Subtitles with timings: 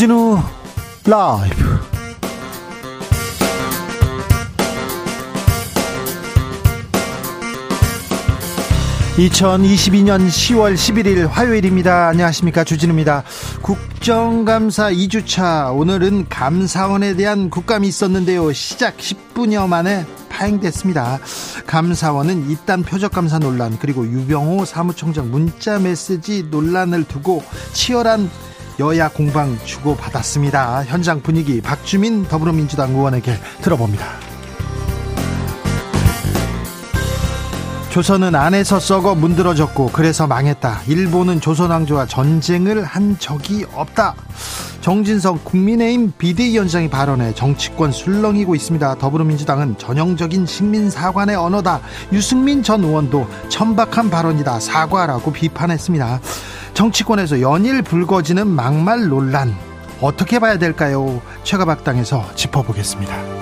[0.00, 0.38] 주진우
[1.04, 1.78] 라이브
[9.18, 12.08] 2022년 10월 11일 화요일입니다.
[12.08, 12.64] 안녕하십니까.
[12.64, 13.24] 주진우입니다.
[13.60, 15.76] 국정감사 2주차.
[15.76, 18.54] 오늘은 감사원에 대한 국감이 있었는데요.
[18.54, 21.18] 시작 10분여 만에 파행됐습니다.
[21.66, 27.42] 감사원은 이딴 표적감사 논란 그리고 유병호 사무총장 문자 메시지 논란을 두고
[27.74, 28.30] 치열한
[28.80, 30.84] 여야 공방 주고받았습니다.
[30.84, 34.06] 현장 분위기 박주민 더불어민주당 의원에게 들어봅니다.
[37.90, 40.80] 조선은 안에서 썩어 문드러졌고 그래서 망했다.
[40.86, 44.14] 일본은 조선왕조와 전쟁을 한 적이 없다.
[44.80, 48.94] 정진석 국민의힘 비대위원장이 발언해 정치권 술렁이고 있습니다.
[48.94, 51.82] 더불어민주당은 전형적인 식민사관의 언어다.
[52.12, 54.58] 유승민 전 의원도 천박한 발언이다.
[54.60, 56.20] 사과라고 비판했습니다.
[56.74, 59.54] 정치권에서 연일 불거지는 막말 논란
[60.00, 61.20] 어떻게 봐야 될까요?
[61.44, 63.40] 최가박당에서 짚어보겠습니다.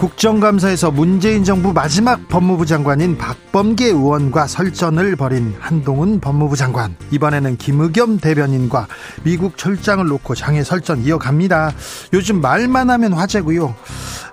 [0.00, 6.96] 국정감사에서 문재인 정부 마지막 법무부 장관인 박범계 의원과 설전을 벌인 한동훈 법무부 장관.
[7.10, 8.86] 이번에는 김의겸 대변인과
[9.24, 11.74] 미국 철장을 놓고 장애 설전 이어갑니다.
[12.14, 13.74] 요즘 말만 하면 화제고요.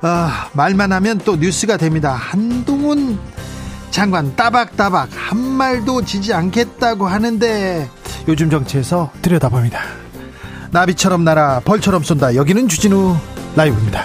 [0.04, 2.14] 아, 말만 하면 또 뉴스가 됩니다.
[2.14, 3.20] 한동훈
[3.98, 7.90] 장관 따박따박 한 말도 지지 않겠다고 하는데
[8.28, 9.82] 요즘 정치에서 들여다봅니다.
[10.70, 12.36] 나비처럼 날아 벌처럼 쏜다.
[12.36, 13.16] 여기는 주진우
[13.56, 14.04] 라이브입니다.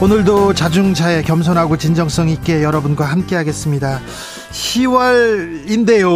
[0.00, 4.00] 오늘도 자중차에 겸손하고 진정성 있게 여러분과 함께 하겠습니다.
[4.50, 6.10] 10월인데요.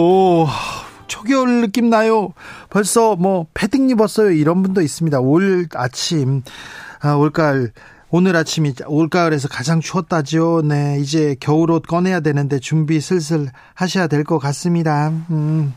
[1.07, 2.33] 초겨울 느낌 나요.
[2.69, 4.33] 벌써 뭐 패딩 입었어요.
[4.33, 5.21] 이런 분도 있습니다.
[5.21, 6.43] 올 아침,
[6.99, 7.71] 아, 올가을,
[8.11, 10.63] 오늘 아침이 올가을에서 가장 추웠다죠.
[10.65, 15.09] 네, 이제 겨울옷 꺼내야 되는데 준비 슬슬 하셔야 될 것 같습니다.
[15.31, 15.75] 음.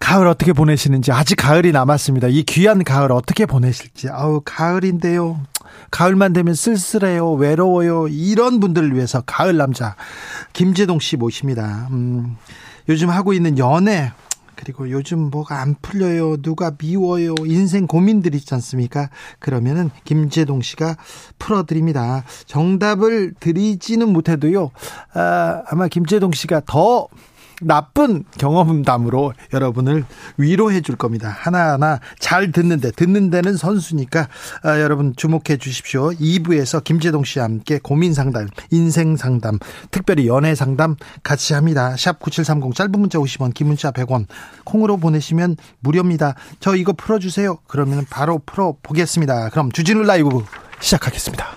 [0.00, 2.28] 가을 어떻게 보내시는지 아직 가을이 남았습니다.
[2.28, 4.08] 이 귀한 가을 어떻게 보내실지.
[4.10, 5.40] 아우 가을인데요.
[5.90, 8.08] 가을만 되면 쓸쓸해요, 외로워요.
[8.08, 9.96] 이런 분들을 위해서 가을 남자
[10.52, 11.88] 김재동 씨 모십니다.
[11.90, 12.36] 음,
[12.88, 14.12] 요즘 하고 있는 연애
[14.56, 16.38] 그리고 요즘 뭐가 안 풀려요.
[16.38, 17.34] 누가 미워요.
[17.46, 19.10] 인생 고민들 있지 않습니까?
[19.38, 20.96] 그러면은 김재동 씨가
[21.38, 22.24] 풀어드립니다.
[22.46, 24.70] 정답을 드리지는 못해도요.
[25.14, 27.08] 아, 아마 김재동 씨가 더
[27.62, 30.04] 나쁜 경험담으로 여러분을
[30.36, 31.28] 위로해 줄 겁니다.
[31.28, 34.28] 하나하나 잘 듣는데 듣는 데는 선수니까
[34.62, 36.10] 아, 여러분 주목해 주십시오.
[36.10, 39.58] 2부에서 김재동 씨와 함께 고민 상담, 인생 상담,
[39.90, 41.96] 특별히 연애 상담 같이 합니다.
[41.96, 44.26] 샵 9730 짧은 문자 50원, 긴 문자 100원.
[44.64, 46.34] 콩으로 보내시면 무료입니다.
[46.60, 47.58] 저 이거 풀어 주세요.
[47.66, 49.50] 그러면 바로 풀어 보겠습니다.
[49.50, 50.44] 그럼 주진우 라이브
[50.80, 51.56] 시작하겠습니다.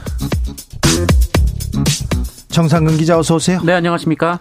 [2.61, 3.59] 정상근 기자 어서 오세요.
[3.65, 4.37] 네, 안녕하십니까?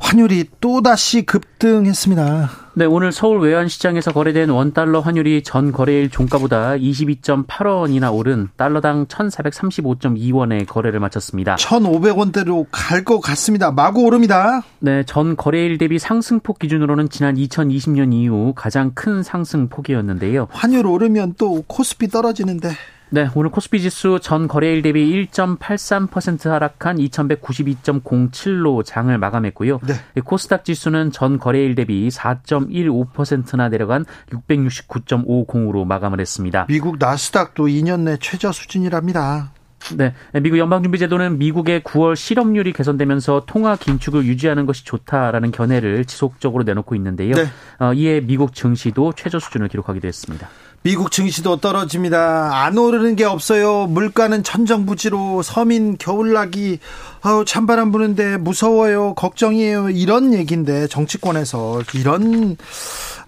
[0.00, 2.50] 환율이 또다시 급등했습니다.
[2.74, 10.98] 네, 오늘 서울 외환시장에서 거래된 원달러 환율이 전 거래일 종가보다 22.8원이나 오른 달러당 1,435.2원에 거래를
[10.98, 11.54] 마쳤습니다.
[11.54, 13.70] 1,500원대로 갈 것 같습니다.
[13.70, 14.62] 마구 오릅니다.
[14.80, 20.48] 네, 전 거래일 대비 상승폭 기준으로는 지난 2020년 이후 가장 큰 상승폭이었는데요.
[20.50, 22.70] 환율 오르면 또 코스피 떨어지는데.
[23.14, 29.80] 네, 오늘 코스피 지수 전 거래일 대비 1.83% 하락한 2192.07로 장을 마감했고요.
[29.86, 30.22] 네.
[30.24, 36.64] 코스닥 지수는 전 거래일 대비 4.15%나 내려간 669.50으로 마감을 했습니다.
[36.70, 39.52] 미국 나스닥도 2년 내 최저 수준이랍니다.
[39.96, 46.94] 네, 미국 연방준비제도는 미국의 9월 실업률이 개선되면서 통화 긴축을 유지하는 것이 좋다라는 견해를 지속적으로 내놓고
[46.94, 47.34] 있는데요.
[47.34, 47.44] 네.
[47.78, 50.48] 어, 이에 미국 증시도 최저 수준을 기록하기도 했습니다.
[50.84, 52.64] 미국 증시도 떨어집니다.
[52.64, 53.86] 안 오르는 게 없어요.
[53.86, 56.80] 물가는 천정부지로 서민 겨울나기
[57.20, 59.14] 아우 찬바람 부는데 무서워요.
[59.14, 59.90] 걱정이에요.
[59.90, 62.56] 이런 얘기인데 정치권에서 이런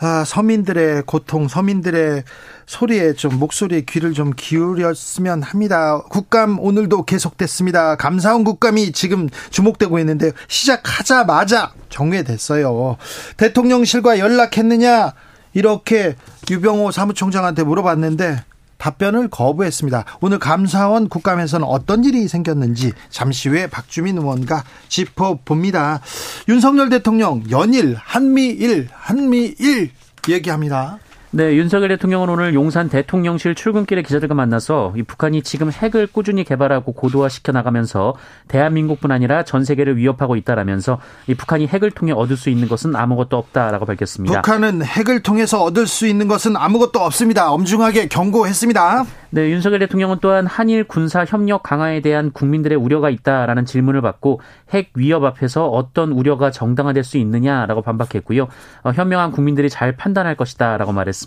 [0.00, 2.24] 아, 서민들의 고통, 서민들의
[2.66, 6.02] 소리에 좀 목소리에 귀를 좀 기울였으면 합니다.
[6.10, 7.94] 국감 오늘도 계속됐습니다.
[7.94, 12.96] 감사원 국감이 지금 주목되고 있는데 시작하자마자 정회됐어요.
[13.36, 15.12] 대통령실과 연락했느냐?
[15.54, 16.16] 이렇게
[16.50, 18.44] 유병호 사무총장한테 물어봤는데
[18.76, 20.04] 답변을 거부했습니다.
[20.20, 26.00] 오늘 감사원 국감에서는 어떤 일이 생겼는지 잠시 후에 박주민 의원과 짚어봅니다.
[26.48, 29.90] 윤석열 대통령 연일 한미일 한미일
[30.28, 30.98] 얘기합니다.
[31.36, 36.92] 네, 윤석열 대통령은 오늘 용산 대통령실 출근길에 기자들과 만나서 이 북한이 지금 핵을 꾸준히 개발하고
[36.92, 38.14] 고도화시켜 나가면서
[38.46, 43.36] 대한민국뿐 아니라 전 세계를 위협하고 있다라면서 이 북한이 핵을 통해 얻을 수 있는 것은 아무것도
[43.36, 44.42] 없다라고 밝혔습니다.
[44.42, 47.50] 북한은 핵을 통해서 얻을 수 있는 것은 아무것도 없습니다.
[47.50, 49.04] 엄중하게 경고했습니다.
[49.30, 54.40] 네, 윤석열 대통령은 또한 한일 군사 협력 강화에 대한 국민들의 우려가 있다라는 질문을 받고
[54.70, 58.46] 핵 위협 앞에서 어떤 우려가 정당화될 수 있느냐라고 반박했고요.
[58.84, 61.23] 어, 현명한 국민들이 잘 판단할 것이다라고 말했습니다.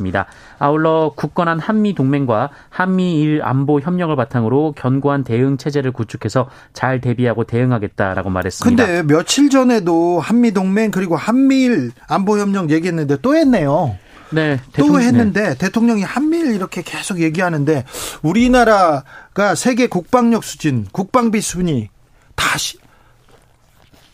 [0.59, 8.29] 아울러 굳건한 한미 동맹과 한미일 안보 협력을 바탕으로 견고한 대응 체제를 구축해서 잘 대비하고 대응하겠다라고
[8.29, 8.85] 말했습니다.
[8.85, 13.95] 근데 며칠 전에도 한미 동맹 그리고 한미일 안보 협력 얘기했는데 또 했네요.
[14.29, 15.57] 네, 또 했는데 네.
[15.57, 17.85] 대통령이 한미일 이렇게 계속 얘기하는데
[18.21, 21.89] 우리나라가 세계 국방력 수준, 국방비 순위
[22.35, 22.77] 다시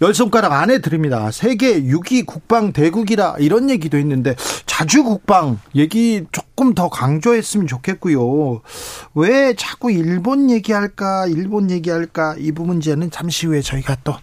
[0.04, 1.32] 열 손가락 안에 드립니다.
[1.32, 4.36] 세계 6위 국방 대국이라 이런 얘기도 했는데
[4.66, 8.62] 자주 국방 얘기 조금 더 강조했으면 좋겠고요.
[9.16, 11.28] 왜 자꾸 일본 얘기할까?
[11.28, 12.36] 일본 얘기할까?
[12.38, 14.14] 이 문제는 잠시 후에 저희가 또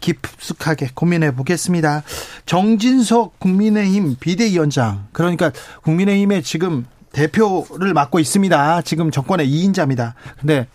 [0.00, 2.02] 깊숙하게 고민해 보겠습니다.
[2.46, 8.80] 정진석 국민의힘 비대위원장 그러니까 국민의힘의 지금 대표를 맡고 있습니다.
[8.82, 10.14] 지금 정권의 2인자입니다.
[10.40, 10.66] 근데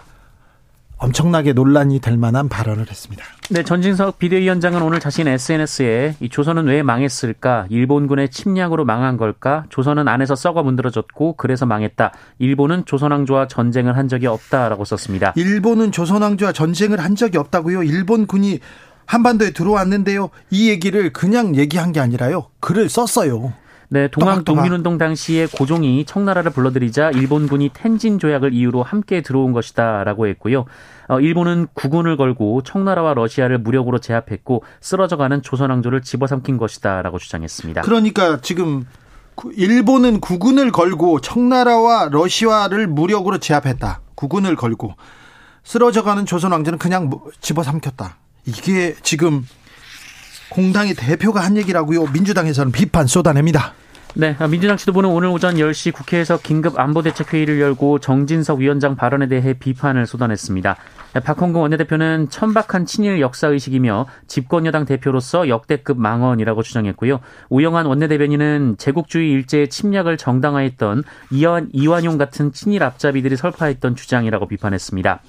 [1.01, 3.25] 엄청나게 논란이 될 만한 발언을 했습니다.
[3.49, 7.65] 네, 전진석 비대위원장은 오늘 자신 SNS에 이 조선은 왜 망했을까?
[7.69, 9.65] 일본군의 침략으로 망한 걸까?
[9.69, 12.13] 조선은 안에서 썩어 문드러졌고 그래서 망했다.
[12.37, 15.33] 일본은 조선왕조와 전쟁을 한 적이 없다라고 썼습니다.
[15.35, 17.81] 일본은 조선왕조와 전쟁을 한 적이 없다고요?
[17.81, 18.59] 일본군이
[19.07, 20.29] 한반도에 들어왔는데요.
[20.51, 22.45] 이 얘기를 그냥 얘기한 게 아니라요.
[22.59, 23.53] 글을 썼어요.
[23.93, 30.63] 네, 동학 독립운동 당시에 고종이 청나라를 불러들이자 일본군이 텐진 조약을 이유로 함께 들어온 것이다라고 했고요.
[31.09, 37.81] 어, 일본은 구군을 걸고 청나라와 러시아를 무력으로 제압했고 쓰러져가는 조선 왕조를 집어삼킨 것이다라고 주장했습니다.
[37.81, 38.85] 그러니까 지금
[39.55, 43.99] 일본은 구군을 걸고 청나라와 러시아를 무력으로 제압했다.
[44.15, 44.95] 구군을 걸고
[45.65, 48.15] 쓰러져가는 조선 왕조는 그냥 뭐 집어삼켰다.
[48.45, 49.45] 이게 지금
[50.49, 52.07] 공당의 대표가 한 얘기라고요.
[52.07, 53.73] 민주당에서는 비판 쏟아냅니다.
[54.13, 60.05] 네, 민주당 지도부는 오늘 오전 10시 국회에서 긴급 안보대책회의를 열고 정진석 위원장 발언에 대해 비판을
[60.05, 60.75] 쏟아냈습니다.
[61.23, 67.21] 박홍근 원내대표는 천박한 친일 역사의식이며 집권여당 대표로서 역대급 망언이라고 주장했고요.
[67.49, 75.21] 우영한 원내대변인은 제국주의 일제의 침략을 정당화했던 이완, 이완용 같은 친일 앞잡이들이 설파했던 주장이라고 비판했습니다.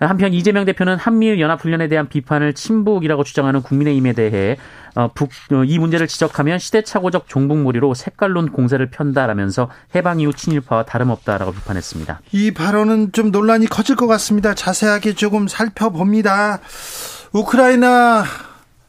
[0.00, 4.56] 한편 이재명 대표는 한미일 연합훈련에 대한 비판을 친북이라고 주장하는 국민의힘에 대해
[4.94, 11.52] 어, 북, 어, 이 문제를 지적하면 시대착오적 종북몰이로 색깔론 공세를 편다라면서 해방 이후 친일파와 다름없다라고
[11.52, 12.20] 비판했습니다.
[12.32, 14.54] 이 발언은 좀 논란이 커질 것 같습니다.
[14.54, 16.60] 자세하게 조금 살펴봅니다.
[17.32, 18.24] 우크라이나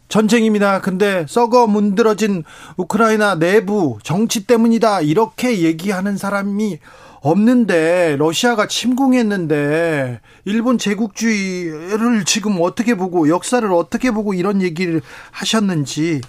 [0.07, 0.79] 전쟁입니다.
[0.79, 2.43] 근데 썩어 문드러진
[2.77, 5.01] 우크라이나 내부 정치 때문이다.
[5.01, 6.79] 이렇게 얘기하는 사람이
[7.21, 16.21] 없는데 러시아가 침공했는데 일본 제국주의를 지금 어떻게 보고 역사를 어떻게 보고 이런 얘기를 하셨는지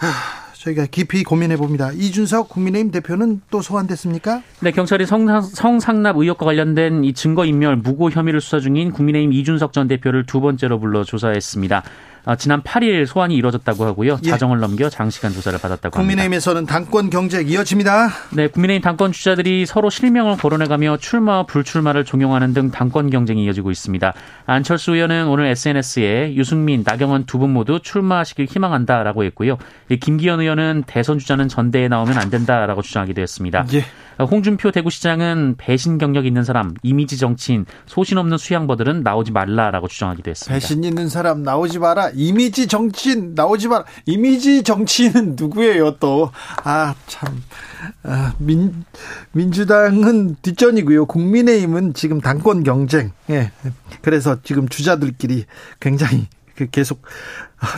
[0.00, 1.90] 아, 저희가 깊이 고민해 봅니다.
[1.92, 4.42] 이준석 국민의힘 대표는 또 소환됐습니까?
[4.60, 9.72] 네, 경찰이 성, 성상납 의혹과 관련된 이 증거 인멸 무고 혐의를 수사 중인 국민의힘 이준석
[9.72, 11.82] 전 대표를 두 번째로 불러 조사했습니다.
[12.26, 14.18] 아, 지난 8일 소환이 이뤄졌다고 하고요.
[14.24, 14.30] 예.
[14.30, 16.00] 자정을 넘겨 장시간 조사를 받았다고 합니다.
[16.00, 18.08] 국민의힘에서는 당권 경쟁 이어집니다.
[18.30, 24.14] 네, 국민의힘 당권 주자들이 서로 실명을 거론해가며 출마와 불출마를 종용하는 등 당권 경쟁이 이어지고 있습니다.
[24.46, 29.58] 안철수 의원은 오늘 SNS에 유승민, 나경원 두 분 모두 출마하시길 희망한다라고 했고요.
[30.00, 33.66] 김기현 의원은 대선 주자는 전대에 나오면 안 된다라고 주장하기도 했습니다.
[33.74, 33.84] 예.
[34.18, 40.54] 홍준표 대구시장은 배신 경력 있는 사람, 이미지 정치인, 소신 없는 수양버들은 나오지 말라라고 주장하기도 했습니다.
[40.54, 42.10] 배신 있는 사람 나오지 마라.
[42.14, 43.84] 이미지 정치인 나오지 마라.
[44.06, 46.30] 이미지 정치인은 누구예요 또?
[46.64, 47.42] 아 참.
[48.02, 48.84] 아, 민
[49.32, 51.06] 민주당은 뒷전이고요.
[51.06, 53.12] 국민의힘은 지금 당권 경쟁.
[53.30, 53.52] 예.
[54.02, 55.44] 그래서 지금 주자들끼리
[55.80, 57.02] 굉장히 그 계속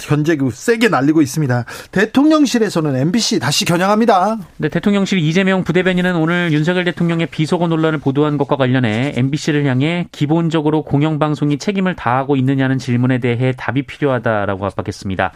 [0.08, 1.64] 현재그 세게 날리고 있습니다.
[1.92, 4.38] 대통령실에서는 MBC 다시 겨냥합니다.
[4.56, 10.82] 네, 대통령실 이재명 부대변인은 오늘 윤석열 대통령의 비속어 논란을 보도한 것과 관련해 MBC를 향해 기본적으로
[10.82, 15.32] 공영방송이 책임을 다하고 있느냐는 질문에 대해 답이 필요하다라고 압박했습니다.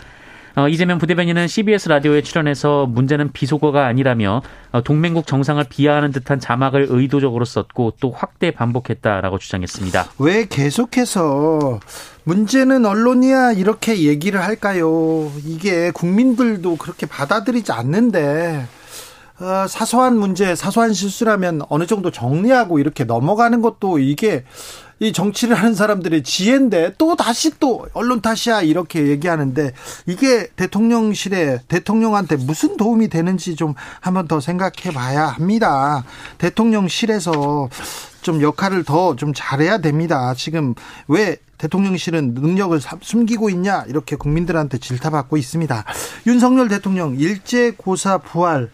[0.56, 4.42] 어, 이재명 부대변인은 CBS 라디오에 출연해서 문제는 비속어가 아니라며
[4.72, 10.12] 어, 동맹국 정상을 비하하는 듯한 자막을 의도적으로 썼고 또 확대 반복했다라고 주장했습니다.
[10.18, 11.80] 왜 계속해서
[12.24, 15.30] 문제는 언론이야 이렇게 얘기를 할까요?
[15.44, 18.66] 이게 국민들도 그렇게 받아들이지 않는데
[19.40, 24.44] 어, 사소한 문제, 사소한 실수라면 어느 정도 정리하고 이렇게 넘어가는 것도 이게
[25.00, 29.72] 이 정치를 하는 사람들의 지혜인데 또 다시 또 언론 탓이야 이렇게 얘기하는데
[30.06, 36.04] 이게 대통령실에 대통령한테 무슨 도움이 되는지 좀 한번 더 생각해 봐야 합니다.
[36.38, 37.70] 대통령실에서
[38.20, 40.34] 좀 역할을 더 좀 잘해야 됩니다.
[40.36, 40.74] 지금
[41.08, 45.84] 왜 대통령실은 능력을 숨기고 있냐 이렇게 국민들한테 질타받고 있습니다.
[46.26, 48.70] 윤석열 대통령 일제 고사 부활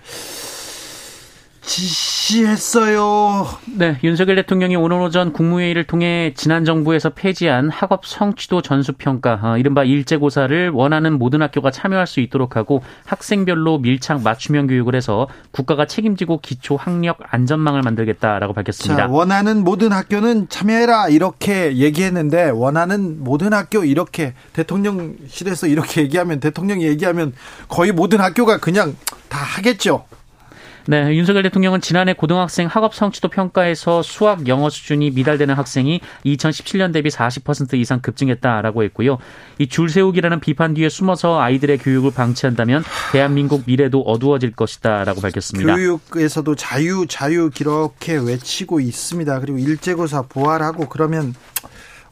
[1.66, 3.46] 지시했어요.
[3.75, 9.82] 네, 윤석열 대통령이 오늘 오전 국무회의를 통해 지난 정부에서 폐지한 학업 성취도 전수평가, 어, 이른바
[9.82, 16.38] 일제고사를 원하는 모든 학교가 참여할 수 있도록 하고 학생별로 밀착 맞춤형 교육을 해서 국가가 책임지고
[16.40, 19.08] 기초 학력 안전망을 만들겠다라고 밝혔습니다.
[19.08, 26.87] 자, 원하는 모든 학교는 참여해라 이렇게 얘기했는데 원하는 모든 학교 이렇게 대통령실에서 이렇게 얘기하면 대통령이
[26.87, 27.32] 얘기하면
[27.68, 28.96] 거의 모든 학교가 그냥
[29.28, 30.04] 다 하겠죠.
[30.88, 37.08] 네, 윤석열 대통령은 지난해 고등학생 학업 성취도 평가에서 수학 영어 수준이 미달되는 학생이 2017년 대비
[37.08, 39.18] 40% 이상 급증했다라고 했고요.
[39.58, 45.74] 이 줄 세우기라는 비판 뒤에 숨어서 아이들의 교육을 방치한다면 대한민국 미래도 어두워질 것이다라고 밝혔습니다.
[45.74, 49.40] 교육에서도 자유 자유 이렇게 외치고 있습니다.
[49.40, 51.34] 그리고 일제고사 부활하고 그러면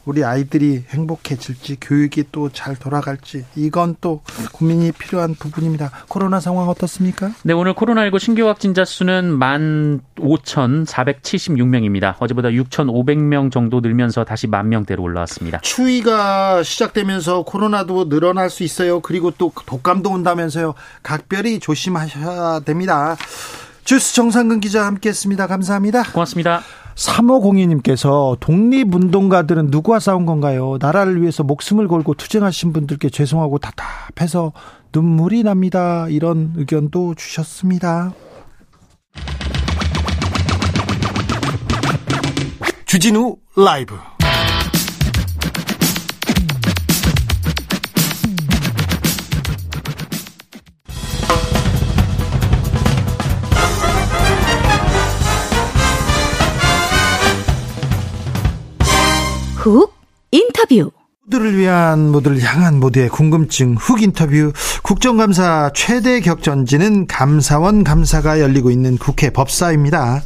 [0.04, 5.90] 우리 아이들이 행복해질지 교육이 또 잘 돌아갈지 이건 또 고민이 필요한 부분입니다.
[6.08, 7.32] 코로나 상황 어떻습니까?
[7.42, 12.14] 네, 오늘 코로나19 신규 확진자 수는 15,476명입니다.
[12.18, 15.58] 어제보다 6,500명 정도 늘면서 다시 만 명대로 올라왔습니다.
[15.60, 19.00] 추위가 시작되면서 코로나도 늘어날 수 있어요.
[19.00, 20.74] 그리고 또 독감도 온다면서요.
[21.02, 23.16] 각별히 조심하셔야 됩니다.
[23.84, 25.46] 주스 정상근 기자 함께했습니다.
[25.46, 26.04] 감사합니다.
[26.12, 26.62] 고맙습니다.
[26.94, 30.78] 3502님께서 독립운동가들은 누구와 싸운 건가요?
[30.80, 34.52] 나라를 위해서 목숨을 걸고 투쟁하신 분들께 죄송하고 답답해서
[34.92, 36.06] 눈물이 납니다.
[36.08, 38.12] 이런 의견도 주셨습니다.
[42.86, 43.96] 주진우 라이브
[59.64, 59.94] 훅
[60.30, 60.90] 인터뷰
[61.24, 64.52] 모두를 위한 모두를 향한 모두의 궁금증 훅 인터뷰
[64.82, 70.22] 국정감사 최대 격전지는 감사원 감사가 열리고 있는 국회 법사입니다.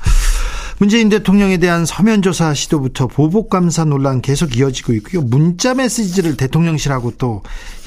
[0.79, 5.23] 문재인 대통령에 대한 서면 조사 시도부터 보복 감사 논란 계속 이어지고 있고요.
[5.23, 7.43] 문자 메시지를 대통령실하고 또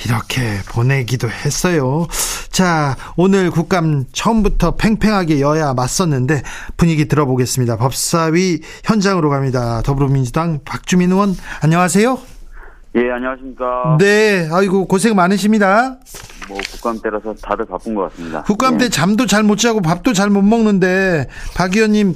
[0.05, 2.07] 이렇게 보내기도 했어요.
[2.51, 6.43] 자, 오늘 국감 처음부터 팽팽하게 여야 맞섰는데
[6.75, 7.77] 분위기 들어보겠습니다.
[7.77, 9.81] 법사위 현장으로 갑니다.
[9.83, 12.30] 더불어민주당 박주민 의원, 안녕하세요.
[12.95, 13.97] 예, 안녕하십니까.
[13.99, 15.97] 네, 아이고, 고생 많으십니다.
[16.49, 18.43] 뭐, 국감 때라서 다들 바쁜 것 같습니다.
[18.43, 18.89] 국감 때 예.
[18.89, 22.09] 잠도 잘 못 자고 밥도 잘 못 먹는데, 박 의원님,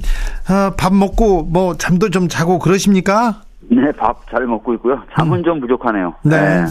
[0.50, 3.42] 어, 밥 먹고 뭐 잠도 좀 자고 그러십니까?
[3.70, 5.02] 네, 밥 잘 먹고 있고요.
[5.16, 5.44] 잠은 음.
[5.44, 6.14] 좀 부족하네요.
[6.24, 6.64] 네.
[6.64, 6.66] 네.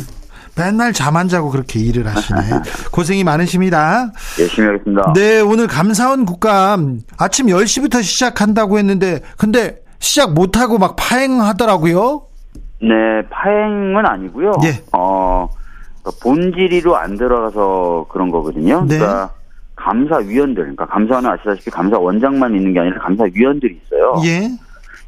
[0.57, 2.39] 맨날 잠 안 자고 그렇게 일을 하시네.
[2.93, 4.11] 고생이 많으십니다.
[4.39, 5.13] 열심히 하겠습니다.
[5.13, 12.27] 네, 오늘 감사원 국감 아침 10시부터 시작한다고 했는데, 근데 시작 못하고 막 파행하더라고요?
[12.87, 14.51] 네, 파행은 아니고요.
[14.63, 14.83] 예.
[14.93, 15.49] 어,
[16.01, 18.85] 그러니까 본질이로 안 들어가서 그런 거거든요.
[18.87, 18.97] 네.
[18.97, 19.31] 그러니까
[19.75, 24.15] 감사위원들, 그러니까 감사원은 아시다시피 감사원장만 있는 게 아니라 감사위원들이 있어요.
[24.25, 24.49] 예.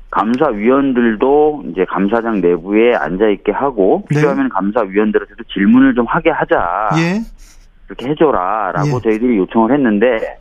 [0.09, 4.17] 감사위원들도 이제 감사장 내부에 앉아 있게 하고 네.
[4.17, 4.49] 필요하면 네.
[4.53, 6.89] 감사위원들한테도 질문을 좀 하게 하자.
[6.97, 7.21] 예.
[7.85, 9.01] 그렇게 해줘라 라고 예.
[9.01, 10.37] 저희들이 요청을 했는데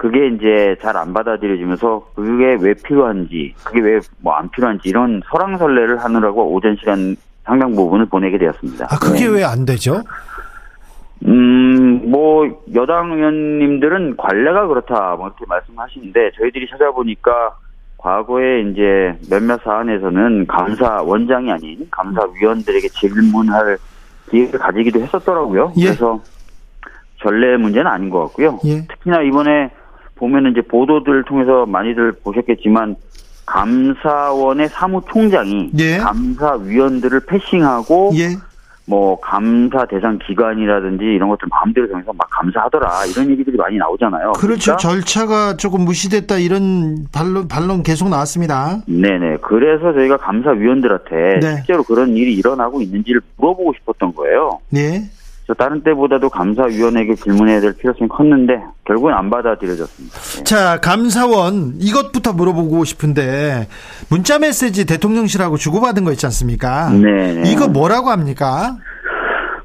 [0.00, 5.98] 그게 이제 잘 안 받아들여지면서 그게 왜 필요한지, 그게 왜 뭐 안 필요한지 이런 설랑설레를
[6.02, 7.14] 하느라고 오전 시간
[7.44, 8.86] 상당 부분을 보내게 되었습니다.
[8.90, 9.28] 아, 그게 네.
[9.28, 10.00] 왜안 되죠?
[11.26, 17.56] 음, 뭐, 여당 의원님들은 관례가 그렇다, 뭐, 이렇게 말씀하시는데, 저희들이 찾아보니까,
[17.98, 23.76] 과거에 이제 몇몇 사안에서는 감사 원장이 아닌 감사위원들에게 질문할
[24.30, 25.74] 기회를 가지기도 했었더라고요.
[25.76, 25.84] 예.
[25.86, 26.18] 그래서
[27.18, 28.58] 전례 문제는 아닌 것 같고요.
[28.64, 28.86] 예.
[28.86, 29.70] 특히나 이번에
[30.20, 32.94] 보면은 이제 보도들을 통해서 많이들 보셨겠지만
[33.46, 35.96] 감사원의 사무총장이 예.
[35.96, 38.36] 감사위원들을 패싱하고 예.
[38.86, 44.32] 뭐 감사 대상 기관이라든지 이런 것들 마음대로 정해서 막 감사하더라 이런 얘기들이 많이 나오잖아요.
[44.32, 44.76] 그렇죠.
[44.76, 48.82] 그러니까 절차가 조금 무시됐다 이런 반론 반론 계속 나왔습니다.
[48.86, 49.38] 네네.
[49.42, 51.56] 그래서 저희가 감사위원들한테 네.
[51.56, 54.58] 실제로 그런 일이 일어나고 있는지를 물어보고 싶었던 거예요.
[54.70, 55.08] 네.
[55.54, 60.18] 다른 때보다도 감사위원에게 질문해야 될 필요성이 컸는데 결국은 안 받아들여졌습니다.
[60.18, 60.44] 네.
[60.44, 63.68] 자, 감사원 이것부터 물어보고 싶은데
[64.08, 66.90] 문자 메시지 대통령실하고 주고받은 거 있지 않습니까?
[66.90, 67.42] 네.
[67.46, 68.76] 이거 뭐라고 합니까?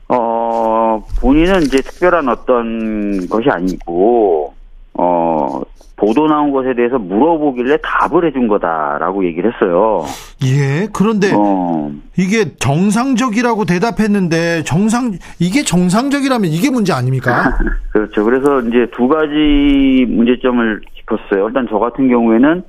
[0.07, 4.53] 어, 본인은 이제 특별한 어떤 것이 아니고
[4.93, 5.61] 어,
[5.97, 10.03] 보도 나온 것에 대해서 물어보길래 답을 해준 거다라고 얘기를 했어요.
[10.43, 11.91] 예, 그런데 어.
[12.17, 17.57] 이게 정상적이라고 대답했는데 정상 이게 정상적이라면 이게 문제 아닙니까?
[17.91, 18.25] 그렇죠.
[18.25, 21.47] 그래서 이제 두 가지 문제점을 짚었어요.
[21.47, 22.63] 일단 저 같은 경우에는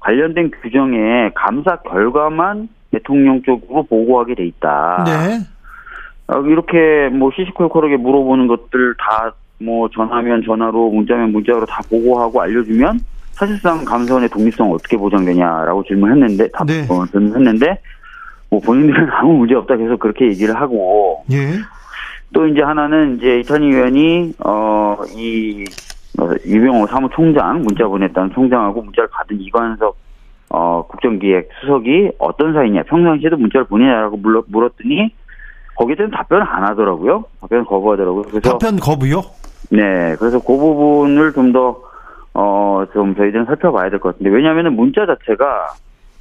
[0.00, 5.04] 관련된 규정에 감사 결과만 대통령 쪽으로 보고하게 돼 있다.
[5.06, 5.38] 네.
[6.28, 13.00] 어, 이렇게 뭐 시시콜콜하게 물어보는 것들 다 뭐 전화면 전화로 문자면 문자로 다 보고하고 알려주면
[13.32, 16.86] 사실상 감사원의 독립성 어떻게 보장되냐라고 질문했는데 답 네.
[16.88, 17.78] 어, 질문했는데
[18.50, 21.52] 뭐 본인들은 아무 문제 없다 계속 그렇게 얘기를 하고 예.
[22.32, 25.64] 또 이제 하나는 이제 이찬희 의원이 어이
[26.18, 29.96] 어, 유병호 사무총장 문자 보냈다는 총장하고 문자를 받은 이관석
[30.48, 35.12] 어, 국정기획 수석이 어떤 사이냐 평상시에도 문자를 보내냐라고 물었더니
[35.76, 37.24] 거기에 대한 답변을 안 하더라고요.
[37.40, 38.22] 답변 거부하더라고요.
[38.22, 39.22] 그래서 답변 거부요?
[39.70, 41.80] 네, 그래서 그 부분을 좀 더
[42.34, 45.68] 어, 좀 저희들은 살펴봐야 될 것 같은데 왜냐하면 문자 자체가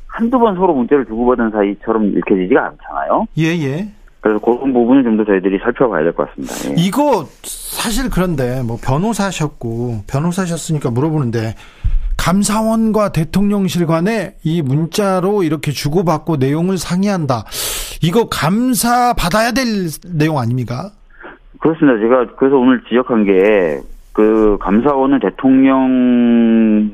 [0.07, 3.27] 한두 번 서로 문자를 주고받은 사이처럼 읽혀지지가 않잖아요.
[3.37, 3.89] 예, 예.
[4.21, 6.53] 그래서 그런 부분을 좀 더 저희들이 살펴봐야 될 것 같습니다.
[6.69, 6.75] 예.
[6.81, 11.55] 이거 사실 그런데 뭐 변호사셨고 변호사셨으니까 물어보는데
[12.17, 17.43] 감사원과 대통령실 간에 이 문자로 이렇게 주고받고 내용을 상의한다.
[18.01, 19.65] 이거 감사 받아야 될
[20.13, 20.91] 내용 아닙니까?
[21.65, 21.99] 그렇습니다.
[21.99, 23.81] 제가 그래서 오늘 지적한 게
[24.15, 26.87] 그 감사원은 대통령에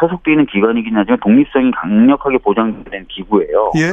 [0.00, 3.72] 소속되어 있는 기관이긴 하지만 독립성이 강력하게 보장된 기구예요.
[3.76, 3.92] 예.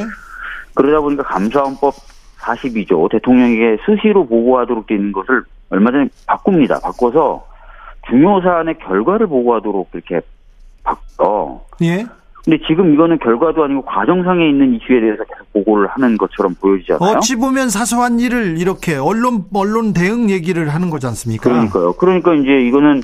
[0.73, 1.93] 그러다 보니까 감사원법
[2.39, 6.79] 42조 대통령에게 수시로 보고하도록 되어 있는 것을 얼마 전에 바꿉니다.
[6.79, 7.45] 바꿔서
[8.07, 10.21] 중요 사안의 결과를 보고하도록 이렇게
[10.85, 11.65] 바꿔.
[11.81, 12.05] 예.
[12.43, 17.17] 근데 지금 이거는 결과도 아니고 과정상에 있는 이슈에 대해서 계속 보고를 하는 것처럼 보여지잖아요.
[17.17, 21.43] 어찌 보면 사소한 일을 이렇게 언론 언론 대응 얘기를 하는 거지 않습니까?
[21.43, 21.93] 그러니까요.
[21.93, 23.01] 그러니까 이제 이거는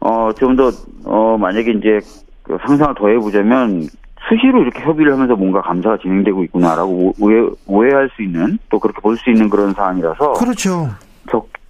[0.00, 2.00] 어좀 더어 만약에 이제
[2.42, 3.82] 그 상상을 더해 보자면
[4.28, 9.16] 수시로 이렇게 협의를 하면서 뭔가 감사가 진행되고 있구나라고 오해, 오해할 수 있는 또 그렇게 볼
[9.16, 10.88] 수 있는 그런 사안이라서 그렇죠.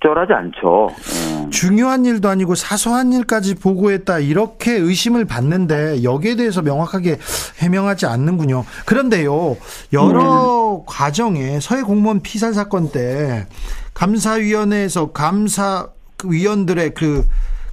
[0.03, 0.88] 적절하지 않죠.
[0.91, 1.51] 네.
[1.51, 7.19] 중요한 일도 아니고 사소한 일까지 보고했다 이렇게 의심을 받는데 여기에 대해서 명확하게
[7.59, 8.65] 해명하지 않는군요.
[8.85, 9.57] 그런데요
[9.93, 10.85] 여러 네.
[10.87, 13.47] 과정에 서해 공무원 피살 사건 때
[13.95, 15.87] 감사위원회에서 감사
[16.25, 17.25] 위원들의 그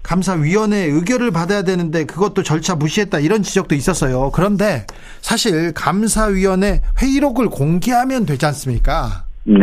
[0.03, 4.31] 감사위원회 의결을 받아야 되는데 그것도 절차 무시했다 이런 지적도 있었어요.
[4.33, 4.85] 그런데
[5.21, 9.25] 사실 감사위원회 회의록을 공개하면 되지 않습니까?
[9.45, 9.59] 네,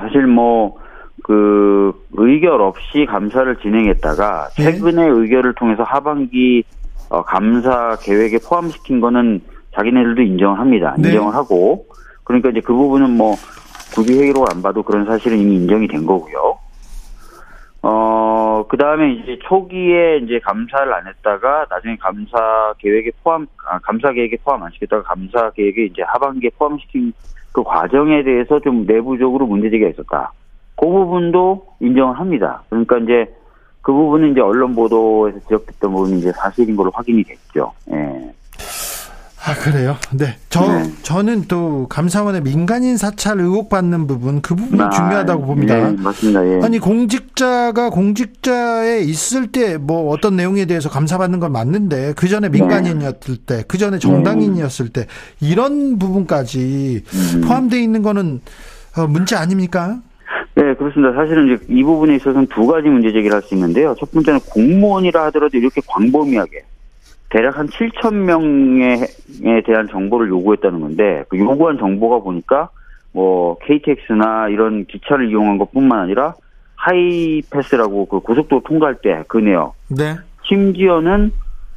[0.00, 0.76] 사실 뭐
[1.22, 4.62] 그 의결 없이 감사를 진행했다가 네.
[4.64, 5.08] 최근에 네.
[5.08, 6.64] 의결을 통해서 하반기
[7.08, 9.40] 어, 감사 계획에 포함시킨 거는
[9.74, 10.94] 자기네들도 인정을 합니다.
[10.98, 11.08] 네.
[11.08, 11.86] 인정을 하고
[12.24, 13.34] 그러니까 이제 그 부분은 뭐
[13.94, 16.58] 구비 회의로 안 봐도 그런 사실은 이미 인정이 된 거고요.
[17.84, 24.12] 어, 그 다음에 이제 초기에 이제 감사를 안 했다가 나중에 감사 계획에 포함, 아, 감사
[24.12, 27.12] 계획에 포함 안 시켰다가 감사 계획에 이제 하반기에 포함시킨
[27.52, 30.32] 그 과정에 대해서 좀 내부적으로 문제제기가 있었다.
[30.76, 32.62] 그 부분도 인정을 합니다.
[32.70, 33.34] 그러니까 이제
[33.82, 37.72] 그 부분은 이제 언론 보도에서 지적됐던 부분이 이제 사실인 걸로 확인이 됐죠.
[37.92, 38.32] 예.
[39.44, 39.96] 아 그래요?
[40.12, 40.36] 네.
[40.50, 40.88] 저 네.
[41.02, 45.74] 저는 또 감사원의 민간인 사찰 의혹 받는 부분 그 부분이 아, 중요하다고 봅니다.
[45.90, 46.46] 네, 맞습니다.
[46.46, 46.60] 예.
[46.62, 52.60] 아니 공직자가 공직자에 있을 때 뭐 어떤 내용에 대해서 감사받는 건 맞는데 그 전에 네.
[52.60, 53.46] 민간인이었을 네.
[53.46, 55.06] 때, 그 전에 정당인이었을 때
[55.40, 57.40] 이런 부분까지 음.
[57.40, 58.40] 포함되어 있는 거는
[58.96, 59.98] 어, 문제 아닙니까?
[60.72, 61.12] 네, 그렇습니다.
[61.12, 63.94] 사실은 이제 이 부분에 있어서는 두 가지 문제 제기를 할 수 있는데요.
[63.98, 66.62] 첫 번째는 공무원이라 하더라도 이렇게 광범위하게
[67.28, 69.06] 대략 한 7천 명에
[69.66, 72.70] 대한 정보를 요구했다는 건데 그 요구한 정보가 보니까
[73.12, 76.34] 뭐 KTX나 이런 기차를 이용한 것뿐만 아니라
[76.76, 79.74] 하이패스라고 그 고속도로 통과할 때 그 내역.
[79.88, 80.16] 네.
[80.44, 81.32] 심지어는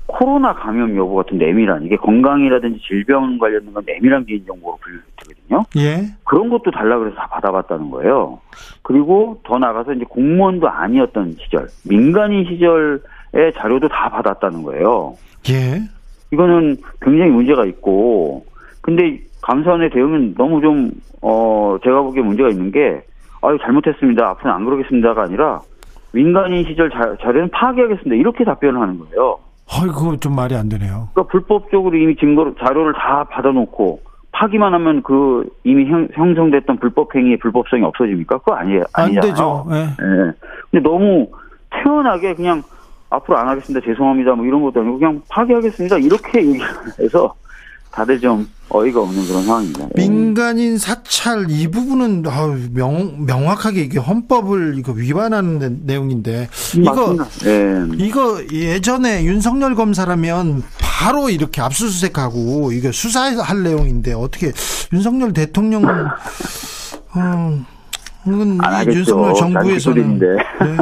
[0.07, 5.63] 코로나 감염 여부 같은 내밀한 이게 건강이라든지 질병 관련된 건 내밀한 개인 정보로 분류되거든요.
[5.77, 6.05] 예.
[6.23, 8.39] 그런 것도 달라 그래서 다 받아봤다는 거예요.
[8.83, 15.15] 그리고 더 나가서 이제 공무원도 아니었던 시절, 민간인 시절의 자료도 다 받았다는 거예요.
[15.49, 15.81] 예.
[16.31, 18.45] 이거는 굉장히 문제가 있고,
[18.81, 20.91] 근데 감사원의 대응은 너무 좀,
[21.21, 23.01] 어, 제가 보기에 문제가 있는 게,
[23.41, 24.29] 아유, 잘못했습니다.
[24.29, 25.61] 앞으로는 안 그러겠습니다가 아니라,
[26.11, 28.15] 민간인 시절 자, 자료는 파괴하겠습니다.
[28.15, 29.39] 이렇게 답변을 하는 거예요.
[29.71, 31.10] 아이고 좀 말이 안 되네요.
[31.13, 34.01] 그러니까 불법적으로 이미 증거 자료를 다 받아놓고
[34.32, 38.39] 파기만 하면 그 이미 형, 성됐던 불법 행위의 불법성이 없어집니까?
[38.39, 38.84] 그거 아니에요.
[38.93, 39.19] 아니잖아요.
[39.19, 39.65] 안 되죠.
[39.69, 39.86] 네.
[39.86, 40.32] 네.
[40.71, 41.28] 근데 너무
[41.71, 42.62] 태연하게 그냥
[43.10, 43.86] 앞으로 안 하겠습니다.
[43.86, 44.34] 죄송합니다.
[44.36, 45.97] 뭐 이런 것도 아니고 그냥 파기하겠습니다.
[45.97, 47.34] 이렇게 얘기해서
[47.95, 49.88] 다들 좀 어이가 없는 그런 상황입니다.
[49.97, 50.01] 예.
[50.01, 52.23] 민간인 사찰 이 부분은
[52.73, 57.88] 명, 명확하게 이게 헌법을 이거 위반하는 내용인데 이거 네.
[57.97, 64.51] 이거 예전에 윤석열 검사라면 바로 이렇게 압수수색하고 이게 수사할 내용인데 어떻게
[64.91, 65.86] 윤석열 대통령
[67.15, 67.65] 음,
[68.27, 68.59] 이건
[68.91, 70.27] 윤석열 정부에서는 네,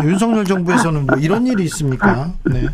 [0.03, 2.32] 윤석열 정부에서는 뭐 이런 일이 있습니까?
[2.45, 2.65] 네.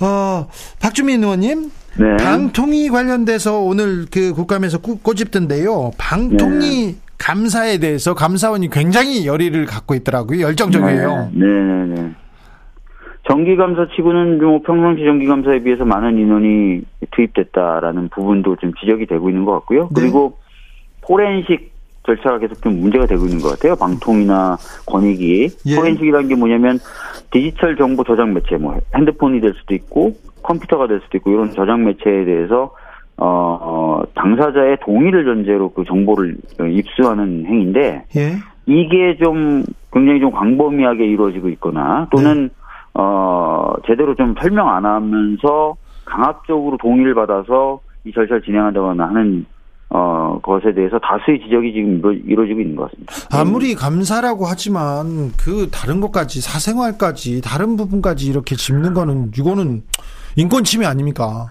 [0.00, 0.48] 어,
[0.80, 2.16] 박주민 의원님 네.
[2.16, 5.92] 방통위 관련돼서 오늘 그 국감에서 꼬집던데요.
[5.96, 6.94] 방통위 네.
[7.18, 10.40] 감사에 대해서 감사원이 굉장히 열의를 갖고 있더라고요.
[10.40, 11.30] 열정적이에요.
[11.32, 12.10] 네, 네, 네.
[13.26, 19.52] 정기감사 치고는 뭐 평상시 정기감사에 비해서 많은 인원이 투입됐다라는 부분도 좀 지적이 되고 있는 것
[19.52, 19.88] 같고요.
[19.94, 20.02] 네.
[20.02, 20.38] 그리고
[21.00, 21.73] 포렌식
[22.04, 23.74] 절차가 계속 좀 문제가 되고 있는 것 같아요.
[23.76, 25.48] 방통이나 권익위.
[25.66, 25.76] 예.
[25.76, 26.78] 포렌식이라는 게 뭐냐면
[27.30, 30.12] 디지털 정보 저장 매체, 뭐 핸드폰이 될 수도 있고
[30.42, 32.74] 컴퓨터가 될 수도 있고 이런 저장 매체에 대해서
[33.16, 36.36] 어, 어 당사자의 동의를 전제로 그 정보를
[36.70, 38.36] 입수하는 행위인데 예.
[38.66, 39.62] 이게 좀
[39.92, 42.54] 굉장히 좀 광범위하게 이루어지고 있거나 또는 네.
[42.94, 49.46] 어 제대로 좀 설명 안 하면서 강압적으로 동의를 받아서 이 절차를 진행한다거나 하는
[49.90, 53.12] 어, 것에 대해서 다수의 지적이 지금 이루, 어지고 있는 것 같습니다.
[53.32, 59.82] 아무리 감사라고 하지만 그 다른 것까지 사생활까지 다른 부분까지 이렇게 짚는 거는 이거는
[60.36, 61.46] 인권 침해 아닙니까?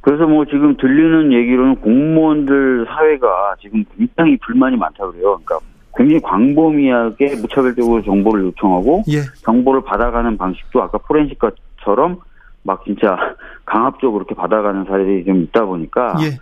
[0.00, 5.38] 그래서 뭐 지금 들리는 얘기로는 공무원들 사회가 지금 굉장히 불만이 많다 그래요.
[5.44, 5.58] 그러니까
[5.96, 9.22] 굉장히 광범위하게 무차별적으로 정보를 요청하고 예.
[9.42, 12.20] 정보를 받아가는 방식도 아까 포렌식과처럼
[12.62, 13.16] 막 진짜
[13.64, 16.38] 강압적으로 이렇게 받아가는 사례들이 좀 있다 보니까 예.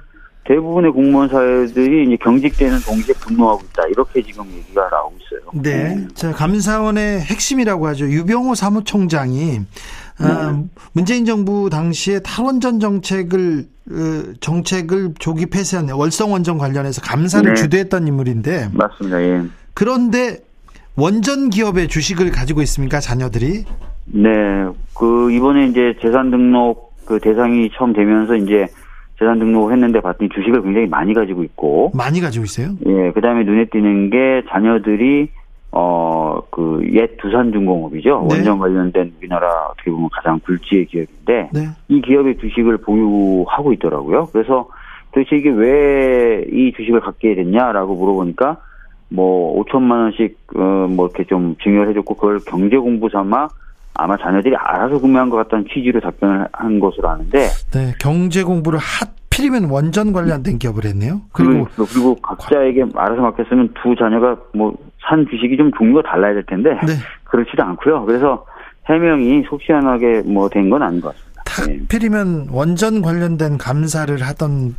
[0.47, 3.87] 대부분의 공무원 사회들이 이제 경직되는 동시에 분노하고 있다.
[3.89, 5.51] 이렇게 지금 얘기가 나오고 있어요.
[5.55, 5.95] 네.
[5.95, 6.09] 네.
[6.15, 8.07] 자, 감사원의 핵심이라고 하죠.
[8.07, 9.61] 유병호 사무총장이
[10.19, 10.33] 아, 네.
[10.33, 17.55] 아, 문재인 정부 당시에 탈원전 정책을 어, 정책을 조기 폐쇄한 월성 원전 관련해서 감사를 네.
[17.55, 19.23] 주도했던 인물인데 맞습니다.
[19.23, 19.43] 예.
[19.75, 20.39] 그런데
[20.97, 23.65] 원전 기업의 주식을 가지고 있습니까 자녀들이?
[24.07, 24.29] 네,
[24.95, 28.67] 그 이번에 이제 재산 등록 그 대상이 처음 되면서 이제
[29.19, 32.71] 재산 등록을 했는데 봤더니 주식을 굉장히 많이 가지고 있고 많이 가지고 있어요?
[32.87, 35.29] 예, 그다음에 눈에 띄는 게 자녀들이
[35.71, 38.37] 어그옛 두산중공업이죠 네.
[38.37, 41.69] 원전 관련된 우리나라 어떻게 보면 가장 굴지의 기업인데 네.
[41.89, 44.29] 이 기업의 주식을 보유하고 있더라고요.
[44.33, 44.69] 그래서
[45.13, 48.59] 도대체 이게 왜 이 주식을 갖게 됐냐라고 물어보니까
[49.09, 53.49] 뭐 5천만 원씩 어뭐 이렇게 좀 증여를 해줬고 그걸 경제 공부 삼아
[53.95, 57.49] 아마 자녀들이 알아서 구매한 것 같다는 취지로 답변을 한 것으로 아는데.
[57.73, 61.23] 네, 경제 공부를 하필이면 원전 관련된 기업을 했네요.
[61.33, 64.75] 그리고 그리고, 그리고 각자에게 알아서 맡겼으면 두 자녀가 뭐
[65.07, 66.95] 산 주식이 좀 종류가 달라야 될 텐데 네.
[67.25, 68.07] 그렇지도 않고요.
[68.07, 68.47] 그래서
[68.89, 71.83] 해명이 속 시원하게 뭐 된 건 아닌 것 같습니다.
[71.85, 74.75] 하필이면 원전 관련된 감사를 하던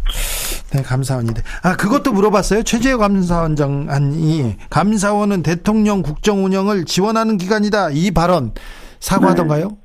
[0.73, 1.41] 네, 감사원인데.
[1.63, 2.63] 아, 그것도 물어봤어요.
[2.63, 7.91] 최재형 감사원장이 감사원은 대통령 국정 운영을 지원하는 기관이다.
[7.91, 8.51] 이 발언
[9.05, 9.67] 사과하던가요?
[9.67, 9.75] 네.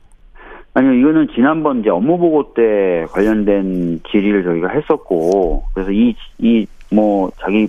[0.73, 7.31] 아니요, 이거는 지난번 이제 업무 보고 때 관련된 질의를 저희가 했었고, 그래서 이, 이, 뭐,
[7.41, 7.69] 자기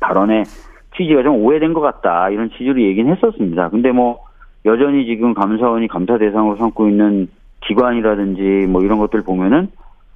[0.00, 0.44] 발언에
[0.96, 3.70] 취지가 좀 오해된 것 같다, 이런 취지로 얘기는 했었습니다.
[3.70, 4.20] 근데 뭐,
[4.66, 7.28] 여전히 지금 감사원이 감사 대상으로 삼고 있는
[7.66, 9.68] 기관이라든지 뭐 이런 것들 보면은,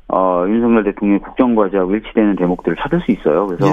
[0.09, 3.47] 어, 윤석열 대통령의 국정과제하고 일치되는 대목들을 찾을 수 있어요.
[3.47, 3.73] 그래서, 예.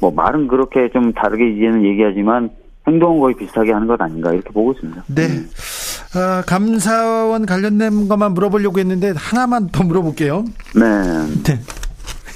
[0.00, 2.50] 뭐, 말은 그렇게 좀 다르게 이제는 얘기하지만,
[2.88, 5.02] 행동은 거의 비슷하게 하는 것 아닌가, 이렇게 보고 있습니다.
[5.14, 5.22] 네.
[6.14, 6.18] 음.
[6.18, 10.44] 어, 감사원 관련된 것만 물어보려고 했는데 하나만 더 물어볼게요.
[10.74, 11.42] 네.
[11.44, 11.60] 네.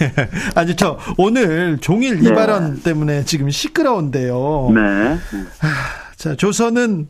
[0.54, 2.28] 아니 저 오늘 종일 네.
[2.30, 4.72] 이 발언 때문에 지금 시끄러운데요.
[4.74, 4.80] 네.
[5.60, 5.68] 아,
[6.16, 7.08] 자 조선은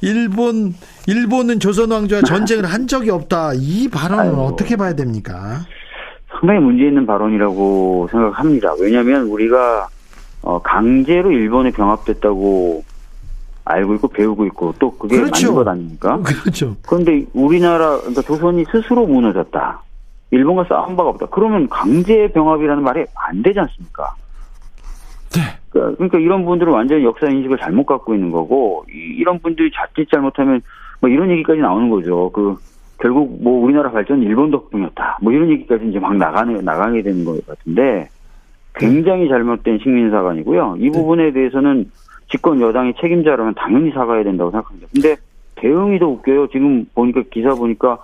[0.00, 0.74] 일본
[1.06, 3.52] 일본은 조선 왕조와 전쟁을 한 적이 없다.
[3.54, 4.42] 이 발언은 아이고.
[4.42, 5.64] 어떻게 봐야 됩니까?
[6.30, 8.74] 상당히 문제 있는 발언이라고 생각합니다.
[8.80, 9.88] 왜냐하면 우리가
[10.42, 12.84] 어, 강제로 일본에 병합됐다고
[13.66, 15.48] 알고 있고 배우고 있고 또 그게 그렇죠.
[15.52, 16.20] 맞는 것 아닙니까?
[16.22, 16.76] 그렇죠.
[16.86, 19.82] 그런데 우리나라 그러니까 조선이 스스로 무너졌다.
[20.30, 21.26] 일본과 싸운 바가 없다.
[21.26, 24.14] 그러면 강제 병합이라는 말이 안 되지 않습니까?
[25.34, 25.42] 네.
[25.70, 30.08] 그러니까, 그러니까 이런 분들은 완전히 역사 인식을 잘못 갖고 있는 거고 이, 런 분들이 자칫
[30.10, 30.62] 잘못하면
[31.00, 32.30] 뭐 이런 얘기까지 나오는 거죠.
[32.32, 32.56] 그
[32.98, 35.18] 결국 뭐 우리나라 발전 일본 덕분이었다.
[35.22, 38.08] 뭐 이런 얘기까지 이제 막 나가는 나가게 되는 것 같은데
[38.76, 40.76] 굉장히 잘못된 식민사관이고요.
[40.78, 40.90] 이 네.
[40.90, 41.90] 부분에 대해서는
[42.30, 44.88] 집권 여당이 책임자라면 당연히 사과해야 된다고 생각합니다.
[44.92, 45.16] 근데
[45.56, 46.48] 대응이 더 웃겨요.
[46.48, 47.98] 지금 보니까 기사 보니까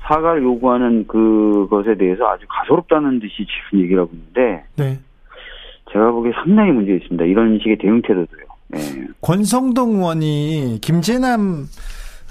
[0.00, 4.98] 사과를 요구하는 그것에 대해서 아주 가소롭다는 듯이 지금 얘기를 하고 있는데 네.
[5.92, 7.24] 제가 보기에 상당히 문제 있습니다.
[7.24, 8.44] 이런 식의 대응 태도도요.
[8.68, 8.78] 네.
[9.20, 11.66] 권성동 의원이 김재남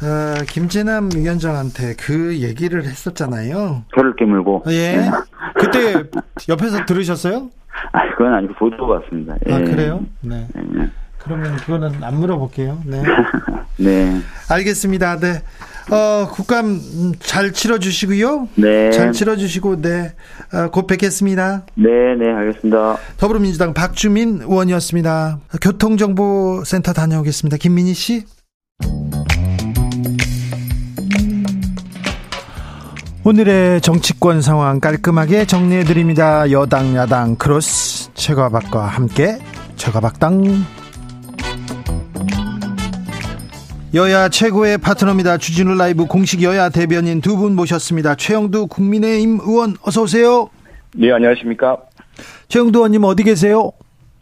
[0.03, 3.83] 어, 김재남 위원장한테 그 얘기를 했었잖아요.
[3.95, 4.63] 혀를 깨물고.
[4.67, 4.97] 예.
[4.97, 5.09] 네.
[5.55, 6.03] 그때
[6.49, 7.49] 옆에서 들으셨어요?
[7.93, 9.33] 아, 그건 아니고 보도 봤습니다.
[9.33, 9.53] 아, 예.
[9.53, 10.05] 아, 그래요?
[10.21, 10.47] 네.
[10.53, 10.87] 네.
[11.27, 12.81] 그러면 그거는 안 물어볼게요.
[12.85, 13.03] 네.
[13.77, 14.21] 네.
[14.49, 15.19] 알겠습니다.
[15.19, 15.41] 네.
[15.89, 16.81] 어, 국감
[17.19, 18.49] 잘 치러주시고요.
[18.55, 18.91] 네.
[18.91, 20.13] 잘 치러주시고, 네.
[20.53, 21.65] 어, 곧 뵙겠습니다.
[21.75, 22.97] 네, 네, 알겠습니다.
[23.17, 25.39] 더불어민주당 박주민 의원이었습니다.
[25.61, 27.57] 교통정보센터 다녀오겠습니다.
[27.57, 28.25] 김민희 씨.
[33.23, 36.49] 오늘의 정치권 상황 깔끔하게 정리해 드립니다.
[36.49, 39.37] 여당 야당 크로스 최가박과 함께
[39.75, 40.65] 최가박당
[43.93, 45.37] 여야 최고의 파트너입니다.
[45.37, 48.15] 주진우 라이브 공식 여야 대변인 두 분 모셨습니다.
[48.15, 50.49] 최형두 국민의힘 의원 어서 오세요.
[50.95, 51.77] 네, 안녕하십니까?
[52.49, 53.71] 최영두 의원님 어디 계세요?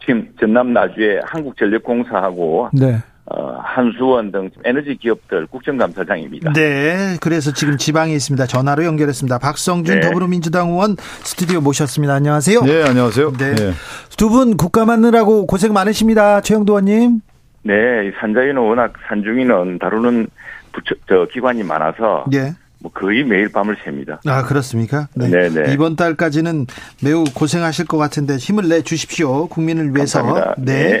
[0.00, 3.02] 지금 전남 나주에 한국전력공사하고 네.
[3.28, 6.52] 어, 한수원 등 에너지 기업들 국정감사장입니다.
[6.52, 8.46] 네, 그래서 지금 지방에 있습니다.
[8.46, 9.38] 전화로 연결했습니다.
[9.38, 10.00] 박성준 네.
[10.06, 12.14] 더불어민주당 의원 스튜디오 모셨습니다.
[12.14, 12.60] 안녕하세요.
[12.62, 13.32] 네, 안녕하세요.
[13.32, 13.54] 네.
[13.56, 13.72] 네.
[14.16, 16.40] 두분 국감하느라고 고생 많으십니다.
[16.40, 17.20] 최영도 의원님.
[17.66, 20.28] 네, 산자위는 워낙 산중위는 다루는
[20.72, 22.54] 부처, 저 기관이 많아서 예.
[22.78, 24.20] 뭐 거의 매일 밤을 셉니다.
[24.26, 25.08] 아 그렇습니까?
[25.14, 25.28] 네.
[25.28, 25.62] 네네.
[25.66, 25.72] 네.
[25.72, 26.66] 이번 달까지는
[27.02, 29.48] 매우 고생하실 것 같은데 힘을 내 주십시오.
[29.48, 30.22] 국민을 위해서.
[30.22, 30.54] 감사합니다.
[30.58, 31.00] 네.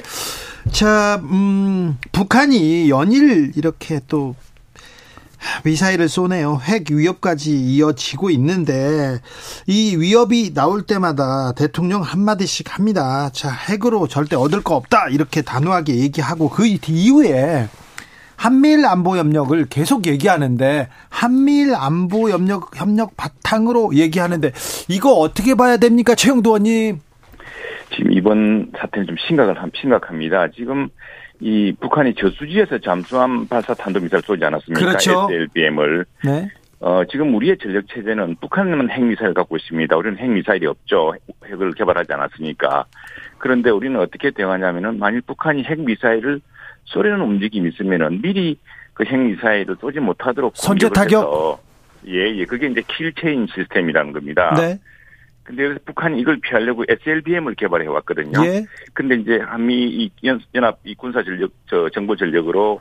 [0.72, 4.34] 자, 음, 북한이 연일 이렇게 또
[5.64, 6.58] 미사일을 쏘네요.
[6.62, 9.18] 핵 위협까지 이어지고 있는데
[9.66, 13.30] 이 위협이 나올 때마다 대통령 한마디씩 합니다.
[13.32, 15.08] 자, 핵으로 절대 얻을 거 없다.
[15.10, 17.68] 이렇게 단호하게 얘기하고 그 이후에
[18.36, 24.52] 한미일 안보 협력을 계속 얘기하는데 한미일 안보 협력 협력 바탕으로 얘기하는데
[24.88, 27.00] 이거 어떻게 봐야 됩니까, 최영도 의원님?
[27.96, 30.48] 지금 이번 사태는 좀 심각을 심각합니다.
[30.54, 30.90] 지금
[31.40, 34.80] 이 북한이 저수지에서 잠수함 발사 탄도미사를 쏘지 않았습니까?
[34.80, 35.28] 그렇죠.
[35.30, 36.06] SLBM을.
[36.24, 36.48] 네.
[36.80, 39.96] 어, 지금 우리의 전력 체제는 북한은 핵미사일 갖고 있습니다.
[39.96, 41.14] 우리는 핵미사일이 없죠.
[41.46, 42.84] 핵을 개발하지 않았으니까.
[43.38, 46.40] 그런데 우리는 어떻게 대응하냐면은 만일 북한이 핵미사일을
[46.84, 48.58] 쏘려는 움직임이 있으면은 미리
[48.94, 51.62] 그 핵미사일을 쏘지 못하도록 선제 타격.
[52.08, 52.44] 예, 예.
[52.44, 54.54] 그게 이제 kill chain 시스템이라는 겁니다.
[54.56, 54.78] 네.
[55.46, 58.44] 근데 그래서 북한이 이걸 피하려고 SLBM을 개발해 왔거든요.
[58.44, 58.64] 예.
[58.92, 60.10] 근데 이제 한미
[60.54, 62.80] 연합 이 군사 전력 저 정보 전력으로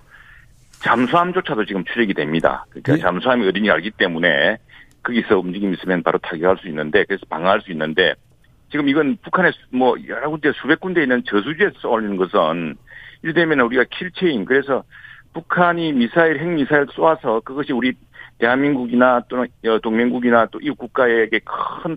[0.80, 2.66] 잠수함조차도 지금 추적이 됩니다.
[2.70, 2.98] 그러니까 예.
[2.98, 4.58] 잠수함이 어딘지 알기 때문에
[5.04, 8.16] 거기서 움직임 있으면 바로 타격할 수 있는데 그래서 방어할 수 있는데
[8.72, 12.76] 지금 이건 북한에 뭐 여러 군데 수백 군데 있는 저수지에서 쏘는 것은
[13.22, 14.84] 이를테면 우리가 kill chain 그래서
[15.34, 17.94] 북한이 미사일 핵 미사일 쏘아서 그것이 우리
[18.40, 19.48] 대한민국이나 또는
[19.84, 21.96] 동맹국이나 또 이웃 국가에게 큰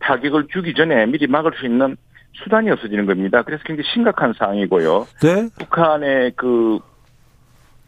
[0.00, 1.96] 타격을 주기 전에 미리 막을 수 있는
[2.44, 3.42] 수단이 없어지는 겁니다.
[3.42, 5.06] 그래서 굉장히 심각한 상황이고요.
[5.22, 5.48] 네.
[5.58, 6.78] 북한의 그,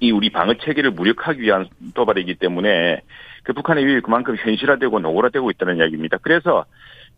[0.00, 3.02] 이 우리 방어 체계를 무력하기 위한 도발이기 때문에
[3.42, 6.18] 그 북한의 위협이 그만큼 현실화되고 노골화되고 있다는 이야기입니다.
[6.22, 6.64] 그래서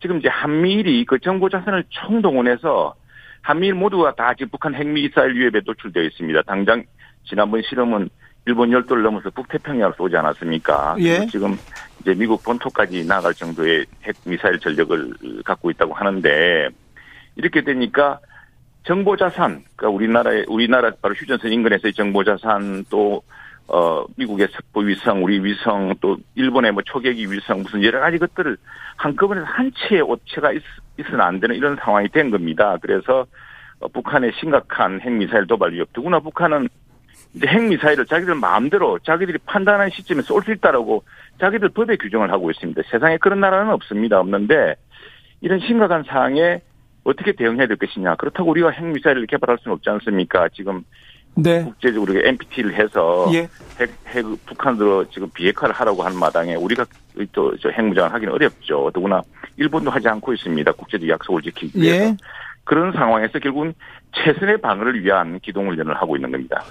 [0.01, 2.95] 지금 이제 한미일이 그 정보 자산을 총동원해서
[3.41, 6.41] 한미일 모두가 다 지금 북한 핵미사일 위협에 노출되어 있습니다.
[6.43, 6.83] 당장
[7.25, 8.09] 지난번 실험은
[8.45, 10.95] 일본 열도를 넘어서 북태평양을 쏘지 않았습니까?
[10.99, 11.25] 예.
[11.27, 11.57] 지금
[11.99, 15.13] 이제 미국 본토까지 나갈 정도의 핵 미사일 전력을
[15.45, 16.69] 갖고 있다고 하는데
[17.35, 18.19] 이렇게 되니까
[18.83, 23.21] 정보 자산, 그러니까 우리나라의 우리나라 바로 휴전선 인근에서의 정보 자산 또
[23.67, 28.57] 어, 미국의 석보 위성, 우리 위성, 또 일본의 뭐 초계기 위성, 무슨 여러 가지 것들을
[28.97, 30.61] 한꺼번에 한 채의 오체가 있,
[30.99, 32.77] 있어는 안 되는 이런 상황이 된 겁니다.
[32.81, 33.25] 그래서
[33.79, 36.67] 어, 북한의 심각한 핵미사일 도발 위협, 더구나 북한은
[37.33, 41.03] 이제 핵미사일을 자기들 마음대로 자기들이 판단하는 시점에 쏠 수 있다라고
[41.39, 42.81] 자기들 법에 규정을 하고 있습니다.
[42.91, 44.19] 세상에 그런 나라는 없습니다.
[44.19, 44.75] 없는데
[45.41, 46.61] 이런 심각한 상황에
[47.03, 48.15] 어떻게 대응해야 될 것이냐.
[48.15, 50.49] 그렇다고 우리가 핵미사일을 개발할 수는 없지 않습니까?
[50.49, 50.83] 지금
[51.35, 51.63] 네.
[51.63, 53.47] 국제적으로 NPT를 해서 예.
[53.79, 56.85] 핵, 핵 북한으로 지금 비핵화를 하라고 하는 마당에 우리가
[57.31, 58.91] 또 핵무장을 하기는 어렵죠.
[58.93, 59.21] 더구나
[59.57, 60.71] 일본도 하지 않고 있습니다.
[60.73, 62.05] 국제적 약속을 지키기 위해서.
[62.05, 62.17] 예.
[62.63, 63.73] 그런 상황에서 결국은
[64.13, 66.63] 최선의 방어를 위한 기동훈련을 하고 있는 겁니다.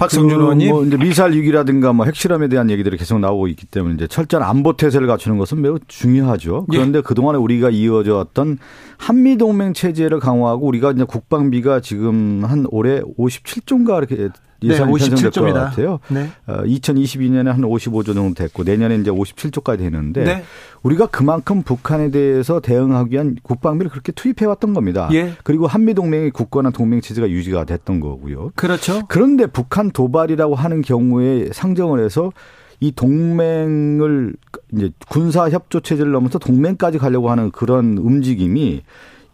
[0.00, 0.70] 박성준 그 의원님.
[0.70, 4.74] 뭐 이제 미사일 위기라든가 뭐 핵실험에 대한 얘기들이 계속 나오고 있기 때문에 이제 철저한 안보
[4.74, 6.66] 태세를 갖추는 것은 매우 중요하죠.
[6.72, 6.76] 예.
[6.78, 7.02] 그런데 예.
[7.02, 8.58] 그동안에 우리가 이어져 왔던
[8.96, 14.30] 한미 동맹 체제를 강화하고 우리가 이제 국방비가 지금 한 올해 57조인가 이렇게
[14.62, 16.00] 예산이 네, 편성될 것 같아요.
[16.08, 16.30] 네.
[16.46, 20.44] 어, 2022년에 한 55조 정도 됐고 내년에 이제 57조까지 되는데 네.
[20.82, 25.08] 우리가 그만큼 북한에 대해서 대응하기 위한 국방비를 그렇게 투입해 왔던 겁니다.
[25.12, 25.32] 예.
[25.44, 28.52] 그리고 한미 동맹의 국가나 동맹 체제가 유지가 됐던 거고요.
[28.54, 29.02] 그렇죠.
[29.08, 32.32] 그런데 북한 도발이라고 하는 경우에 상정을 해서
[32.80, 34.34] 이 동맹을
[34.72, 38.82] 이제 군사 협조 체제를 넘어서 동맹까지 가려고 하는 그런 움직임이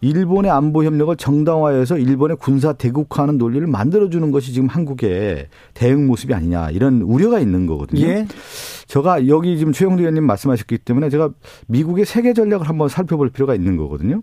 [0.01, 6.69] 일본의 안보 협력을 정당화해서 일본의 군사 대국화하는 논리를 만들어주는 것이 지금 한국의 대응 모습이 아니냐
[6.71, 8.01] 이런 우려가 있는 거거든요.
[8.01, 8.27] 예.
[8.85, 11.31] 제가 여기 지금 최영두 의원님 말씀하셨기 때문에 제가
[11.67, 14.21] 미국의 세계 전략을 한번 살펴볼 필요가 있는 거거든요.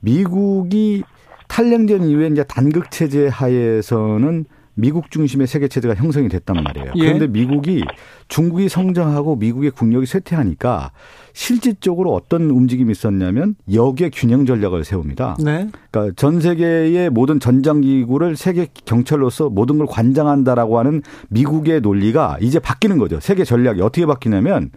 [0.00, 1.02] 미국이
[1.48, 4.44] 탈냉전 이후에 이제 단극 체제 하에서는
[4.74, 6.92] 미국 중심의 세계 체제가 형성이 됐단 말이에요.
[6.96, 7.00] 예.
[7.00, 7.84] 그런데 미국이
[8.28, 10.90] 중국이 성장하고 미국의 국력이 쇠퇴하니까
[11.32, 15.36] 실질적으로 어떤 움직임이 있었냐면 역의 균형 전략을 세웁니다.
[15.42, 15.68] 네.
[15.90, 22.58] 그러니까 전 세계의 모든 전장 기구를 세계 경찰로서 모든 걸 관장한다라고 하는 미국의 논리가 이제
[22.58, 23.20] 바뀌는 거죠.
[23.20, 24.70] 세계 전략이 어떻게 바뀌냐면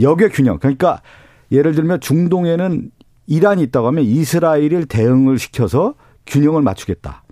[0.00, 0.58] 역의 균형.
[0.58, 1.02] 그러니까
[1.50, 2.90] 예를 들면 중동에는
[3.26, 5.94] 이란이 있다고 하면 이스라엘을 대응을 시켜서
[6.26, 7.22] 균형을 맞추겠다.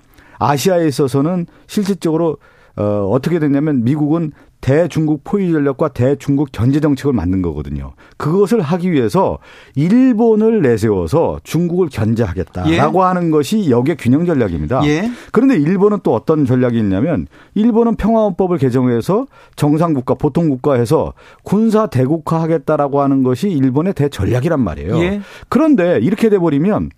[0.41, 2.39] 아시아에 있어서는 실질적으로
[2.77, 7.93] 어, 어떻게 됐냐면 미국은 대중국 포위 전략과 대중국 견제 정책을 만든 거거든요.
[8.17, 9.39] 그것을 하기 위해서
[9.75, 13.05] 일본을 내세워서 중국을 견제하겠다라고 예.
[13.05, 14.83] 하는 것이 역의 균형 전략입니다.
[14.85, 15.11] 예.
[15.33, 19.27] 그런데 일본은 또 어떤 전략이 있냐면 일본은 평화헌법을 개정해서
[19.57, 24.99] 정상국가, 보통국가해서 군사 대국화하겠다라고 하는 것이 일본의 대전략이란 말이에요.
[25.01, 25.21] 예.
[25.49, 26.91] 그런데 이렇게 돼 버리면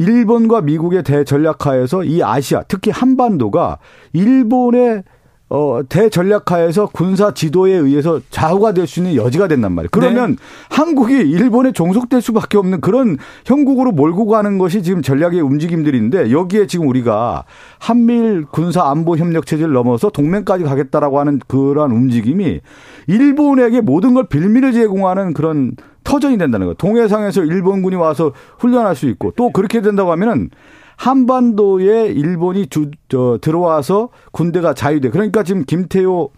[0.00, 3.76] 일본과 미국의 대전략하에서 이 아시아, 특히 한반도가
[4.14, 5.04] 일본의
[5.52, 9.88] 어, 대전략하에서 군사 지도에 의해서 좌우가 될 수 있는 여지가 된단 말이에요.
[9.90, 10.36] 그러면 네.
[10.70, 16.86] 한국이 일본에 종속될 수밖에 없는 그런 형국으로 몰고 가는 것이 지금 전략의 움직임들인데 여기에 지금
[16.86, 17.44] 우리가
[17.80, 22.60] 한미일 군사 안보 협력 체제를 넘어서 동맹까지 가겠다라고 하는 그러한 움직임이
[23.08, 25.72] 일본에게 모든 걸 빌미를 제공하는 그런
[26.10, 26.74] 터전이 된다는 거예요.
[26.74, 30.50] 동해상에서 일본군이 와서 훈련할 수 있고 또 그렇게 된다고 하면은
[30.96, 35.10] 한반도에 일본이 주, 저, 들어와서 군대가 자유돼.
[35.10, 36.32] 그러니까 지금 김태호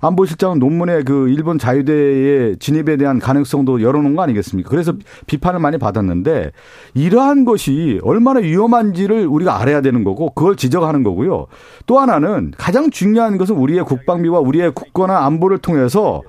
[0.00, 4.68] 안보실장은 논문에 그 일본 자유대의 진입에 대한 가능성도 열어놓은 거 아니겠습니까?
[4.68, 4.92] 그래서
[5.26, 6.52] 비판을 많이 받았는데
[6.92, 11.46] 이러한 것이 얼마나 위험한지를 우리가 알아야 되는 거고 그걸 지적하는 거고요.
[11.86, 16.20] 또 하나는 가장 중요한 것은 우리의 국방비와 우리의 국가나 안보를 통해서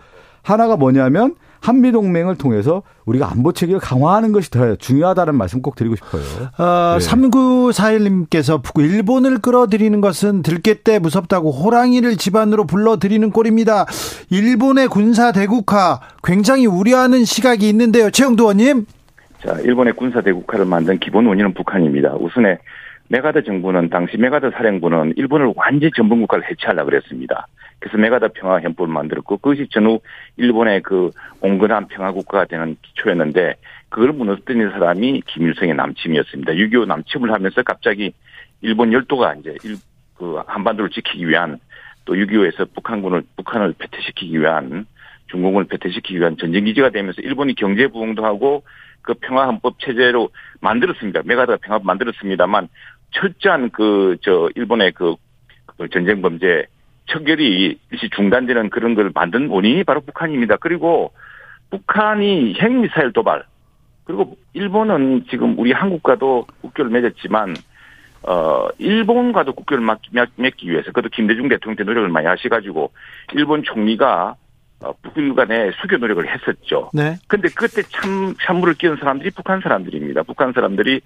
[0.42, 5.96] 하나가 뭐냐면 한미 동맹을 통해서 우리가 안보 체계를 강화하는 것이 더 중요하다는 말씀 꼭 드리고
[5.96, 6.22] 싶어요.
[6.60, 7.06] 어, 네.
[7.08, 13.88] 3941님께서 일본을 끌어들이는 것은 들깨 때 무섭다고 호랑이를 집안으로 불러들이는 꼴입니다.
[14.30, 18.12] 일본의 군사 대국화 굉장히 우려하는 시각이 있는데요.
[18.12, 18.86] 최영도 의원님.
[19.44, 22.14] 자, 일본의 군사 대국화를 만든 기본 원인은 북한입니다.
[22.16, 22.60] 우선에
[23.08, 27.48] 맥아더 정부는 당시 맥아더 사령부는 일본을 완전히 전범 국가를 해체하려고 그랬습니다.
[27.86, 30.00] 그래서 맥아더 평화 헌법을 만들었고 그것이 전후
[30.38, 33.58] 일본의 그 온건한 평화 국가가 되는 기초였는데
[33.90, 36.54] 그걸 무너뜨린 사람이 김일성의 남침이었습니다.
[36.54, 38.12] 6.25 남침을 하면서 갑자기
[38.62, 39.76] 일본 열도가 이제 일,
[40.16, 41.60] 그 한반도를 지키기 위한
[42.06, 44.88] 또 6.25에서 북한군을 북한을 패퇴시키기 위한
[45.28, 48.64] 중공을 패퇴시키기 위한 전쟁 기지가 되면서 일본이 경제 부흥도 하고
[49.04, 51.22] 그 평화 헌법 체제로 만들었습니다.
[51.24, 52.68] 메가드가 평화 만들었습니다만
[53.12, 55.14] 철저한 그 저 일본의 그,
[55.78, 56.66] 그 전쟁 범죄
[57.08, 60.58] 척결이 일시 중단되는 그런 걸 만든 원인이 바로 북한입니다.
[60.58, 61.14] 그리고
[61.70, 63.44] 북한이 핵미사일 도발
[64.06, 67.56] 그리고 일본은 지금 우리 한국과도 국교를 맺었지만
[68.24, 69.86] 어 일본과도 국교를
[70.36, 72.92] 맺기 위해서 그것도 김대중 대통령 때 노력을 많이 하셔가지고
[73.34, 74.36] 일본 총리가
[74.82, 76.92] 어, 북일 간에 수교 노력을 했었죠.
[76.94, 77.16] 네.
[77.28, 80.24] 근데 그때 참, 찬물을 끼운 사람들이 북한 사람들입니다.
[80.24, 81.00] 북한 사람들이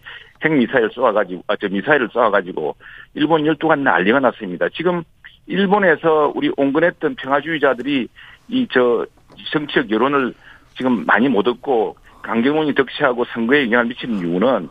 [0.44, 2.76] 핵미사일 쏘아가지고, 아, 저 미사일을 쏘아가지고,
[3.14, 4.68] 일본 열두간 난리가 났습니다.
[4.74, 5.04] 지금
[5.48, 8.08] 일본에서 우리 온건했던 평화주의자들이
[8.50, 9.06] 이 저
[9.52, 10.34] 정치적 여론을
[10.76, 14.70] 지금 많이 못 얻고 강경원이 덕시하고 선거에 영향을 미치는 이유는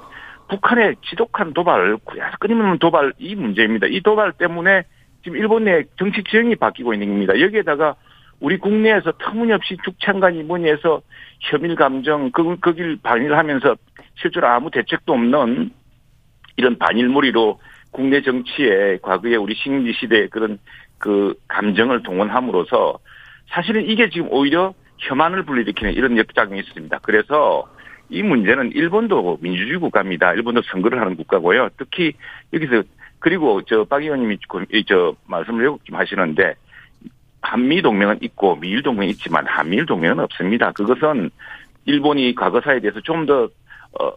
[0.49, 1.97] 북한의 지독한 도발,
[2.41, 3.87] 끊임없는 도발 이 문제입니다.
[3.87, 4.85] 이 도발 때문에
[5.23, 7.39] 지금 일본 내 정치 지형이 바뀌고 있는 겁니다.
[7.39, 7.97] 여기에다가
[8.41, 11.03] 우리 국내에서 터무니없이 죽창간이 뭐니 해서
[11.41, 13.77] 혐일 감정, 그, 거길 반일하면서
[14.15, 15.71] 실제로 아무 대책도 없는
[16.57, 17.59] 이런 반일몰이로
[17.91, 20.59] 국내 정치에 과거에 우리 식민지 시대의 그런
[20.99, 22.99] 그 감정을 동원함으로써
[23.49, 26.99] 사실은 이게 지금 오히려 혐한을 불러일으키는 이런 역작용이 있습니다.
[27.03, 27.67] 그래서
[28.11, 30.33] 이 문제는 일본도 민주주의 국가입니다.
[30.35, 31.71] 일본도 선거를 하는 국가고요.
[31.77, 32.13] 특히
[32.53, 32.83] 여기서
[33.19, 34.39] 그리고 저박 의원님이
[34.87, 36.55] 저 말씀을 좀 하시는데
[37.41, 40.73] 한미 동맹은 있고 미일 동맹이 있지만 한미일 동맹은 없습니다.
[40.73, 41.31] 그것은
[41.85, 43.49] 일본이 과거사에 대해서 좀더
[43.99, 44.11] 어,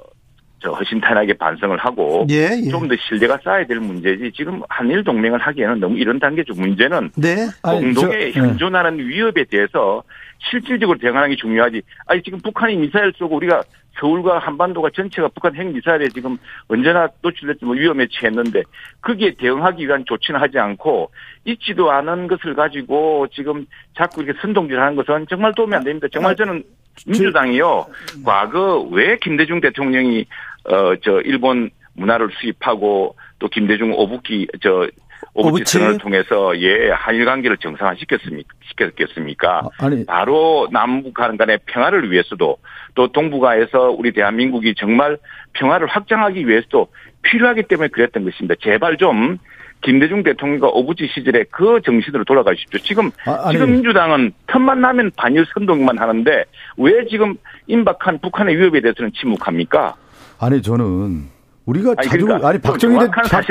[0.62, 2.70] 저 허심탄회하게 반성을 하고 예, 예.
[2.70, 6.54] 좀더 신뢰가 쌓아야 될 문제지 지금 한일 동맹을 하기에는 너무 이런 단계죠.
[6.54, 7.48] 문제는 네.
[7.64, 9.04] 공동의 현존하는 네.
[9.04, 10.04] 위협에 대해서
[10.50, 11.82] 실질적으로 대응하는 게 중요하지.
[12.06, 13.64] 아니 지금 북한이 미사일 쏘고 우리가
[14.00, 16.38] 서울과 한반도가 전체가 북한 핵 미사일에 지금
[16.68, 18.64] 언제나 노출됐지 뭐 위험에 처했는데
[19.02, 21.12] 거기에 대응하기 위한 조치는 하지 않고
[21.46, 23.66] 있지도 않은 것을 가지고 지금
[23.98, 26.08] 자꾸 이렇게 선동질하는 것은 정말 도움이 안 됩니다.
[26.12, 26.64] 정말 저는
[27.06, 27.88] 민주당이요.
[28.26, 30.26] 과거 왜 김대중 대통령이
[30.66, 34.88] 어 저 일본 문화를 수입하고 또 김대중 오부기 저
[35.34, 38.50] 오부치선을 통해서 예 한일 관계를 정상화시켰습니까?
[38.70, 39.70] 시켰겠습니까?
[39.80, 42.58] 아, 니 바로 남북 간의 평화를 위해서도
[42.96, 45.18] 또 동북아에서 우리 대한민국이 정말
[45.54, 46.88] 평화를 확장하기 위해서도
[47.22, 48.56] 필요하기 때문에 그랬던 것입니다.
[48.62, 49.38] 제발 좀
[49.82, 52.80] 김대중 대통령과 오부지 시절에 그 정신으로 돌아가십시오.
[52.80, 56.44] 지금 아, 지금 민주당은 틈만 나면 반일 선동만 하는데
[56.78, 57.36] 왜 지금
[57.68, 59.96] 임박한 북한의 위협에 대해서는 침묵합니까?
[60.42, 61.30] 아니 저는
[61.66, 63.08] 우리가 아니, 자주 그러니까 아니 박정희 대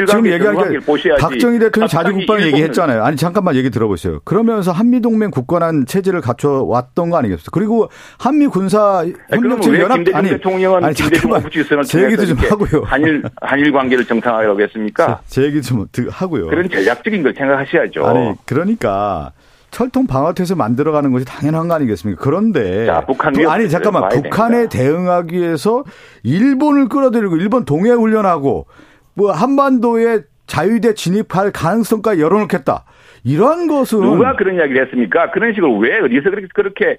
[0.07, 0.79] 지금 얘기하는 게
[1.21, 3.05] 박정희 대통령 자주 국방 얘기했잖아요.
[3.05, 4.19] 아니 잠깐만 얘기 들어보세요.
[4.25, 7.47] 그러면서 한미 동맹 굳건한 체제를 갖춰 왔던 거 아니겠어요?
[7.53, 7.89] 그리고
[8.19, 11.45] 한미 군사 협력체 연합 아니 대통령은 아니 잠깐만
[11.87, 12.83] 제 얘기도 좀 하고요.
[12.85, 15.21] 한일 한일 관계를 정상화하려고 했습니까?
[15.27, 16.49] 제, 제 얘기 좀 하고요.
[16.49, 18.05] 그런 전략적인 걸 생각하셔야죠.
[18.05, 19.31] 아니 그러니까
[19.71, 22.23] 철통 방어태세 만들어가는 것이 당연한 거 아니겠습니까?
[22.23, 24.79] 그런데 자, 북한 아니 잠깐만 북한에 됩니다.
[24.79, 25.85] 대응하기 위해서
[26.23, 28.67] 일본을 끌어들이고 일본 동해 훈련하고
[29.15, 32.85] 뭐 한반도에 자유대 진입할 가능성까지 열어놓겠다.
[33.25, 35.31] 이러한 것은 누가 그런 이야기를 했습니까?
[35.31, 36.99] 그런 식으로 왜 어디서 그렇게 그렇게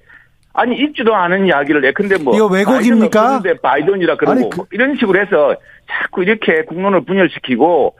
[0.53, 1.93] 아니 있지도 않은 이야기를 해.
[1.93, 3.41] 근데 뭐 이거 왜곡입니까?
[3.61, 4.63] 바이든이라 그러고 아니, 그...
[4.71, 5.55] 이런 식으로 해서
[5.89, 7.95] 자꾸 이렇게 국론을 분열시키고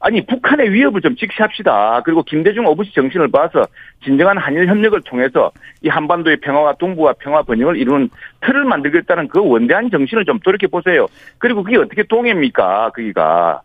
[0.00, 2.02] 아니 북한의 위협을 좀 직시합시다.
[2.04, 3.66] 그리고 김대중 오부시 정신을 봐서
[4.04, 5.50] 진정한 한일 협력을 통해서
[5.82, 11.06] 이 한반도의 평화와 동북아 평화 번영을 이루는 틀을 만들겠다는 그 원대한 정신을 좀 돌이켜 보세요.
[11.38, 12.90] 그리고 그게 어떻게 동해입니까?
[12.90, 13.62] 거기가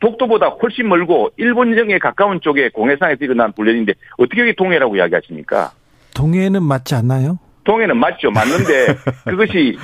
[0.00, 5.70] 독도보다 훨씬 멀고 일본령에 가까운 쪽에 공해상에서 일어난 훈련인데 어떻게 여기 동해라고 이야기하십니까?
[6.14, 7.38] 동해는 맞지 않나요?
[7.64, 8.30] 동해는 맞죠.
[8.30, 8.86] 맞는데
[9.24, 9.76] 그것이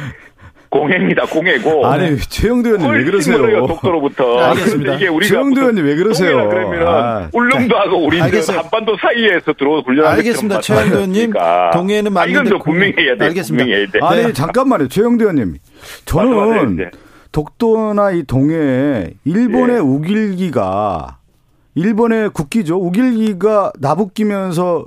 [0.70, 1.26] 공해입니다.
[1.26, 1.84] 공해고.
[1.86, 3.66] 아니 최영도 의원님 왜 그러세요?
[3.66, 4.38] 독도로부터.
[4.38, 4.94] 알겠습니다.
[4.94, 6.48] 이게 우리가 최영도 의원님 왜 그러세요?
[6.48, 10.60] 그러면 아, 울릉도 하고 우리는 한반도 사이에서 들어 훈련하는 알겠습니다.
[10.60, 11.32] 최영도 의원님
[11.72, 13.24] 동해는 맞는데 아, 이건 분명히 해야 돼.
[13.26, 13.64] 알겠습니다.
[13.64, 13.98] 분명히 해야 돼.
[14.00, 14.32] 아니 네.
[14.32, 14.88] 잠깐만요.
[14.88, 15.56] 최영도 의원님.
[16.04, 16.90] 저는 맞아, 맞아, 네.
[17.32, 19.80] 독도나 이 동해 일본의 네.
[19.80, 21.18] 우길기가
[21.74, 22.76] 일본의 국기죠.
[22.76, 24.84] 우길기가 나부끼면서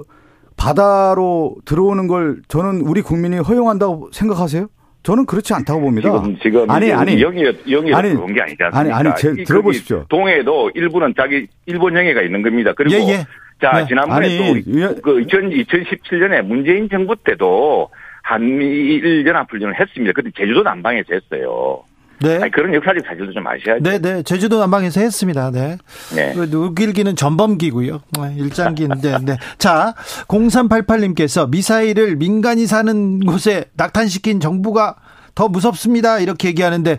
[0.56, 4.68] 바다로 들어오는 걸 저는 우리 국민이 허용한다고 생각하세요?
[5.04, 6.10] 저는 그렇지 않다고 봅니다.
[6.10, 8.98] 지금 지금 아니 아니 영이 영이 아니 그런 게 아니지 않습니까?
[8.98, 10.06] 아니 아니 제, 들어보십시오.
[10.08, 12.74] 동해도 일부는 자기 일본 영해가 있는 겁니다.
[12.76, 13.26] 그리고 예, 예.
[13.62, 13.86] 자 네.
[13.88, 17.90] 지난번에 또그 2000, 2017년에 문재인 정부 때도
[18.24, 20.14] 한미일 연합훈련을 했습니다.
[20.14, 21.84] 그때 제주도 남방에서 했어요.
[22.20, 22.40] 네.
[22.42, 23.84] 아니, 그런 역사적 사실도 좀 아셔야죠.
[23.84, 24.24] 네, 네.
[24.24, 25.52] 제주도 남방에서 했습니다.
[25.52, 25.78] 네.
[26.16, 26.34] 네.
[26.36, 28.02] 우길기는 전범기고요.
[28.20, 29.18] 네, 일장기인데.
[29.26, 29.38] 네.
[29.58, 29.94] 자,
[30.28, 34.96] 0388님께서 미사일을 민간이 사는 곳에 낙탄시킨 정부가
[35.36, 36.20] 더 무섭습니다.
[36.20, 36.92] 이렇게 얘기하는데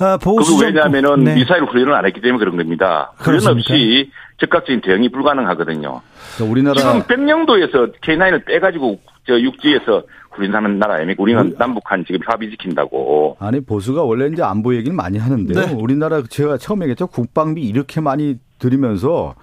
[0.00, 1.34] 어, 보수 그 왜냐하면은 네.
[1.34, 3.12] 미사일 훈련을 안 했기 때문에 그런 겁니다.
[3.16, 4.10] 훈련 없이
[4.40, 6.00] 즉각적인 대응이 불가능하거든요.
[6.40, 10.02] 우리나라 지금 백령도에서 K9을 빼가지고 저 육지에서
[10.36, 11.22] 우리나라는 나라 아닙니까?
[11.22, 13.36] 우리는 우 남북한 지금 합의 지킨다고.
[13.38, 15.66] 아니 보수가 원래 이제 안보 얘기는 많이 하는데요.
[15.66, 15.72] 네.
[15.72, 17.06] 우리나라 제가 처음에 얘기했죠.
[17.06, 19.34] 국방비 이렇게 많이 들이면서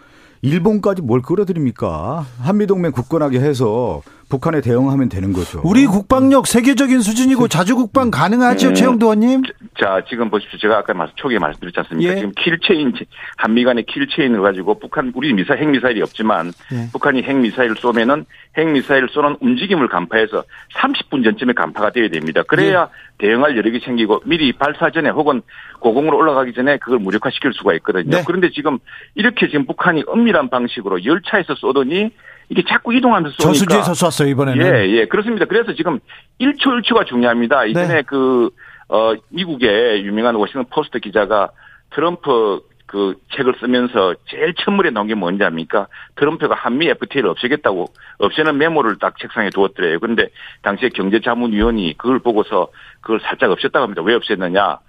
[0.42, 2.26] 일본까지 뭘 끌어들입니까?
[2.42, 4.02] 한미동맹 굳건하게 해서
[4.32, 5.62] 북한에 대응하면 되는 거죠.
[5.66, 8.74] 우리 국방력 세계적인 수준이고 자주 국방 가능하죠, 네.
[8.74, 9.42] 최영도 의원님?
[9.78, 10.58] 자, 지금 보십시오.
[10.58, 12.14] 제가 아까 초기에 말씀드렸지 않습니까?
[12.14, 12.16] 예.
[12.16, 12.94] 지금 킬체인,
[13.38, 16.90] 한미 간의 킬체인을 가지고 북한, 우리 미사, 핵미사일이 없지만 예.
[16.94, 18.26] 북한이 핵미사일을 쏘면은
[18.58, 20.44] 핵미사일을 쏘는 움직임을 간파해서
[20.76, 22.42] 30분 전쯤에 간파가 되어야 됩니다.
[22.48, 23.12] 그래야 예.
[23.28, 25.42] 대응할 여력이 생기고 미리 발사 전에 혹은
[25.80, 28.18] 고공으로 올라가기 전에 그걸 무력화시킬 수가 있거든요.
[28.18, 28.24] 네.
[28.26, 28.80] 그런데 지금
[29.16, 32.12] 이렇게 지금 북한이 은밀한 방식으로 열차에서 쏘더니
[32.52, 33.54] 이게 자꾸 이동하면서 쏘니까.
[33.54, 34.66] 저수지에서 쐈어요, 이번에는.
[34.66, 35.06] 예, 예.
[35.06, 35.46] 그렇습니다.
[35.46, 36.00] 그래서 지금
[36.42, 37.66] 1초 1초가 중요합니다.
[37.66, 38.02] 이전에 네.
[38.02, 38.50] 그,
[38.90, 41.52] 어, 미국의 유명한 워싱턴 포스트 기자가
[41.92, 45.88] 트럼프 그 책을 쓰면서 제일 첫머리에 나온 게 뭔지 압니까?
[46.18, 47.86] 트럼프가 한미 FTA를 없애겠다고
[48.18, 49.98] 없애는 메모를 딱 책상에 두었더래요.
[50.02, 50.28] 그런데
[50.62, 52.68] 당시에 경제자문위원이 그걸 보고서
[53.00, 54.02] 그걸 살짝 없앴다고 합니다.
[54.02, 54.80] 왜 없앴느냐?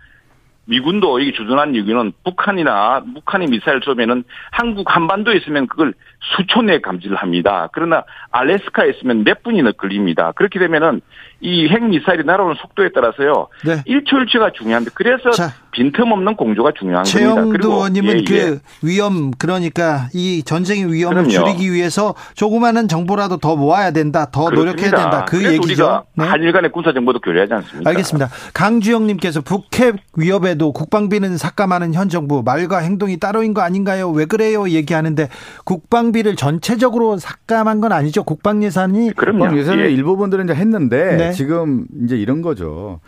[0.65, 7.17] 미군도 이게 주둔한 이유는 북한이나 북한이 미사일 쏘면은 한국 한반도에 있으면 그걸 수초 내에 감지를
[7.17, 7.69] 합니다.
[7.73, 10.33] 그러나 알래스카에 있으면 몇 분이나 걸립니다.
[10.33, 11.01] 그렇게 되면은
[11.43, 13.49] 이 핵미사일이 날아오는 속도에 따라서요.
[13.67, 13.83] 네.
[13.83, 17.19] 1초 1초가 중요한데 그래서 자, 빈틈없는 공조가 중요한 겁니다.
[17.19, 18.87] 최영두 의원님은 예, 그 예.
[18.87, 21.31] 위험 그러니까 이 전쟁의 위험을 그럼요.
[21.31, 24.27] 줄이기 위해서 조그마한 정보라도 더 모아야 된다.
[24.31, 24.73] 더 그렇습니다.
[24.73, 25.25] 노력해야 된다.
[25.25, 26.05] 그 얘기죠.
[26.15, 26.25] 네.
[26.25, 27.91] 한일 간의 군사 정보도 교류하지 않습니까?
[27.91, 28.29] 알겠습니다.
[28.55, 34.11] 강주영 님께서 북핵 위협에도 국방비는 삭감하는 현 정부 말과 행동이 따로인 거 아닌가요?
[34.11, 34.69] 왜 그래요?
[34.69, 35.29] 얘기하는데
[35.65, 38.23] 국방비를 전체적으로 삭감한 건 아니죠.
[38.23, 39.93] 국방 예산이 국방 예산을 예.
[39.93, 41.32] 일부분들은 이제 했는데 네.
[41.33, 43.01] 지금 이제 이런 거죠.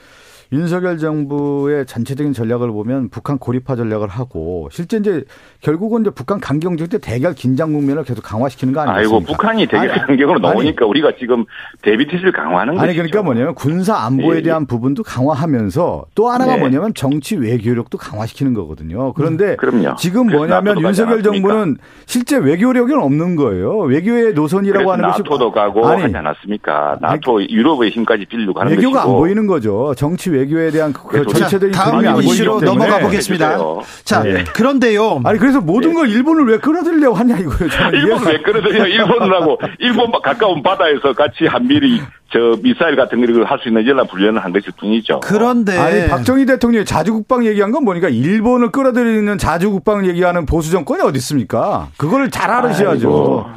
[0.54, 5.24] 윤석열 정부의 전체적인 전략을 보면 북한 고립화 전략을 하고 실제 이제
[5.60, 9.16] 결국은 이제 북한 강경적 때 대결 긴장 국면을 계속 강화시키는 거 아니겠습니까?
[9.16, 11.44] 아이고 북한이 대결 강경으로 나오니까 우리가 지금
[11.82, 12.84] 대비태세를 강화하는 거죠.
[12.84, 14.42] 아니 그러니까 뭐냐면 군사 안보에 예, 예.
[14.42, 16.60] 대한 부분도 강화하면서 또 하나가 네.
[16.60, 19.12] 뭐냐면 정치 외교력도 강화시키는 거거든요.
[19.14, 23.78] 그런데 음, 지금 뭐냐면 윤석열 정부는 실제 외교력은 없는 거예요.
[23.80, 26.98] 외교의 노선이라고 하는 것이 나토도 가고 아니, 하지 않았습니까?
[27.00, 29.12] 나토 유럽의 힘까지 빌리고 하는 외교가 것이고.
[29.12, 29.94] 안 보이는 거죠.
[29.96, 33.58] 정치 외교 에 대한 그 전체적인 다음 이슈로 넘어가 보겠습니다.
[34.04, 34.44] 자 네.
[34.44, 35.20] 그런데요.
[35.24, 35.94] 아니 그래서 모든 네.
[35.96, 37.70] 걸 일본을 왜 끌어들려고 하냐 이거예요.
[37.92, 38.86] 일본을 왜 끌어들여?
[38.86, 42.00] 일본을 하고 일본 가까운 바다에서 같이 한미리
[42.32, 45.20] 저 미사일 같은 걸 할 수 있는 연락 훈련을 한 것일 뿐이죠.
[45.20, 51.18] 그런데 아니 박정희 대통령이 자주국방 얘기한 건 뭐니까 일본을 끌어들이는 자주국방을 얘기하는 보수 정권이 어디
[51.18, 51.88] 있습니까?
[51.96, 53.46] 그거를 잘 알으셔야죠.
[53.48, 53.54] 아,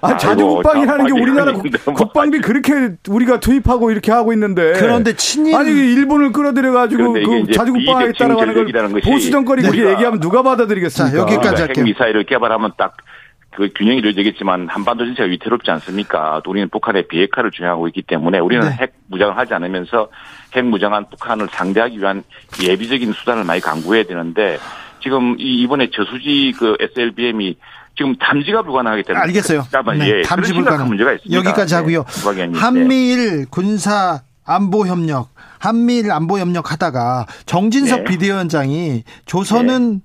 [0.00, 1.52] 자주국방이라는 게 우리나라
[1.94, 4.72] 국방비 그렇게 우리가 투입하고 이렇게 하고 있는데.
[4.74, 5.54] 그런데 친일.
[5.54, 11.16] 아니, 일본을 끌어들여가지고 그 자주국방 하겠다라고 하는 걸 보수 정권이 그렇게 얘기하면 누가 받아들이겠습니까?
[11.16, 11.84] 자, 여기까지 할게요.
[11.84, 12.96] 핵미사일을 개발하면 딱
[13.52, 16.40] 그 균형이 이루어지겠지만 한반도 전체가 위태롭지 않습니까?
[16.46, 18.76] 우리는 북한의 비핵화를 주장하고 있기 때문에 우리는 네.
[18.80, 20.08] 핵 무장을 하지 않으면서
[20.54, 22.22] 핵 무장한 북한을 상대하기 위한
[22.62, 24.58] 예비적인 수단을 많이 강구해야 되는데
[25.02, 27.56] 지금 이번에 저수지 그 SLBM이
[28.00, 29.66] 지금 탐지가 불가능하기 때문에 알겠어요.
[29.98, 31.36] 네, 예, 탐지 불가능 문제가 있습니다.
[31.36, 32.06] 여기까지 하고요.
[32.34, 35.28] 네, 한미일 군사 안보 협력,
[35.58, 38.04] 한미일 안보 협력 하다가 정진석 네.
[38.04, 40.00] 비대위원장이 조선은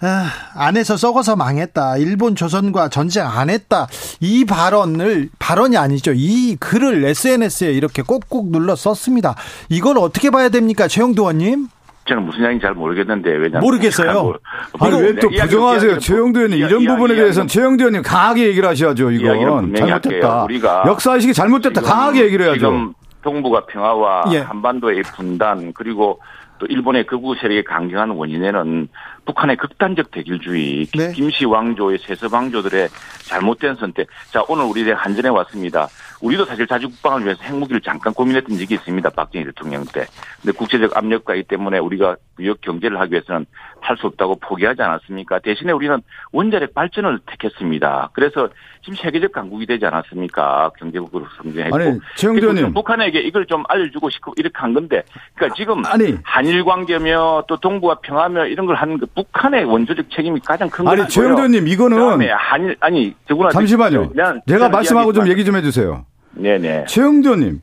[0.00, 0.06] 네.
[0.06, 1.96] 아, 안에서 썩어서 망했다.
[1.96, 3.88] 일본 조선과 전쟁 안 했다.
[4.20, 6.12] 이 발언을 발언이 아니죠.
[6.14, 9.34] 이 글을 SNS에 이렇게 꼭꼭 눌러 썼습니다.
[9.68, 11.66] 이걸 어떻게 봐야 됩니까, 최영도 의원님?
[12.06, 14.34] 저는 무슨 이야기인지 잘 모르겠는데 왜냐 모르겠어요.
[14.78, 15.98] 아니 왜 또 부정하세요?
[15.98, 19.10] 최영도 의원님 이런 이야기, 부분에 대해서는 최영도 의원님 강하게 얘기를 하셔야죠.
[19.12, 20.44] 이건 잘못됐다.
[20.44, 21.80] 우리가 역사 의식이 잘못됐다.
[21.80, 22.58] 강하게 얘기를 해야죠.
[22.58, 24.38] 지금 동북아 평화와 예.
[24.40, 26.20] 한반도의 분단 그리고
[26.58, 28.88] 또 일본의 극우 세력의 강경한 원인에는
[29.24, 31.10] 북한의 극단적 대결주의, 네.
[31.12, 32.88] 김씨 왕조의 세습 왕조들의
[33.24, 34.06] 잘못된 선택.
[34.30, 35.88] 자, 오늘 우리 한전에 왔습니다.
[36.24, 39.10] 우리도 사실 자주국방을 위해서 핵무기를 잠깐 고민했던 적이 있습니다.
[39.10, 40.06] 박정희 대통령 때.
[40.40, 43.46] 근데 국제적 압력과 있기 때문에 우리가 무역 경제를 하기 위해서는
[43.80, 45.40] 할 수 없다고 포기하지 않았습니까?
[45.40, 46.00] 대신에 우리는
[46.32, 48.10] 원자력 발전을 택했습니다.
[48.14, 48.48] 그래서
[48.82, 50.70] 지금 세계적 강국이 되지 않았습니까?
[50.78, 51.76] 경제국으로 성장했고.
[51.76, 52.72] 아니, 최영대님.
[52.72, 55.02] 북한에게 이걸 좀 알려주고 싶고 이렇게 한 건데.
[55.34, 56.16] 그러니까 지금 아니.
[56.22, 61.02] 한일 관계며 또 동북아 평화며 이런 걸 하는 그 북한의 원조적 책임이 가장 큰 거예요.
[61.02, 61.98] 아니, 최영대님 이거는.
[62.32, 63.50] 한일, 아니, 저구나.
[63.50, 64.12] 잠시만요.
[64.48, 66.06] 제가 말씀하고 좀 얘기 좀 해 주세요.
[66.36, 66.86] 네네.
[66.88, 67.60] 최영도 의원님.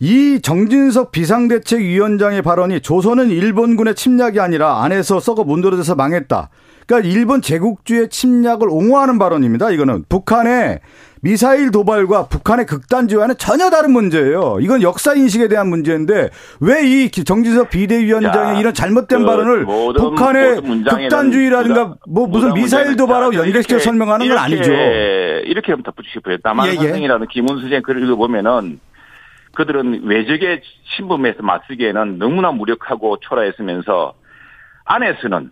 [0.00, 6.50] 이 정진석 비상대책위원장의 발언이 조선은 일본군의 침략이 아니라 안에서 썩어 문드러져서 망했다.
[6.86, 9.70] 그러니까 일본 제국주의 침략을 옹호하는 발언입니다.
[9.70, 10.80] 이거는 북한의
[11.24, 14.58] 미사일 도발과 북한의 극단주의와는 전혀 다른 문제예요.
[14.60, 20.02] 이건 역사 인식에 대한 문제인데 왜 이 정진석 비대위원장의 야, 이런 잘못된 그 발언을 모든,
[20.02, 24.72] 북한의 모든 극단주의라든가 뭐 무슨 미사일 도발하고 연결시켜 설명하는 건 아니죠.
[24.72, 26.38] 이렇게 덧붙이고 싶어요.
[26.42, 27.32] 남한사생이라는 예, 예.
[27.32, 28.80] 김훈수 의 글을 읽어보면은
[29.54, 30.62] 그들은 외적의
[30.96, 34.14] 신분에서 맞서기에는 너무나 무력하고 초라했으면서
[34.84, 35.50] 안에서는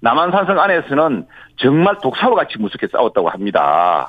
[0.00, 4.08] 남한산성 안에서는 정말 독사와 같이 무섭게 싸웠다고 합니다.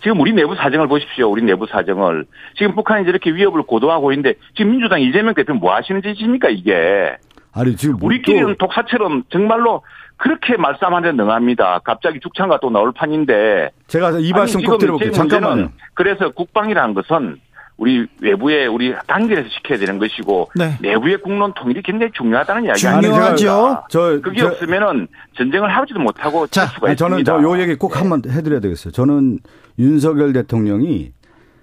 [0.00, 1.30] 지금 우리 내부 사정을 보십시오.
[1.30, 2.24] 우리 내부 사정을.
[2.56, 7.16] 지금 북한이 저렇게 위협을 고도하고 있는데 지금 민주당 이재명 대표는 뭐 하시는 짓입니까 이게.
[7.52, 9.82] 아니 지금 뭐 우리끼리는 독사처럼 정말로
[10.16, 11.80] 그렇게 말싸움하는 데 능합니다.
[11.84, 13.70] 갑자기 죽창가 또 나올 판인데.
[13.86, 15.12] 제가 이 말씀 꼭 드려볼게요.
[15.12, 15.70] 잠깐만요.
[15.94, 17.40] 그래서 국방이라는 것은
[17.78, 20.76] 우리 외부에 우리 단결해서 시켜야 되는 것이고 네.
[20.82, 23.84] 내부의 국론 통일이 굉장히 중요하다는 이야기 중요하죠.
[23.88, 25.06] 저 그게 저, 없으면은
[25.36, 28.92] 전쟁을 하지도 못하고 자, 수가 아니, 저는 저요 얘기 꼭 한번 해드려야 되겠어요.
[28.92, 29.38] 저는
[29.78, 31.12] 윤석열 대통령이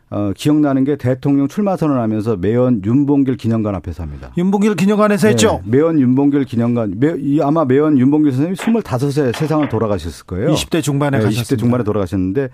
[0.09, 4.31] 어, 기억나는 게 대통령 출마 선언하면서 매연 윤봉길 기념관 앞에서 합니다.
[4.37, 5.61] 윤봉길 기념관에서 네, 했죠?
[5.65, 6.93] 매연 윤봉길 기념관.
[6.97, 10.51] 매, 아마 매연 윤봉길 선생님이 25세 세상을 돌아가셨을 거예요.
[10.53, 12.47] 20대 중반에 네, 20대 중반에 돌아가셨는데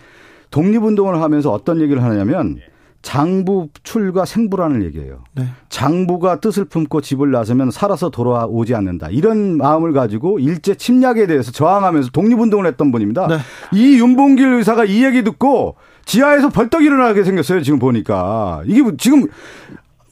[0.50, 2.58] 독립운동을 하면서 어떤 얘기를 하냐면
[3.02, 5.24] 장부 출가 생부라는 얘기예요.
[5.34, 5.46] 네.
[5.70, 9.10] 장부가 뜻을 품고 집을 나서면 살아서 돌아오지 않는다.
[9.10, 13.28] 이런 마음을 가지고 일제 침략에 대해서 저항하면서 독립운동을 했던 분입니다.
[13.28, 13.38] 네.
[13.74, 15.76] 이 윤봉길 의사가 이 얘기 듣고
[16.06, 17.62] 지하에서 벌떡 일어나게 생겼어요.
[17.62, 19.28] 지금 보니까 이게 뭐 지금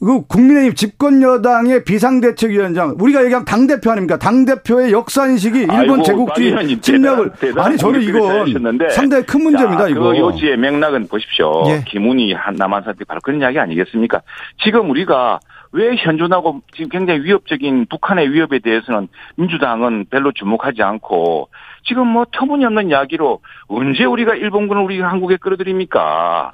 [0.00, 4.16] 그 국민의힘 집권 여당의 비상대책위원장 우리가 얘기하면 당 대표 아닙니까?
[4.16, 9.82] 당 대표의 역사 인식이 일본 제국주의 침략을 아니 저는 이건 상당히 큰 문제입니다.
[9.84, 11.64] 자, 이거 그 요지의 맥락은 보십시오.
[11.68, 11.84] 예.
[11.86, 14.22] 김훈이 남한 사태 바로 그런 이야기 아니겠습니까?
[14.64, 15.38] 지금 우리가
[15.72, 21.48] 왜 현존하고 지금 굉장히 위협적인 북한의 위협에 대해서는 민주당은 별로 주목하지 않고
[21.84, 26.52] 지금 뭐 터무니없는 이야기로 언제 우리가 일본군을 우리 한국에 끌어들입니까?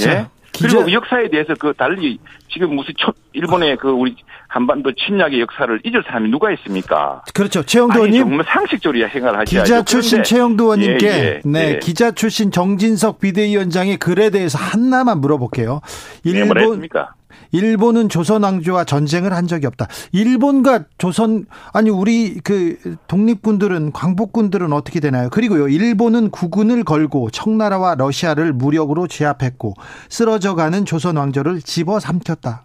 [0.00, 0.26] 예?
[0.52, 0.68] 기자...
[0.68, 2.18] 그리고 역사에 대해서 그 달리
[2.50, 4.16] 지금 무슨 첫 일본의 그 우리
[4.48, 7.22] 한반도 침략의 역사를 잊을 사람이 누가 있습니까?
[7.34, 7.62] 그렇죠.
[7.62, 8.22] 최영도 의원님.
[8.22, 9.62] 정말 상식적으로 생각을 하셔야죠.
[9.62, 11.78] 기자 출신 최영도 의원님께 예, 예, 네, 예.
[11.78, 15.80] 기자 출신 정진석 비대위원장의 글에 대해서 하나만 물어볼게요.
[16.24, 16.88] 네, 일본 네,
[17.52, 19.86] 일본은 조선 왕조와 전쟁을 한 적이 없다.
[20.12, 25.30] 일본과 조선 아니 우리 그 독립군들은 광복군들은 어떻게 되나요?
[25.30, 25.68] 그리고요.
[25.68, 29.74] 일본은 국군을 걸고 청나라와 러시아를 무력으로 제압했고
[30.08, 32.64] 쓰러져가는 조선 왕조를 집어삼켰다.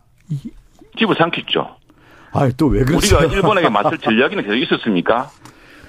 [0.97, 1.77] 집어삼켰죠.
[2.33, 3.19] 아, 또왜 그러세요?
[3.19, 5.29] 우리가 일본에게 맞설 전략이는 계속 있었습니까?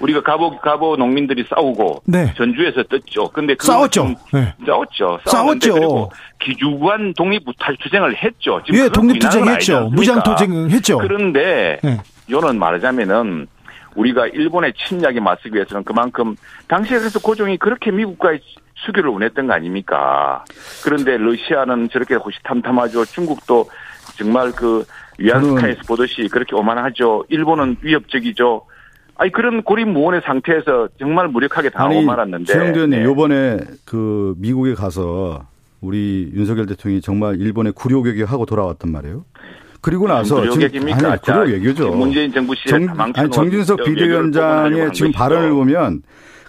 [0.05, 2.31] 우리가 가보 가보 농민들이 싸우고 네.
[2.37, 3.27] 전주에서 떴죠.
[3.29, 4.13] 근데 싸웠죠.
[4.31, 4.53] 네.
[4.65, 5.19] 싸웠죠.
[5.25, 5.73] 싸웠죠.
[5.73, 7.43] 그리고 기주관 독립
[7.81, 8.61] 투쟁을 했죠.
[8.65, 9.89] 지금 예, 독립 투쟁했죠.
[9.91, 10.99] 무장 투쟁했죠.
[10.99, 11.97] 그런데 네.
[12.29, 13.47] 요는 말하자면은
[13.95, 16.35] 우리가 일본의 침략에 맞서기 위해서는 그만큼
[16.67, 18.41] 당시에 그래서 고종이 그렇게 미국과의
[18.85, 20.43] 수교를 원했던 거 아닙니까?
[20.83, 23.05] 그런데 러시아는 저렇게 호시탐탐하죠.
[23.05, 23.69] 중국도
[24.17, 24.85] 정말 그
[25.17, 27.25] 위안스카에서 보듯이 그렇게 오만하죠.
[27.29, 28.61] 일본은 위협적이죠.
[29.17, 32.51] 아니 그런 고립무원의 상태에서 정말 무력하게 당하고 아니, 말았는데.
[32.51, 33.05] 최영도 의원님 네.
[33.05, 35.45] 요번에 그 미국에 가서
[35.81, 39.23] 우리 윤석열 대통령이 정말 일본에 구려개혁하고 돌아왔단 말이에요.
[39.81, 41.11] 그리고 나서 구려개혁입니까?
[41.11, 41.91] 아니 구려개혁이죠.
[41.91, 46.01] 문재인 정부 시절 정, 아니 정진석 비대위원장의 지금 발언을 보면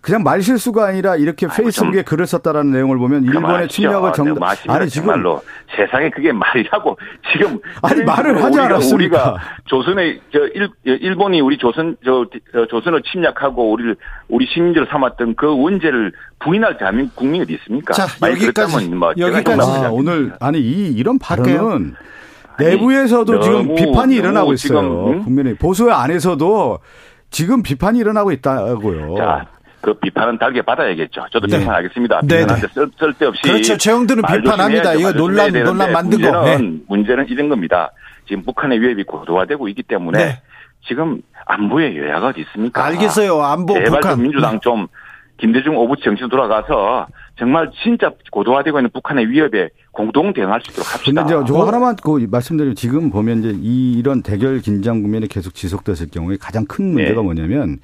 [0.02, 4.88] 그냥 말 실수가 아니라 이렇게 페이스북에 글을 썼다라는 내용을 보면 일본의 침략을 정 네, 아니
[4.88, 5.42] 지금 말로
[5.74, 6.98] 세상에 그게 말이라고
[7.32, 8.94] 지금 아니 말을 하지 않았습니까?
[8.94, 13.96] 우리가 조선의 저 일, 일본이 우리 조선 저, 저 조선을 침략하고 우리를
[14.28, 17.94] 우리 시민들을 삼았던 그 원죄를 부인할 대한민국 국민이 어디 있습니까?
[17.94, 21.94] 자 여기까지 뭐 여기까지 아, 오늘 아니 이 이런 발언은
[22.58, 24.80] 내부에서도 지금 비판이 일어나고 있어요.
[24.80, 25.24] 지금, 응?
[25.24, 26.78] 국민의 보수 안에서도
[27.30, 29.16] 지금 비판이 일어나고 있다고요.
[29.16, 29.46] 자,
[29.86, 31.26] 그 비판은 달게 받아야겠죠.
[31.30, 31.60] 저도 네.
[31.60, 32.22] 비판하겠습니다.
[32.22, 32.38] 네.
[32.38, 33.42] 비판하는데 쓸, 쓸데없이.
[33.42, 33.76] 그렇죠.
[33.76, 34.94] 최영들은 비판합니다.
[34.94, 36.44] 이거 논란, 논란 만든 문제는, 거.
[36.44, 36.80] 네.
[36.88, 37.92] 문제는 이런 겁니다.
[38.26, 40.42] 지금 북한의 위협이 고도화되고 있기 때문에 네.
[40.88, 42.84] 지금 안보의 여야가 어디 있습니까?
[42.84, 43.40] 알겠어요.
[43.40, 44.14] 안보 제발 북한.
[44.14, 44.58] 좀 민주당 네.
[44.60, 44.88] 좀
[45.38, 47.06] 김대중 오부 정신 돌아가서
[47.38, 51.22] 정말 진짜 고도화되고 있는 북한의 위협에 공동 대응할 수 있도록 합시다.
[51.24, 53.56] 근데 저 하나만 그 말씀드리면 지금 보면 이제
[54.00, 57.22] 이런 대결 긴장 국면이 계속 지속됐을 경우에 가장 큰 문제가 네.
[57.22, 57.78] 뭐냐면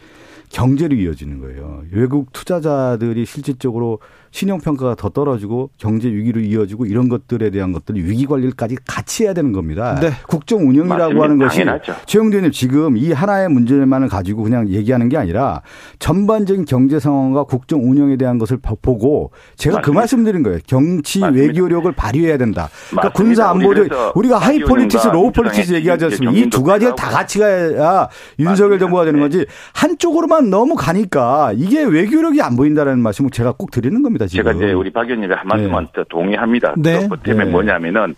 [0.53, 1.82] 경제로 이어지는 거예요.
[1.90, 3.98] 외국 투자자들이 실질적으로
[4.33, 9.53] 신용평가가 더 떨어지고 경제 위기로 이어지고 이런 것들에 대한 것들이 위기 관리까지 같이 해야 되는
[9.53, 9.99] 겁니다.
[10.01, 10.11] 네.
[10.26, 11.22] 국정 운영이라고 맞습니다.
[11.22, 11.64] 하는 것이
[12.07, 15.61] 최형두 의원님 지금 이 하나의 문제만을 가지고 그냥 얘기하는 게 아니라
[15.99, 19.93] 전반적인 경제 상황과 국정 운영에 대한 것을 보고 제가 그 맞습니다.
[19.93, 20.59] 그 말씀드린 거예요.
[20.66, 21.43] 정치 맞습니다.
[21.47, 22.68] 외교력을 발휘해야 된다.
[22.91, 26.33] 그러니까 군사 안보적 우리가 high politics, low politics 얘기하지 않습니까?
[26.39, 28.09] 이 두 가지가 다 같이 가야
[28.39, 34.03] 윤석열 정부가 되는 거지 한쪽으로만 너무 가니까 이게 외교력이 안 보인다는 말씀을 제가 꼭 드리는
[34.03, 34.22] 겁니다.
[34.27, 34.45] 지금.
[34.45, 36.05] 제가 이제 우리 박 의원님의 한 말씀만 네.
[36.09, 36.75] 동의합니다.
[36.77, 37.07] 네.
[37.09, 37.51] 그 때문에 네.
[37.51, 38.14] 뭐냐면은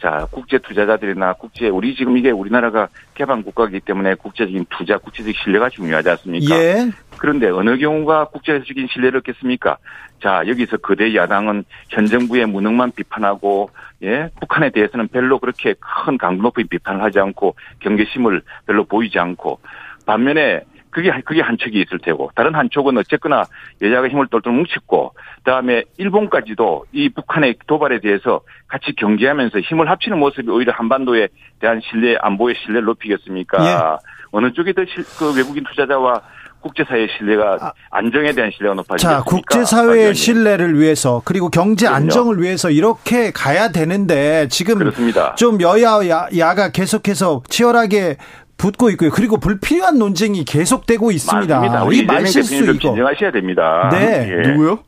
[0.00, 5.70] 자, 국제 투자자들이나 국제 우리 지금 이게 우리나라가 개방 국가이기 때문에 국제적인 투자, 국제적 신뢰가
[5.70, 6.56] 중요하지 않습니까?
[6.56, 6.90] 예.
[7.18, 9.76] 그런데 어느 경우가 국제적인 신뢰를 얻겠습니까?
[10.22, 13.70] 자, 여기서 거대 야당은 현 정부의 무능만 비판하고
[14.04, 19.58] 예, 북한에 대해서는 별로 그렇게 큰 강도 높은 비판을 하지 않고 경계심을 별로 보이지 않고
[20.06, 20.62] 반면에
[20.98, 23.44] 그게 그게 한 척이 있을 테고 다른 한 척은 어쨌거나
[23.80, 30.50] 여자가 힘을 똘똘 뭉쳤고 그다음에 일본까지도 이 북한의 도발에 대해서 같이 경계하면서 힘을 합치는 모습이
[30.50, 31.28] 오히려 한반도에
[31.60, 33.64] 대한 신뢰 안보의 신뢰를 높이겠습니까?
[33.64, 34.08] 예.
[34.32, 34.82] 어느 쪽이 더
[35.18, 36.20] 그 외국인 투자자와
[36.60, 37.72] 국제사회의 신뢰가 아.
[37.90, 39.18] 안정에 대한 신뢰가 높아지겠습니까?
[39.18, 42.02] 자, 국제사회의 신뢰를 위해서 그리고 경제 그럼요.
[42.02, 45.36] 안정을 위해서 이렇게 가야 되는데 지금 그렇습니다.
[45.36, 46.00] 좀 여야
[46.36, 48.16] 야가 계속해서 치열하게
[48.58, 49.10] 붙고 있고요.
[49.10, 51.60] 그리고 불필요한 논쟁이 계속되고 있습니다.
[51.60, 51.84] 맞습니다.
[51.84, 53.88] 우리 이재명 대표님 진정하셔야 됩니다.
[53.92, 54.28] 네.
[54.44, 54.48] 예.
[54.50, 54.80] 누구요?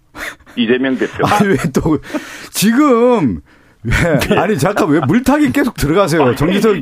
[0.57, 1.25] 이재명 대표.
[1.27, 1.99] 아, 왜 또
[2.51, 3.41] 지금
[3.83, 4.37] 네.
[4.37, 6.35] 아니 잠깐 왜 물타기 계속 들어가세요?
[6.35, 6.76] 정진석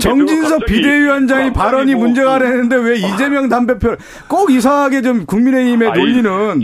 [0.00, 6.62] 정진석 비대위원장이 발언이 뭐, 문제가 되는데 왜 이재명 담배표 꼭 이상하게 좀 국민의힘에 아니, 놀리는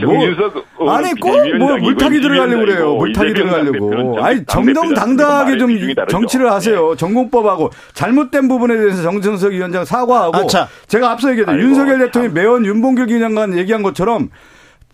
[0.78, 2.94] 뭐 아니 꼭 뭐 물타기 들어가려고 그래요.
[2.94, 4.24] 물타기 들어가려고.
[4.24, 5.76] 아니 정정당당하게 좀
[6.08, 6.90] 정치를 하세요.
[6.92, 6.96] 네.
[6.96, 13.08] 전공법하고 잘못된 부분에 대해서 정진석 위원장 사과하고 아, 제가 앞서 얘기했던 윤석열 대통령이 매원 윤봉길
[13.08, 14.30] 위원장관 얘기한 것처럼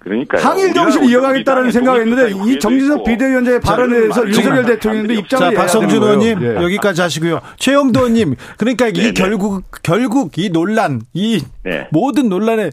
[0.03, 6.03] 그러니까 항일 정신을 이어가겠다는 생각했는데 이 정진석 비대위원장의 발언에 대해서 윤석열 대통령도 입장을 자, 박성준
[6.03, 6.55] 의원님 예.
[6.57, 7.40] 여기까지 하시고요.
[7.57, 9.12] 최영도 의원님 그러니까 이 네, 네.
[9.12, 11.88] 결국 결국 이 논란 이 네.
[11.92, 12.72] 모든 논란의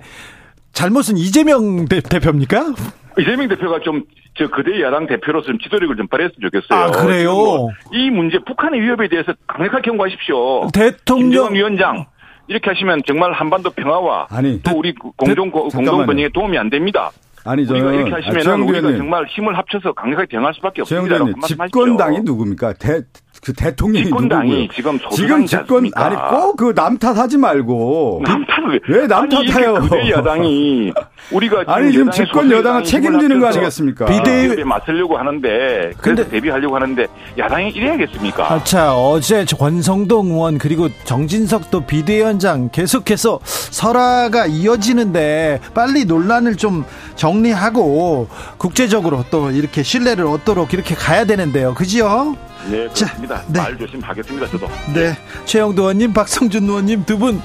[0.73, 2.73] 잘못은 이재명 대, 표입니까
[3.17, 4.03] 이재명 대표가 좀
[4.39, 6.79] 저 그대 야당 대표로서 좀 지도력을 좀 발휘했으면 좋겠어요.
[6.79, 7.33] 아 그래요?
[7.33, 10.69] 뭐 이 문제 북한의 위협에 대해서 강력하게 경고하십시오.
[10.73, 12.05] 대통령 위원장
[12.49, 17.11] 이렇게 하시면 정말 한반도 평화와 아니, 또 우리 공동 공동 번영에 도움이 안 됩니다.
[17.45, 21.17] 아니 저는 이렇게 하시면 우리가 정말 힘을 합쳐서 강력하게 대응할 수밖에 없습니다.
[21.47, 22.73] 집권당이 누굽니까?
[22.73, 23.01] 대,
[23.43, 24.67] 그 대통령이 집권당이 누구고요?
[24.75, 29.75] 지금 지금 집권 아니 꼭 그 남탓하지 말고 남탓을 왜 남탓해요?
[29.91, 30.91] 아니, 야당이
[31.31, 34.05] 우리가 아니 지금 집권 여당은 책임지는 거 아니겠습니까?
[34.05, 38.51] 비대위에 맞서려고 하는데 그래서 대비하려고 하는데 야당이 이래야겠습니까?
[38.53, 46.83] 아, 자 어제 권성동 의원 그리고 정진석도 비대위원장 계속해서 설화가 이어지는데 빨리 논란을 좀
[47.15, 48.27] 정리하고
[48.57, 52.35] 국제적으로 또 이렇게 신뢰를 얻도록 이렇게 가야 되는데요, 그지요?
[52.67, 53.37] 네, 그렇습니다.
[53.37, 53.59] 자, 네.
[53.59, 54.67] 말 조심하겠습니다, 저도.
[54.93, 55.17] 네.
[55.45, 57.41] 최영도 의원님, 박성준 의원님 두 분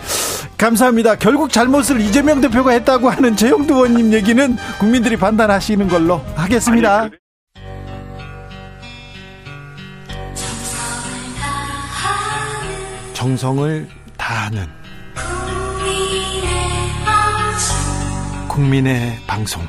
[0.59, 1.17] 감사합니다.
[1.17, 7.01] 결국 잘못을 이재명 대표가 했다고 하는 최영도 의원님 얘기는 국민들이 판단하시는 걸로 하겠습니다.
[7.01, 7.19] 아니, 그래.
[13.15, 14.67] 정성을 다하는
[18.49, 19.63] 국민의 방송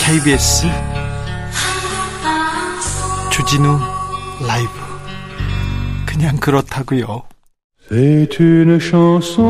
[0.00, 0.66] KBS
[3.40, 3.78] 주진우
[4.46, 4.70] 라이브
[6.04, 7.22] 그냥 그렇다고요.
[7.88, 9.46] C'est une chanson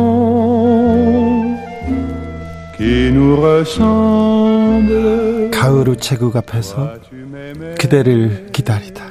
[2.77, 4.31] qui nous ressemble.
[5.51, 6.95] 가을 우체국 앞에서
[7.81, 9.11] 그대를 기다리다가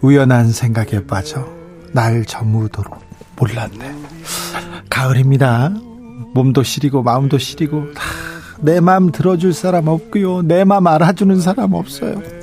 [0.00, 1.46] 우연한 생각에 빠져
[1.92, 2.98] 날 저무도록
[3.36, 3.94] 몰랐네.
[4.88, 5.74] 가을입니다.
[6.32, 7.84] 몸도 시리고 마음도 시리고
[8.60, 10.40] 내 마음 들어줄 사람 없고요.
[10.42, 12.41] 내 마음 알아주는 사람 없어요.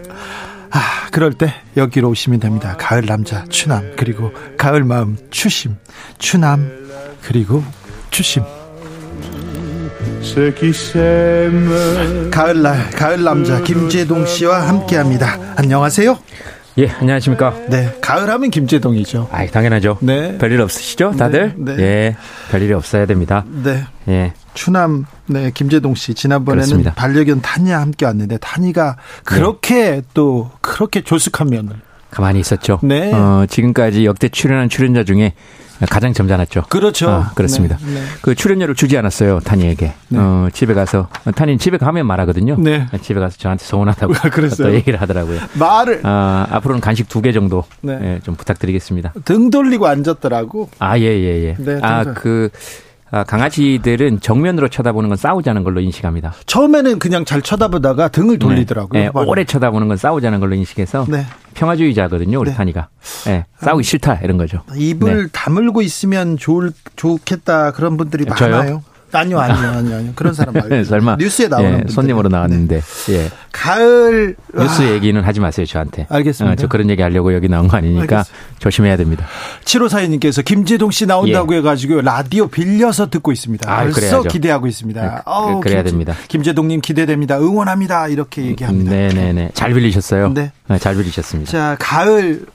[0.71, 2.75] 아, 그럴 때 여기로 오시면 됩니다.
[2.77, 5.75] 가을 남자 추남 그리고 가을 마음 추심
[6.17, 6.69] 추남
[7.23, 7.63] 그리고
[8.11, 8.43] 추심
[12.31, 15.37] 가을날 가을 남자 김재동 씨와 함께합니다.
[15.55, 16.17] 안녕하세요.
[16.77, 17.53] 예, 안녕하십니까.
[17.67, 19.27] 네, 가을하면 김재동이죠.
[19.31, 19.97] 아, 당연하죠.
[20.01, 21.55] 네, 별일 없으시죠, 다들?
[21.57, 21.83] 네, 네.
[21.83, 22.15] 예,
[22.51, 23.43] 별일이 없어야 됩니다.
[23.63, 24.33] 네, 예.
[24.53, 26.93] 추남 네 김재동 씨 지난번에는 그렇습니다.
[26.93, 30.01] 반려견 타니와 함께 왔는데 타니가 그렇게 네.
[30.13, 31.75] 또 그렇게 조숙한 면을
[32.11, 32.79] 가만히 있었죠.
[32.83, 33.13] 네.
[33.13, 35.33] 어, 지금까지 역대 출연한 출연자 중에
[35.89, 36.63] 가장 점잖았죠.
[36.67, 37.09] 그렇죠.
[37.09, 37.77] 아, 그렇습니다.
[37.77, 38.03] 네, 네.
[38.21, 39.93] 그 출연료를 주지 않았어요, 타니에게.
[40.09, 40.19] 네.
[40.19, 42.57] 어, 집에 가서 타니는 집에 가면 말하거든요.
[42.59, 42.87] 네.
[43.01, 44.13] 집에 가서 저한테 서운하다고
[44.57, 45.39] 또 얘기를 하더라고요.
[45.53, 47.97] 말을 아, 앞으로는 간식 두 개 정도 네.
[48.01, 49.13] 예, 좀 부탁드리겠습니다.
[49.23, 50.69] 등 돌리고 앉았더라고.
[50.79, 51.55] 아, 예, 예, 예.
[51.59, 52.57] 네, 아, 그 아,
[53.11, 56.33] 강아지들은 정면으로 쳐다보는 건 싸우자는 걸로 인식합니다.
[56.45, 58.39] 처음에는 그냥 잘 쳐다보다가 등을 네.
[58.39, 58.99] 돌리더라고요.
[58.99, 61.25] 네, 네, 오래 쳐다보는 건 싸우자는 걸로 인식해서 네.
[61.55, 62.55] 평화주의자거든요, 우리 네.
[62.55, 62.89] 타니가.
[63.25, 64.61] 네, 싸우기 싫다 이런 거죠.
[64.75, 65.29] 입을 네.
[65.31, 68.51] 다물고 있으면 좋을 좋겠다 그런 분들이 저요?
[68.51, 68.83] 많아요.
[69.11, 70.11] 아니요, 아니요, 아니요, 아니요.
[70.15, 70.83] 그런 사람 말고.
[70.83, 71.17] 설마.
[71.17, 71.83] 뉴스에 나오는.
[71.87, 72.81] 예, 손님으로 나왔는데.
[72.81, 73.13] 네.
[73.13, 73.29] 예.
[73.51, 74.35] 가을.
[74.55, 74.89] 뉴스 와.
[74.89, 76.07] 얘기는 하지 마세요, 저한테.
[76.09, 76.53] 알겠습니다.
[76.53, 78.59] 어, 저 그런 얘기 하려고 여기 나온 거 아니니까 알겠습니다.
[78.59, 79.25] 조심해야 됩니다.
[79.65, 81.57] 7호 사인님께서 김재동 씨 나온다고 예.
[81.57, 83.71] 해가지고 라디오 빌려서 듣고 있습니다.
[83.71, 84.29] 아, 벌써 그래야죠.
[84.29, 85.01] 기대하고 있습니다.
[85.01, 86.13] 네, 어, 그래야 김, 됩니다.
[86.27, 87.39] 김재동님 기대됩니다.
[87.39, 88.07] 응원합니다.
[88.07, 88.91] 이렇게 얘기합니다.
[88.91, 89.51] 네네네.
[89.53, 90.33] 잘 빌리셨어요.
[90.33, 90.51] 네.
[90.67, 90.77] 네.
[90.77, 91.51] 잘 빌리셨습니다.
[91.51, 92.45] 자, 가을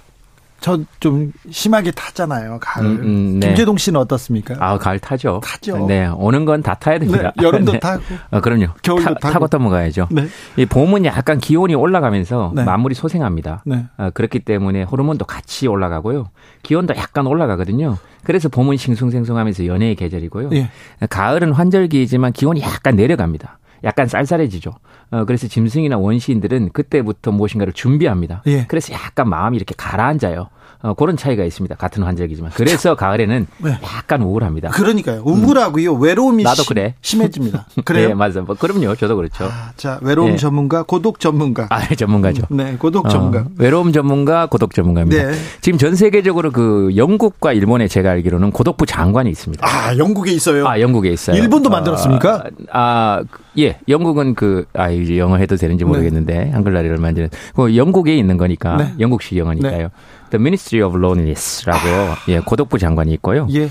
[0.65, 2.59] 저 좀 심하게 타잖아요.
[2.59, 2.87] 가을.
[2.87, 3.49] 음, 음, 네.
[3.49, 4.55] 김재동 씨는 어떻습니까?
[4.59, 5.41] 아, 가을 타죠.
[5.45, 5.85] 타죠.
[5.87, 7.33] 네, 오는 건 다 타야 됩니다.
[7.37, 7.79] 네, 여름도 네.
[7.81, 8.03] 타고.
[8.31, 8.69] 어, 그럼요.
[8.83, 10.09] 겨울도 타, 고 넘어가야죠.
[10.11, 10.27] 네.
[10.57, 12.65] 이 봄은 약간 기온이 올라가면서 네.
[12.65, 13.63] 만물이 소생합니다.
[13.67, 13.85] 네.
[13.99, 16.31] 어, 그렇기 때문에 호르몬도 같이 올라가고요.
[16.63, 17.99] 기온도 약간 올라가거든요.
[18.23, 20.49] 그래서 봄은 싱숭생숭하면서 연애의 계절이고요.
[20.55, 20.71] 예.
[21.11, 23.59] 가을은 환절기이지만 기온이 약간 내려갑니다.
[23.83, 24.73] 약간 쌀쌀해지죠.
[25.11, 28.43] 어, 그래서 짐승이나 원시인들은 그때부터 무엇인가를 준비합니다.
[28.47, 28.67] 예.
[28.67, 30.49] 그래서 약간 마음이 이렇게 가라앉아요.
[30.85, 31.77] 어, 그런 차이가 있습니다.
[31.77, 32.53] 같은 환절기지만.
[32.55, 33.79] 그래서 가을에는 네.
[33.83, 34.69] 약간 우울합니다.
[34.69, 35.23] 그러니까요.
[35.25, 35.95] 우울하고요.
[35.95, 36.03] 음.
[36.03, 36.95] 외로움이 나도 그래.
[37.01, 37.65] 심해집니다.
[37.87, 38.09] 그래요?
[38.09, 38.43] 네, 맞아요.
[38.43, 38.95] 뭐, 그럼요.
[38.95, 39.47] 저도 그렇죠.
[39.47, 40.37] 아, 자, 외로움 네.
[40.37, 41.69] 전문가, 고독 전문가.
[41.71, 42.43] 아, 네, 전문가죠.
[42.51, 43.41] 네, 고독 전문가.
[43.41, 45.31] 어, 외로움 전문가, 고독 전문가입니다.
[45.31, 45.33] 네.
[45.63, 49.67] 지금 전 세계적으로 그 영국과 일본에 제가 알기로는 고독부 장관이 있습니다.
[49.67, 50.69] 아, 영국에 있어요?
[50.69, 51.35] 아, 영국에 있어요.
[51.39, 52.45] 일본도 만들었습니까?
[52.71, 53.23] 아, 아
[53.59, 56.51] 예, 영국은 그, 아, 이제 영어 해도 되는지 모르겠는데, 네.
[56.51, 58.93] 한글날이를 만드는, 그 영국에 있는 거니까, 네.
[59.01, 59.89] 영국식 영어니까요.
[60.35, 60.39] 네.
[60.39, 62.17] The Ministry of Loneliness라고, 아.
[62.29, 63.47] 예, 고독부 장관이 있고요.
[63.53, 63.69] 예.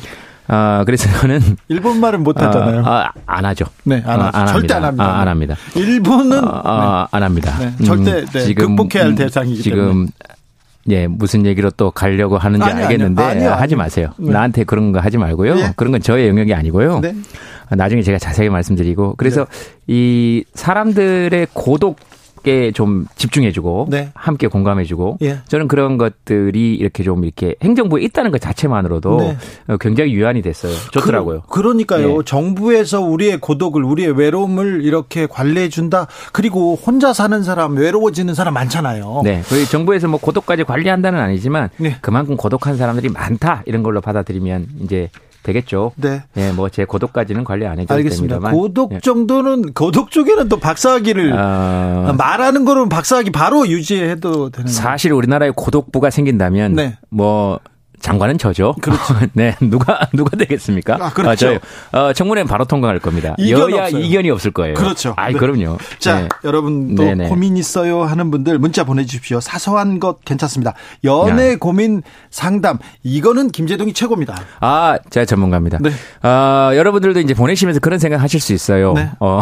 [0.48, 1.40] 아, 그래서 저는.
[1.68, 2.84] 일본 말은 못 하잖아요.
[2.86, 3.66] 아, 아, 안 하죠.
[3.84, 4.22] 네, 안.
[4.22, 5.06] 아, 안 절대 안 합니다.
[5.06, 5.56] 아, 안 합니다.
[5.76, 6.42] 일본은.
[6.44, 7.18] 아, 네.
[7.18, 7.58] 안 합니다.
[7.60, 10.08] 네, 절대, 음, 네, 지금, 극복해야 할 대상이기 지금 때문에.
[10.90, 14.10] 예, 무슨 얘기로 또 가려고 하는지 아니, 알겠는데 아니요, 아니요, 하지 마세요.
[14.18, 14.32] 네.
[14.32, 15.56] 나한테 그런 거 하지 말고요.
[15.56, 15.74] 네.
[15.78, 17.00] 그런 건 저의 영역이 아니고요.
[17.00, 17.16] 네.
[17.70, 19.74] 나중에 제가 자세히 말씀드리고 그래서 네.
[19.88, 21.98] 이 사람들의 고독
[22.74, 24.10] 좀 집중해주고 네.
[24.14, 25.40] 함께 공감해주고 예.
[25.48, 29.38] 저는 그런 것들이 이렇게 좀 이렇게 행정부에 있다는 것 자체만으로도 네.
[29.68, 30.74] 어, 굉장히 유한이 됐어요.
[30.92, 31.44] 좋더라고요.
[31.50, 32.24] 그, 러니까요 예.
[32.26, 36.08] 정부에서 우리의 고독을 우리의 외로움을 이렇게 관리해 준다.
[36.34, 39.22] 그리고 혼자 사는 사람 외로워지는 사람 많잖아요.
[39.24, 41.98] 네, 그 정부에서 뭐 고독까지 관리한다는 아니지만 네.
[42.02, 45.10] 그만큼 고독한 사람들이 많다 이런 걸로 받아들이면 이제
[45.44, 45.92] 되겠죠.
[45.96, 46.24] 네.
[46.38, 48.36] 예, 뭐제 고독까지는 관리 안 해도 알겠습니다.
[48.36, 48.58] 됩니다만.
[48.58, 49.00] 고독 예.
[49.00, 52.14] 정도는 고독 쪽에는 또 박사학위를 어...
[52.18, 56.98] 말하는 거는 박사학위 바로 유지해도 되는 사실 우리나라에 고독부가 생긴다면 네.
[57.10, 57.60] 뭐
[58.04, 58.76] 장관은 저죠.
[58.82, 59.16] 그렇죠.
[59.32, 60.98] 네, 누가 누가 되겠습니까?
[61.00, 61.58] 아, 그렇죠.
[61.94, 61.98] 아.
[61.98, 63.34] 어, 청문회는 바로 통과할 겁니다.
[63.40, 64.02] 여야 없어요.
[64.02, 64.74] 이견이 없을 거예요.
[64.74, 65.14] 그렇죠.
[65.16, 65.34] 아, 네.
[65.34, 65.78] 그럼요.
[66.00, 66.30] 자, 네.
[66.44, 67.30] 여러분도 네네.
[67.30, 69.40] 고민 있어요 하는 분들 문자 보내주십시오.
[69.40, 70.74] 사소한 것 괜찮습니다.
[71.06, 71.56] 연애 야.
[71.58, 74.36] 고민 상담 이거는 김재동이 최고입니다.
[74.60, 75.80] 아, 제가 전문가입니다.
[75.82, 75.90] 네.
[76.28, 78.94] 어, 여러분들도 이제 보내시면서 그런 생각 하실 수 있어요.
[78.94, 79.12] 네.
[79.22, 79.42] 어.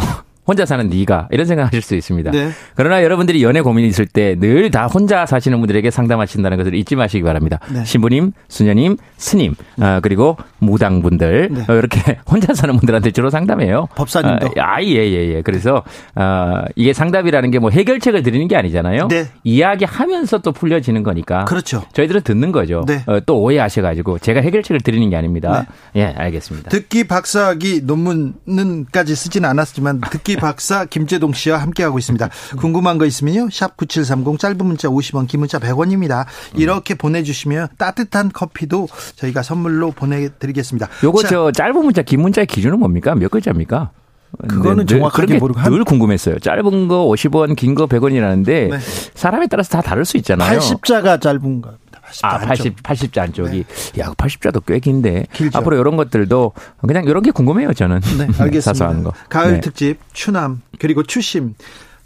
[0.51, 2.31] 혼자 사는 네가 이런 생각하실 수 있습니다.
[2.31, 2.49] 네.
[2.75, 7.23] 그러나 여러분들이 연애 고민이 있을 때 늘 다 혼자 사시는 분들에게 상담하신다는 것을 잊지 마시기
[7.23, 7.57] 바랍니다.
[7.73, 7.85] 네.
[7.85, 11.65] 신부님, 수녀님, 스님 어, 그리고 무당분들 네.
[11.69, 13.87] 어, 이렇게 혼자 사는 분들한테 주로 상담해요.
[13.95, 14.49] 법사님도.
[14.59, 15.41] 아, 예, 예, 예.
[15.41, 15.83] 그래서
[16.15, 19.07] 어, 이게 상담이라는 게 뭐 해결책을 드리는 게 아니잖아요.
[19.07, 19.27] 네.
[19.43, 21.45] 이야기하면서 또 풀려지는 거니까.
[21.45, 21.83] 그렇죠.
[21.93, 22.83] 저희들은 듣는 거죠.
[22.87, 23.03] 네.
[23.05, 25.67] 어, 또 오해하셔가지고 제가 해결책을 드리는 게 아닙니다.
[25.93, 26.01] 네.
[26.01, 26.69] 예, 알겠습니다.
[26.71, 32.29] 듣기 박사학위 논문은까지 쓰지는 않았지만 듣기 박사 김재동 씨와 함께하고 있습니다.
[32.57, 33.49] 궁금한 거 있으면요.
[33.51, 36.25] 샵 9730 짧은 문자 50원 긴 문자 100원입니다.
[36.55, 40.89] 이렇게 보내주시면 따뜻한 커피도 저희가 선물로 보내드리겠습니다.
[41.03, 43.13] 요거 자, 저 짧은 문자 긴 문자의 기준은 뭡니까?
[43.15, 43.91] 몇 글자입니까?
[44.47, 46.39] 그거는 네, 정확하게 모르고 늘 궁금했어요.
[46.39, 48.79] 짧은 거 50원, 긴 거 100원이라는데 네.
[49.13, 50.57] 사람에 따라서 다 다를 수 있잖아요.
[50.59, 51.73] 80자가 짧은 거.
[52.12, 53.64] 80자 아, 80, 80자 안쪽이.
[53.93, 54.01] 네.
[54.01, 55.28] 야, 80자도 꽤 긴데.
[55.34, 55.57] 길죠.
[55.57, 56.51] 앞으로 이런 것들도
[56.88, 57.99] 그냥 이런 게 궁금해요, 저는.
[58.18, 59.12] 네, 알겠습니다.
[59.30, 59.62] 가을 네.
[59.62, 61.55] 특집 추남 그리고 추심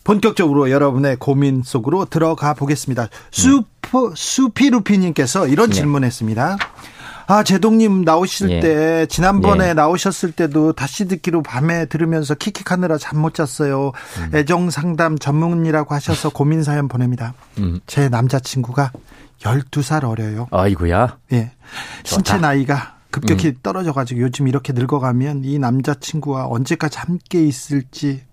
[0.03, 3.07] 본격적으로 여러분의 고민 속으로 들어가 보겠습니다.
[3.31, 5.75] 수프 수피루피님께서 이런 네.
[5.75, 6.57] 질문했습니다.
[7.27, 8.59] 아, 제동님 나오실 예.
[8.59, 9.73] 때, 지난번에 예.
[9.73, 13.93] 나오셨을 때도 다시 듣기로 밤에 들으면서 킥킥하느라 잠 못 잤어요.
[14.19, 14.29] 음.
[14.35, 17.33] 애정 상담 전문이라고 하셔서 고민 사연 보냅니다.
[17.57, 17.79] 음.
[17.87, 18.91] 제 남자친구가
[19.45, 20.47] 12살 어려요.
[20.51, 21.17] 아이고야.
[21.33, 21.51] 예.
[22.03, 23.55] 신체 나이가 급격히 음.
[23.63, 28.23] 떨어져가지고 요즘 이렇게 늙어가면 이 남자친구와 언제까지 함께 있을지,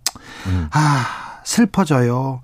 [0.46, 0.68] 음.
[0.72, 2.40] 아, 슬퍼져요.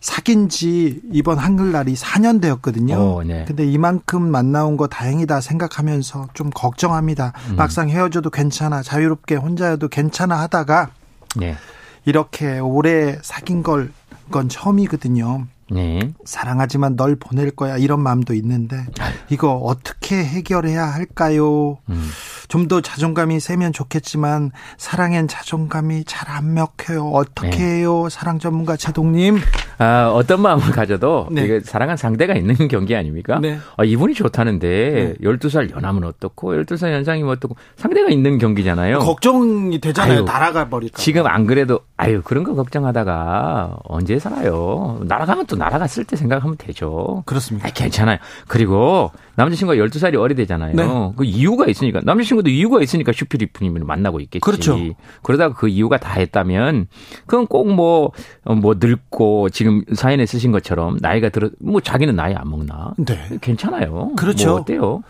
[0.00, 2.94] 사귄 지 이번 한글날이 4년 되었거든요.
[2.94, 3.44] 오, 네.
[3.46, 7.32] 근데 이만큼 만나온 거 다행이다 생각하면서 좀 걱정합니다.
[7.50, 7.56] 음.
[7.56, 10.90] 막상 헤어져도 괜찮아, 자유롭게 혼자여도 괜찮아 하다가
[11.36, 11.56] 네.
[12.04, 13.90] 이렇게 오래 사귄 걸
[14.30, 15.46] 건 처음이거든요.
[15.70, 16.12] 네.
[16.24, 18.86] 사랑하지만 널 보낼 거야 이런 마음도 있는데
[19.30, 21.78] 이거 어떻게 해결해야 할까요?
[21.88, 22.08] 음.
[22.48, 27.06] 좀 더 자존감이 세면 좋겠지만 사랑엔 자존감이 잘 안 먹혀요.
[27.14, 27.56] 어떻게 네.
[27.78, 28.08] 해요?
[28.10, 29.38] 사랑 전문가 제동님.
[29.78, 31.44] 아, 어떤 마음을 가져도 네.
[31.44, 33.38] 이게 사랑한 상대가 있는 경기 아닙니까?
[33.40, 33.58] 네.
[33.78, 35.26] 아, 이분이 좋다는데 네.
[35.26, 38.98] 12살 연하면 어떻고 12살 연상이면 어떻고 상대가 있는 경기잖아요.
[38.98, 40.18] 걱정이 되잖아요.
[40.18, 40.98] 아유, 날아가 버릴까.
[41.00, 45.00] 지금 안 그래도 아유, 그런 거 걱정하다가 언제 살아요?
[45.04, 47.22] 날아가면 또 날아갔을 때 생각하면 되죠.
[47.26, 47.68] 그렇습니다.
[47.68, 48.18] 아, 괜찮아요.
[48.48, 50.74] 그리고 남자친구가 12살이 어리되잖아요.
[50.74, 51.12] 네.
[51.16, 52.00] 그 이유가 있으니까.
[52.04, 54.40] 남자친구 도 이유가 있으니까 슈피리프님을 만나고 있겠지.
[54.40, 54.78] 그렇죠.
[55.22, 56.86] 그러다가 그 이유가 다 했다면
[57.26, 58.12] 그건 꼭 뭐,
[58.44, 62.94] 어, 뭐 늙고 지금 사연에 쓰신 것처럼 나이가 들어, 뭐 자기는 나이 안 먹나?
[62.98, 63.38] 네.
[63.40, 64.12] 괜찮아요.
[64.16, 64.50] 그렇죠.
[64.50, 65.02] 뭐 어때요?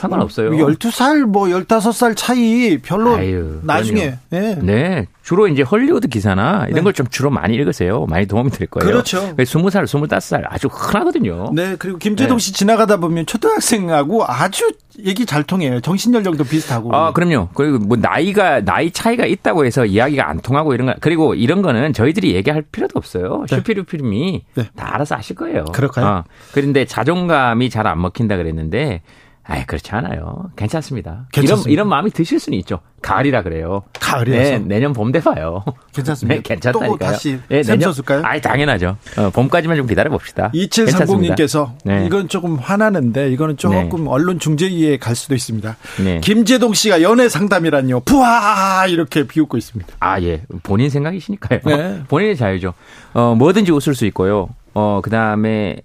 [0.00, 0.50] 상관없어요.
[0.50, 4.14] 12살 뭐 15살 차이 별로 아유, 나중에.
[4.30, 4.58] 네.
[4.60, 5.06] 네.
[5.22, 6.82] 주로 이제 헐리우드 기사나 이런 네.
[6.82, 8.04] 걸좀 주로 많이 읽으세요.
[8.10, 8.90] 많이 도움이 될 거예요.
[8.90, 9.34] 그렇죠.
[9.36, 11.50] 20살, 25살 아주 흔하거든요.
[11.54, 11.76] 네.
[11.78, 12.58] 그리고 김재동 씨 네.
[12.58, 14.70] 지나가다 보면 초등학생하고 아주
[15.02, 15.80] 얘기 잘 통해요.
[15.80, 16.94] 정신연령도 비슷하고.
[16.94, 17.48] 아, 그럼요.
[17.54, 21.94] 그리고 뭐 나이가 나이 차이가 있다고 해서 이야기가 안 통하고 이런 거 그리고 이런 거는
[21.94, 23.44] 저희들이 얘기할 필요도 없어요.
[23.48, 23.56] 네.
[23.56, 24.68] 슈피루피름이 네.
[24.76, 25.64] 다 알아서 하실 거예요.
[25.72, 26.06] 그럴까요?
[26.06, 26.24] 어.
[26.52, 29.02] 그런데 자존감이 잘 안 먹힌다 그랬는데
[29.46, 30.50] 아이, 그렇지 않아요.
[30.56, 31.26] 괜찮습니다.
[31.32, 31.68] 괜찮습니다.
[31.68, 32.80] 이런, 이런 마음이 드실 수는 있죠.
[33.02, 33.82] 가을이라 그래요.
[34.00, 34.50] 가을이라서.
[34.50, 35.62] 네, 내년 봄 돼 봐요.
[35.94, 36.36] 괜찮습니다.
[36.36, 36.96] 네, 괜찮다니까요.
[36.98, 38.22] 또 다시 네, 내년 쓸까요?
[38.24, 38.96] 아이, 당연하죠.
[39.18, 40.50] 어, 봄까지만 좀 기다려 봅시다.
[40.54, 42.06] 2730님께서 네.
[42.06, 44.10] 이건 조금 화나는데 이거는 조금 네.
[44.10, 45.76] 언론 중재위에 갈 수도 있습니다.
[46.02, 46.20] 네.
[46.20, 48.00] 김재동 씨가 연애 상담이란요.
[48.00, 49.92] 부하 이렇게 비웃고 있습니다.
[50.00, 50.42] 아, 예.
[50.62, 51.60] 본인 생각이시니까요.
[51.64, 52.02] 네.
[52.08, 52.72] 본인의 자유죠.
[53.12, 54.48] 어, 뭐든지 웃을 수 있고요.
[54.74, 55.76] 어, 그 다음에,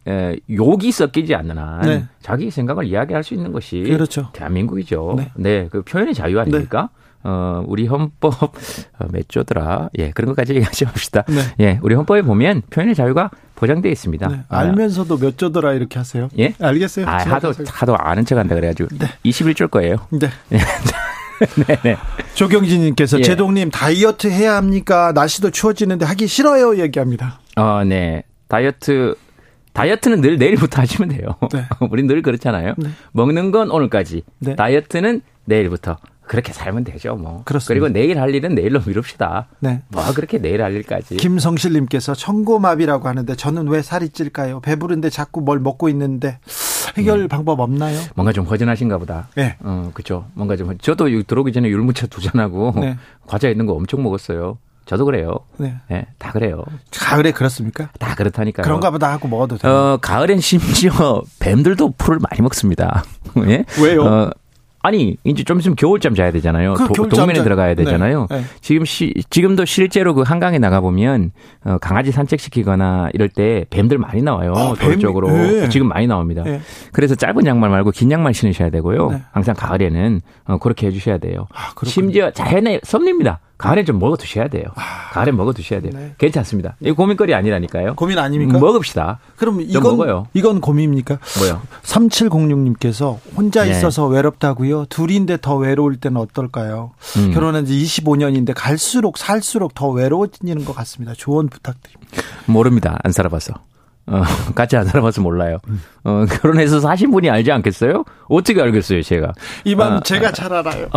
[0.49, 2.05] 욕이 섞이지 않는 한 네.
[2.21, 4.29] 자기 생각을 이야기할 수 있는 것이 그렇죠.
[4.33, 5.15] 대한민국이죠.
[5.17, 5.31] 네.
[5.35, 5.67] 네.
[5.71, 6.89] 그 표현의 자유 아닙니까?
[6.93, 6.99] 네.
[7.23, 9.89] 어, 우리 헌법, 어, 몇 조더라.
[9.97, 11.23] 예, 그런 것까지 얘기하지 맙시다.
[11.27, 11.41] 네.
[11.59, 14.27] 예, 우리 헌법에 보면 표현의 자유가 보장되어 있습니다.
[14.27, 14.39] 네.
[14.47, 14.59] 아.
[14.59, 16.29] 알면서도 몇 조더라 이렇게 하세요?
[16.39, 16.53] 예?
[16.59, 17.07] 알겠어요.
[17.07, 18.97] 아, 하도, 하도 아는 척 한다 그래가지고.
[18.97, 19.07] 네.
[19.25, 19.97] 21조일 거예요.
[20.11, 20.29] 네.
[20.49, 21.81] 네네.
[21.83, 21.97] 네.
[22.35, 23.23] 조경진님께서 예.
[23.23, 25.11] 제동님 다이어트 해야 합니까?
[25.13, 26.79] 날씨도 추워지는데 하기 싫어요.
[26.79, 27.39] 얘기합니다.
[27.57, 28.23] 어, 네.
[28.49, 29.15] 다이어트
[29.71, 31.35] 다이어트는 늘 내일부터 하시면 돼요.
[31.53, 31.63] 네.
[31.89, 32.73] 우리 늘 그렇잖아요.
[32.77, 32.89] 네.
[33.13, 34.23] 먹는 건 오늘까지.
[34.39, 34.55] 네.
[34.55, 35.97] 다이어트는 내일부터.
[36.21, 37.41] 그렇게 살면 되죠, 뭐.
[37.43, 37.69] 그렇습니다.
[37.69, 39.47] 그리고 내일 할 일은 내일로 미룹시다.
[39.61, 39.81] 네.
[39.87, 41.17] 뭐 그렇게 내일 할 일까지.
[41.17, 44.59] 김성실님께서 청고마비라고 하는데 저는 왜 살이 찔까요?
[44.59, 46.37] 배부른데 자꾸 뭘 먹고 있는데
[46.97, 47.27] 해결 음.
[47.29, 47.97] 방법 없나요?
[48.15, 49.29] 뭔가 좀 허전하신가 보다.
[49.35, 49.55] 네.
[49.61, 50.27] 어, 그죠.
[50.35, 52.97] 뭔가 좀 저도 들어오기 전에 율무차 두 잔하고 네.
[53.25, 54.59] 과자 있는 거 엄청 먹었어요.
[54.89, 55.37] 저도 그래요.
[55.57, 55.75] 네.
[55.87, 56.07] 네.
[56.17, 56.63] 다 그래요.
[56.91, 57.89] 가을에 그렇습니까?
[57.99, 58.63] 다 그렇다니까요.
[58.63, 59.71] 그런가 보다 하고 먹어도 돼요.
[59.71, 63.03] 어, 가을엔 심지어 뱀들도 풀을 많이 먹습니다.
[63.45, 63.65] 예?
[63.79, 64.03] 왜요?
[64.03, 64.29] 어,
[64.81, 66.73] 아니 이제 좀 있으면 겨울잠 자야 되잖아요.
[66.73, 67.83] 그 도, 동면에 들어가야 네.
[67.83, 68.25] 되잖아요.
[68.31, 68.37] 네.
[68.37, 68.43] 네.
[68.61, 71.33] 지금 시, 지금도 실제로 그 한강에 나가 보면
[71.65, 74.53] 어, 강아지 산책시키거나 이럴 때 뱀들 많이 나와요.
[74.55, 74.99] 아, 뱀?
[74.99, 75.69] 쪽으로 네.
[75.69, 76.41] 지금 많이 나옵니다.
[76.41, 76.61] 네.
[76.93, 79.11] 그래서 짧은 양말 말고 긴 양말 신으셔야 되고요.
[79.11, 79.21] 네.
[79.31, 81.45] 항상 가을에는 어, 그렇게 해주셔야 돼요.
[81.53, 83.39] 아, 심지어 자연의 섭리입니다.
[83.59, 84.63] 가을에 좀 먹어 두셔야 돼요.
[84.75, 85.91] 아, 가을에 먹어 두셔야 돼요.
[85.93, 86.15] 네.
[86.17, 86.77] 괜찮습니다.
[86.79, 87.95] 이 고민거리 아니라니까요.
[87.95, 88.57] 고민 아닙니까?
[88.57, 89.19] 먹읍시다.
[89.35, 90.27] 그럼 이건 먹어요.
[90.33, 91.19] 이건 고민입니까?
[91.39, 91.61] 뭐요?
[91.83, 93.71] 3706님께서 혼자 네.
[93.71, 94.85] 있어서 외롭다고요.
[94.85, 96.91] 둘인데 더 외로울 때는 어떨까요?
[97.17, 97.33] 음.
[97.33, 101.13] 결혼한 지 25년인데 갈수록 살수록 더 외로워지는 것 같습니다.
[101.17, 102.17] 조언 부탁드립니다.
[102.45, 102.97] 모릅니다.
[103.03, 103.53] 안 살아봐서.
[104.09, 104.23] 어,
[104.55, 105.57] 같이 안 살아봐서 몰라요.
[106.03, 108.03] 어, 결혼해서 사신 분이 알지 않겠어요?
[108.27, 109.33] 어떻게 알겠어요, 제가?
[109.65, 110.87] 이만 아, 제가 잘 알아요.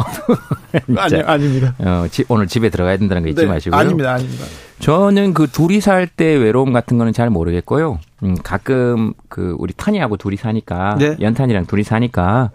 [0.96, 1.74] 아니, 아닙니다.
[1.78, 3.78] 어, 지, 오늘 집에 들어가야 된다는 거 잊지 네, 마시고요.
[3.78, 4.44] 아닙니다, 아닙니다.
[4.78, 8.00] 저는 그 둘이 살 때 외로움 같은 거는 잘 모르겠고요.
[8.24, 11.16] 음, 가끔 그 우리 탄이하고 둘이 사니까, 네.
[11.20, 12.50] 연탄이랑 둘이 사니까,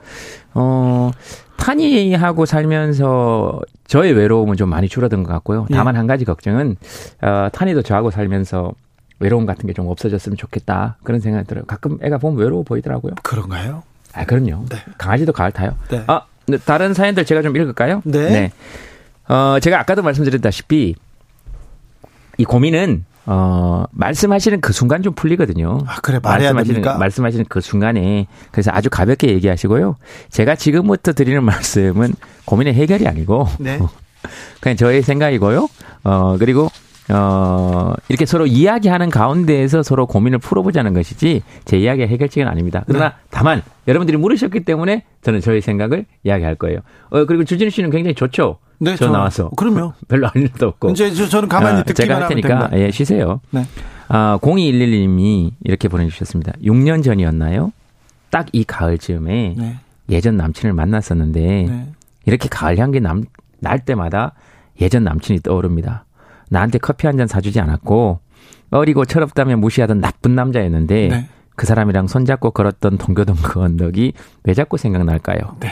[0.54, 1.12] 어,
[1.58, 5.68] 탄이하고 살면서 저의 외로움은 좀 많이 줄어든 것 같고요.
[5.72, 5.98] 다만 네.
[6.00, 6.76] 한 가지 걱정은,
[7.22, 8.74] 어, 탄이도 저하고 살면서
[9.20, 11.66] 외로움 같은 게 좀 없어졌으면 좋겠다 그런 생각이 들어요.
[11.66, 13.14] 가끔 애가 보면 외로워 보이더라고요.
[13.24, 13.84] 그런가요?
[14.14, 14.66] 아 그럼요.
[14.70, 14.78] 네.
[14.98, 15.76] 강아지도 가을 타요.
[15.90, 16.04] 네.
[16.08, 16.22] 아
[16.66, 18.02] 다른 사연들 제가 좀 읽을까요?
[18.06, 18.30] 네.
[18.30, 18.52] 네.
[19.28, 20.96] 어 제가 아까도 말씀드렸다시피
[22.38, 25.80] 이 고민은 어, 말씀하시는 그 순간 좀 풀리거든요.
[25.86, 26.98] 아, 그래, 말해야 말씀하시는, 됩니까?
[26.98, 28.26] 말씀하시는 그 순간에.
[28.52, 29.98] 그래서 아주 가볍게 얘기하시고요.
[30.30, 32.14] 제가 지금부터 드리는 말씀은
[32.46, 33.50] 고민의 해결이 아니고.
[33.60, 33.80] 네.
[34.62, 35.68] 그냥 저의 생각이고요.
[36.06, 36.70] 어, 그리고
[37.10, 42.84] 어, 이렇게 서로 이야기하는 가운데에서 서로 고민을 풀어보자는 것이지 제 이야기의 해결책은 아닙니다.
[42.88, 43.16] 그러나 네.
[43.30, 46.80] 다만 여러분들이 물으셨기 때문에 저는 저희 생각을 이야기할 거예요.
[47.10, 48.58] 어, 그리고 주진우 씨는 굉장히 좋죠.
[48.80, 49.50] 네, 저, 저 나와서.
[49.56, 49.94] 그럼요.
[50.08, 50.90] 별로 할 일도 없고.
[50.92, 53.40] 이제 저, 는 가만히 어, 듣기만 제가 할 테니까 예, 쉬세요.
[53.52, 53.66] 네.
[54.10, 56.54] 아, 0211님이 이렇게 보내주셨습니다.
[56.64, 57.72] 6년 전이었나요?
[58.30, 59.76] 딱 이 가을쯤에 네.
[60.10, 61.88] 예전 남친을 만났었는데 네.
[62.26, 63.24] 이렇게 가을 향기 남,
[63.60, 64.34] 날 때마다
[64.82, 66.06] 예전 남친이 떠오릅니다.
[66.50, 68.20] 나한테 커피 한 잔 사주지 않았고
[68.72, 71.30] 어리고 철없다며 무시하던 나쁜 남자였는데 네.
[71.56, 75.40] 그 사람이랑 손잡고 걸었던 동교동 그 언덕이 왜 자꾸 생각날까요?
[75.60, 75.72] 네.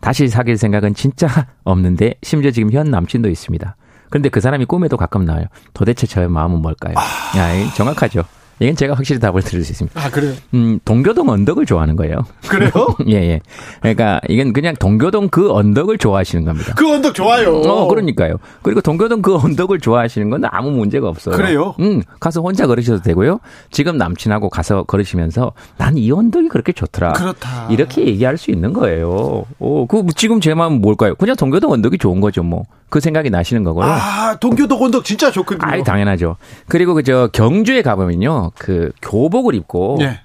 [0.00, 1.28] 다시 사귈 생각은 진짜
[1.64, 3.76] 없는데 심지어 지금 현 남친도 있습니다.
[4.08, 5.46] 그런데 그 사람이 꿈에도 가끔 나와요.
[5.74, 6.94] 도대체 저의 마음은 뭘까요?
[6.96, 7.38] 아...
[7.38, 8.24] 야, 정확하죠.
[8.60, 10.00] 이건 제가 확실히 답을 드릴 수 있습니다.
[10.00, 10.32] 아, 그래요?
[10.54, 12.24] 음, 동교동 언덕을 좋아하는 거예요.
[12.48, 12.70] 그래요?
[13.08, 13.40] 예, 예.
[13.80, 16.72] 그러니까 이건 그냥 동교동 그 언덕을 좋아하시는 겁니다.
[16.76, 17.56] 그 언덕 좋아요.
[17.60, 18.36] 어, 그러니까요.
[18.62, 21.36] 그리고 동교동 그 언덕을 좋아하시는 건 아무 문제가 없어요.
[21.36, 21.74] 그래요?
[21.80, 23.40] 음, 가서 혼자 걸으셔도 되고요.
[23.70, 27.12] 지금 남친하고 가서 걸으시면서 난 이 언덕이 그렇게 좋더라.
[27.14, 27.68] 그렇다.
[27.70, 29.44] 이렇게 얘기할 수 있는 거예요.
[29.58, 31.14] 어, 그 지금 제 마음 은 뭘까요?
[31.14, 32.64] 그냥 동교동 언덕이 좋은 거죠, 뭐.
[32.88, 33.84] 그 생각이 나시는 거고요.
[33.84, 35.70] 아, 동교동 언덕 진짜 좋거든요.
[35.70, 36.36] 아이, 당연하죠.
[36.68, 38.52] 그리고 그저 경주에 가보면요.
[38.58, 40.20] 그 교복을 입고 네.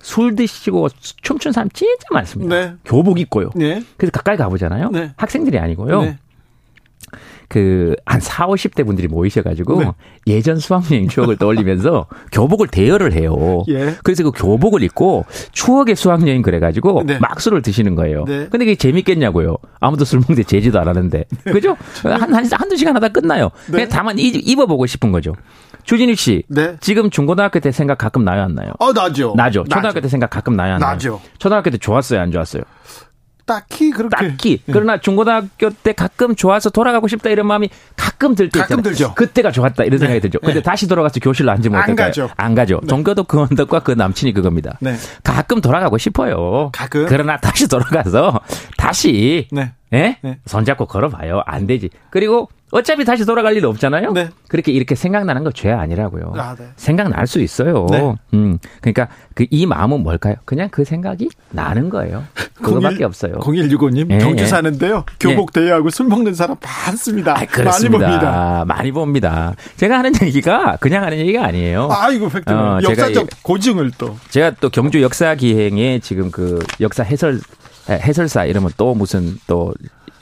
[0.00, 0.88] 술 드시고
[1.22, 2.54] 춤춘 사람 진짜 많습니다.
[2.54, 2.74] 네.
[2.84, 3.50] 교복 입고요.
[3.54, 3.82] 네.
[3.96, 4.90] 그래서 가까이 가보잖아요.
[4.90, 5.12] 네.
[5.16, 6.16] 학생들이 아니고요.
[7.52, 7.94] 네.
[8.06, 9.92] 그한 4, 50대 분들이 모이셔 가지고 네.
[10.26, 13.62] 예전 수학여행 추억을 떠올리면서 교복을 대여를 해요.
[13.68, 13.94] 예.
[14.02, 17.18] 그래서 그 교복을 입고 추억의 수학여행 그래 가지고 네.
[17.18, 18.24] 막 술을 드시는 거예요.
[18.24, 18.46] 네.
[18.50, 19.56] 근데 그게 재밌겠냐고요.
[19.80, 21.24] 아무도 술 먹는데 제지도 안 하는데.
[21.44, 21.52] 네.
[21.52, 21.76] 그죠?
[22.02, 23.50] 한, 한, 한두 시간 하다 끝나요.
[23.66, 23.72] 네.
[23.72, 25.34] 그냥 다만 입어 보고 싶은 거죠.
[25.84, 26.44] 주진희 씨.
[26.48, 26.76] 네.
[26.80, 28.72] 지금 중고등학교 때 생각 가끔 나요, 안 나요?
[28.78, 29.34] 어, 나죠.
[29.36, 29.64] 나죠.
[29.64, 30.00] 초등학교 나죠.
[30.00, 30.92] 때 생각 가끔 나요, 안 나요?
[30.92, 31.20] 나죠.
[31.38, 32.62] 초등학교 때 좋았어요, 안 좋았어요?
[33.46, 34.72] 딱히 그렇게 딱히 예.
[34.72, 38.94] 그러나 중고등학교 때 가끔 좋아서 돌아가고 싶다 이런 마음이 가끔 들때 가끔 있잖아요.
[38.94, 39.14] 들죠.
[39.14, 39.98] 그때가 좋았다 이런 네.
[39.98, 40.38] 생각이 들죠.
[40.40, 40.62] 근데 네.
[40.62, 42.06] 다시 돌아가서 교실로 앉으면 안 어떨까요?
[42.06, 42.30] 가죠.
[42.36, 42.80] 안 가죠.
[42.82, 42.86] 네.
[42.88, 44.78] 종교도 그 언덕과 그 남친이 그겁니다.
[44.80, 44.96] 네.
[45.22, 46.70] 가끔 돌아가고 싶어요.
[46.72, 47.06] 가끔.
[47.08, 48.40] 그러나 다시 돌아가서
[48.76, 49.72] 다시 네.
[49.92, 50.18] 예?
[50.22, 50.38] 네.
[50.46, 51.42] 손잡고 걸어봐요.
[51.46, 51.90] 안 되지.
[52.10, 54.12] 그리고 어차피 다시 돌아갈 일 없잖아요.
[54.12, 54.30] 네.
[54.48, 56.32] 그렇게 이렇게 생각나는 거 죄 아니라고요.
[56.36, 56.68] 아, 네.
[56.76, 57.86] 생각날 수 있어요.
[57.90, 58.14] 네.
[58.34, 58.58] 음.
[58.80, 60.36] 그러니까 그 이 마음은 뭘까요?
[60.46, 62.24] 그냥 그 생각이 나는 거예요.
[62.62, 63.34] 그거밖에 없어요.
[63.34, 64.46] 0165님 예, 경주 예.
[64.46, 65.04] 사는데요.
[65.20, 65.60] 교복 예.
[65.60, 67.32] 대여하고 술 먹는 사람 많습니다.
[67.38, 68.64] 아, 많이 봅니다.
[68.66, 69.54] 많이 봅니다.
[69.76, 71.88] 제가 하는 얘기가 그냥 하는 얘기가 아니에요.
[71.92, 72.50] 아, 이거 팩트.
[72.50, 74.16] 어, 역사적 고증을 또.
[74.30, 77.40] 제가 또 경주 역사 기행에 지금 그 역사 해설
[77.90, 79.74] 해설사 이러면 또 무슨 또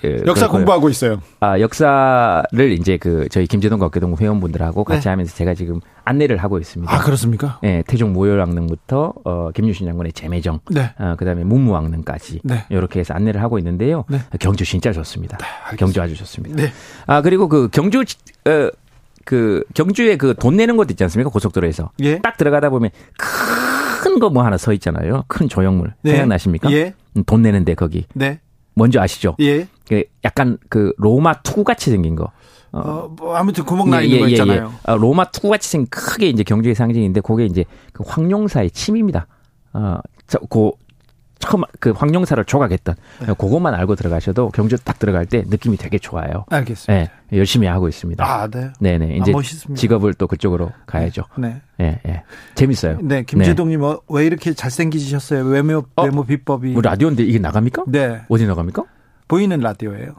[0.04, 1.20] 예, 역사 공부하고 있어요.
[1.40, 5.10] 아 역사를 이제 그 저희 김재동 국회동 회원분들하고 같이 네.
[5.10, 6.92] 하면서 제가 지금 안내를 하고 있습니다.
[6.92, 7.58] 아 그렇습니까?
[7.62, 10.92] 네, 태종 모혈왕릉부터 어, 김유신 장군의 재매정, 네.
[10.98, 12.64] 어, 그다음에 문무왕릉까지 네.
[12.70, 14.04] 이렇게 해서 안내를 하고 있는데요.
[14.08, 14.18] 네.
[14.40, 15.36] 경주 진짜 좋습니다.
[15.38, 16.56] 네, 경주 아주 좋습니다.
[16.56, 16.72] 네.
[17.06, 18.70] 아 그리고 그 경주 어,
[19.24, 21.30] 그 경주에 그 돈 내는 곳 있지 않습니까?
[21.30, 22.18] 고속도로에서 예?
[22.20, 25.24] 딱 들어가다 보면 큰 거 뭐 하나 서 있잖아요.
[25.28, 26.12] 큰 조형물 네.
[26.12, 26.72] 생각나십니까?
[26.72, 26.94] 예.
[27.16, 28.06] 음, 돈 내는데 거기.
[28.14, 28.40] 네.
[28.74, 29.36] 뭔지 아시죠?
[29.40, 29.66] 예.
[29.88, 32.30] 그 약간 그 로마 투구 같이 생긴 거.
[32.72, 34.72] 어, 어, 뭐 아무튼 구멍 나 예, 있는 예, 거 예, 있잖아요.
[34.88, 39.26] 예, 어, 로마 투구 같이 생긴 크게 이제 경주의 상징인데 그게 이제 그 황룡사의 침입니다.
[39.72, 40.70] 어, 저, 그
[41.40, 43.26] 처음 그 황룡사를 조각했던 네.
[43.26, 46.44] 그것만 알고 들어가셔도 경주 딱 들어갈 때 느낌이 되게 좋아요.
[46.50, 46.92] 알겠습니다.
[46.92, 48.24] 네, 열심히 하고 있습니다.
[48.24, 48.70] 아, 네.
[48.80, 49.16] 네네.
[49.18, 51.24] 이제 아, 직업을 또 그쪽으로 가야죠.
[51.38, 51.60] 네.
[51.78, 52.00] 네.
[52.04, 52.22] 네.
[52.54, 52.98] 재밌어요.
[53.02, 53.22] 네.
[53.22, 53.86] 김재동님 네.
[53.86, 55.44] 어, 왜 이렇게 잘생기셨어요?
[55.44, 56.02] 외모 어?
[56.04, 56.72] 외모 비법이.
[56.72, 57.84] 뭐 라디오인데 이게 나갑니까?
[57.88, 58.20] 네.
[58.28, 58.84] 어디 나갑니까?
[59.28, 60.14] 보이는 라디오예요.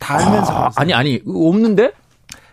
[0.00, 0.52] 다 알면서.
[0.52, 1.92] 아, 아니 아니 없는데?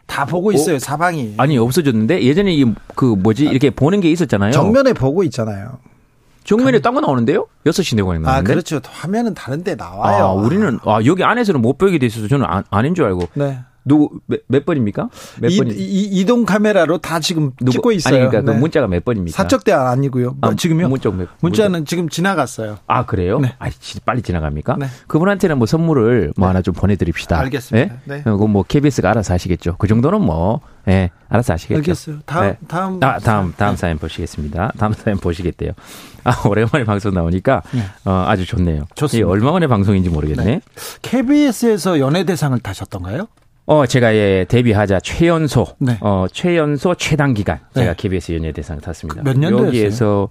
[0.06, 0.80] 다 보고 있어요 어?
[0.80, 1.36] 사방이.
[1.38, 4.52] 아니 없어졌는데 예전에 이 그 뭐지 이렇게 보는 게 있었잖아요.
[4.52, 5.80] 정면에 보고 있잖아요.
[6.44, 7.48] 정면에 딴 거 나오는데요?
[7.66, 8.30] 6시 내고에 나오는데.
[8.30, 8.82] 아, 그렇죠.
[8.84, 10.26] 화면은 다른데 나와요.
[10.26, 13.30] 아, 우리는 아, 여기 안에서는 못 보게 돼 있어서 저는 안, 아닌 줄 알고.
[13.36, 13.60] 네.
[13.84, 15.10] 누구 몇, 몇 번입니까?
[15.40, 15.74] 몇 이, 번이?
[15.76, 18.16] 이, 동 카메라로 다 지금 누구, 찍고 있어요.
[18.16, 18.56] 아니 그러니까 그 네.
[18.56, 19.36] 그 문자가 몇 번입니까?
[19.36, 20.38] 사적 대화 아니고요.
[20.42, 20.88] 아, 지금요?
[20.90, 21.90] 문자 몇, 문자는 문자.
[21.90, 22.78] 지금 지나갔어요.
[22.88, 23.40] 아 그래요?
[23.40, 23.56] 네.
[23.60, 23.70] 아
[24.06, 24.78] 빨리 지나갑니까?
[24.78, 24.88] 네.
[25.08, 26.50] 그분한테는 뭐 선물을 뭐 네.
[26.50, 27.40] 하나 좀 보내드립시다.
[27.40, 27.96] 알겠습니다.
[28.06, 28.16] 네.
[28.18, 28.24] 네.
[28.24, 29.76] 그거 뭐 KBS가 알아서 하시겠죠.
[29.78, 31.78] 그 정도는 뭐 예, 알아서 하시겠죠.
[31.78, 32.20] 알겠어요.
[32.26, 32.58] 다음 네.
[32.68, 34.74] 다음 아, 다음 다음 사연 보시겠습니다.
[34.78, 35.72] 다음 사연 보시겠대요.
[36.24, 37.84] 아 오랜만에 방송 나오니까 네.
[38.06, 38.86] 어, 아주 좋네요.
[38.96, 39.30] 좋습니다.
[39.30, 40.62] 얼마 만에 방송인지 모르겠네.
[41.02, 43.28] KBS에서 연예대상을 타셨던가요?
[43.66, 45.98] 어, 제가 예, 데뷔하자 최연소, 네.
[46.02, 47.82] 어, 최연소 최단 기간 네.
[47.82, 49.22] 제가 KBS 연예 대상 탔습니다.
[49.24, 49.68] 몇 년도였어요?
[49.68, 50.30] 여기에서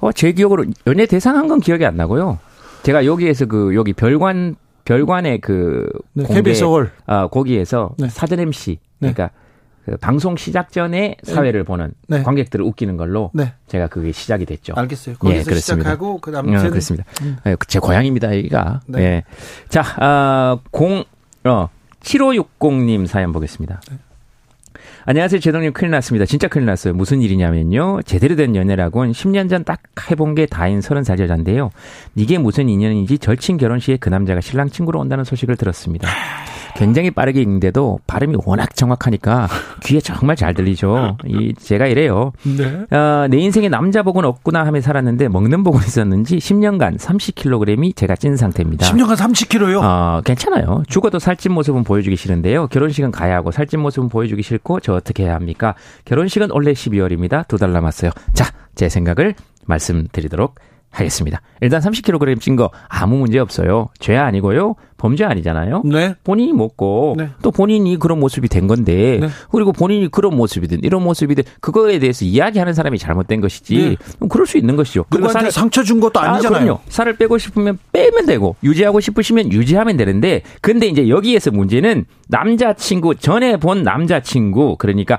[0.00, 2.38] 어, 제 기억으로 연예 대상 한 건 기억이 안 나고요.
[2.84, 4.54] 제가 여기에서 그 여기 별관
[4.84, 6.90] 별관의 그 네, 공개 KBS 홀.
[7.06, 8.08] 아, 거기에서 네.
[8.08, 9.12] 사전 MC 네.
[9.12, 9.30] 그러니까
[9.84, 11.32] 그 방송 시작 전에 네.
[11.32, 12.22] 사회를 보는 네.
[12.22, 13.52] 관객들을 웃기는 걸로 네.
[13.66, 14.74] 제가 그게 시작이 됐죠.
[14.76, 15.16] 알겠어요.
[15.16, 17.04] 거기서 예, 시작하고 그다음 에 어, 그렇습니다.
[17.22, 17.36] 음.
[17.66, 18.80] 제 고향입니다, 여기가.
[18.86, 19.00] 네.
[19.02, 19.24] 예.
[19.68, 21.04] 자, 어, 공
[21.44, 21.68] 어,
[22.02, 23.80] 7560님 사연 보겠습니다.
[23.90, 23.96] 네.
[25.06, 25.40] 안녕하세요.
[25.40, 26.26] 제동님 큰일 났습니다.
[26.26, 26.94] 진짜 큰일 났어요.
[26.94, 28.02] 무슨 일이냐면요.
[28.02, 29.80] 제대로 된 연애라곤 10년 전 딱
[30.10, 31.70] 해본 게 다인 30살 여잔데요.
[32.14, 36.08] 이게 무슨 인연인지 절친 결혼식에 그 남자가 신랑 친구로 온다는 소식을 들었습니다.
[36.76, 39.48] 굉장히 빠르게 읽는데도 발음이 워낙 정확하니까
[39.84, 41.16] 귀에 정말 잘 들리죠.
[41.26, 42.32] 이 제가 이래요.
[42.44, 42.96] 네.
[42.96, 48.36] 어, 내 인생에 남자 복은 없구나 하며 살았는데 먹는 복은 있었는지 10년간 30kg이 제가 찐
[48.36, 48.86] 상태입니다.
[48.86, 49.80] 10년간 30kg요?
[49.82, 50.82] 어, 괜찮아요.
[50.88, 52.68] 죽어도 살찐 모습은 보여주기 싫은데요.
[52.68, 55.74] 결혼식은 가야 하고 살찐 모습은 보여주기 싫고 저 어떻게 해야 합니까?
[56.04, 57.46] 결혼식은 원래 12월입니다.
[57.48, 58.10] 두 달 남았어요.
[58.32, 59.34] 자, 제 생각을
[59.66, 60.54] 말씀드리도록
[60.90, 61.40] 하겠습니다.
[61.60, 63.88] 일단 30kg 찐 거 아무 문제 없어요.
[63.98, 64.74] 죄 아니고요.
[64.96, 65.82] 범죄 아니잖아요.
[65.86, 66.14] 네.
[66.24, 67.30] 본인이 먹고 네.
[67.42, 69.28] 또 본인이 그런 모습이 된 건데 네.
[69.50, 73.96] 그리고 본인이 그런 모습이든 이런 모습이든 그거에 대해서 이야기하는 사람이 잘못된 것이지.
[74.20, 74.26] 네.
[74.28, 75.04] 그럴 수 있는 것이죠.
[75.08, 76.72] 그리고 살 상처 준 것도 아, 아니잖아요.
[76.74, 83.14] 아, 살을 빼고 싶으면 빼면 되고 유지하고 싶으시면 유지하면 되는데 근데 이제 여기에서 문제는 남자친구
[83.16, 85.18] 전에 본 남자친구 그러니까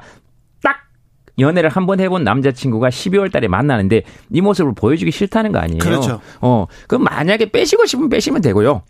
[1.40, 5.80] 연애를 한 번 해본 남자친구가 12월 달에 만나는데 이 모습을 보여주기 싫다는 거 아니에요?
[5.80, 6.22] 그렇죠.
[6.42, 8.84] 어, 그럼 만약에 빼시고 싶으면 빼시면 되고요.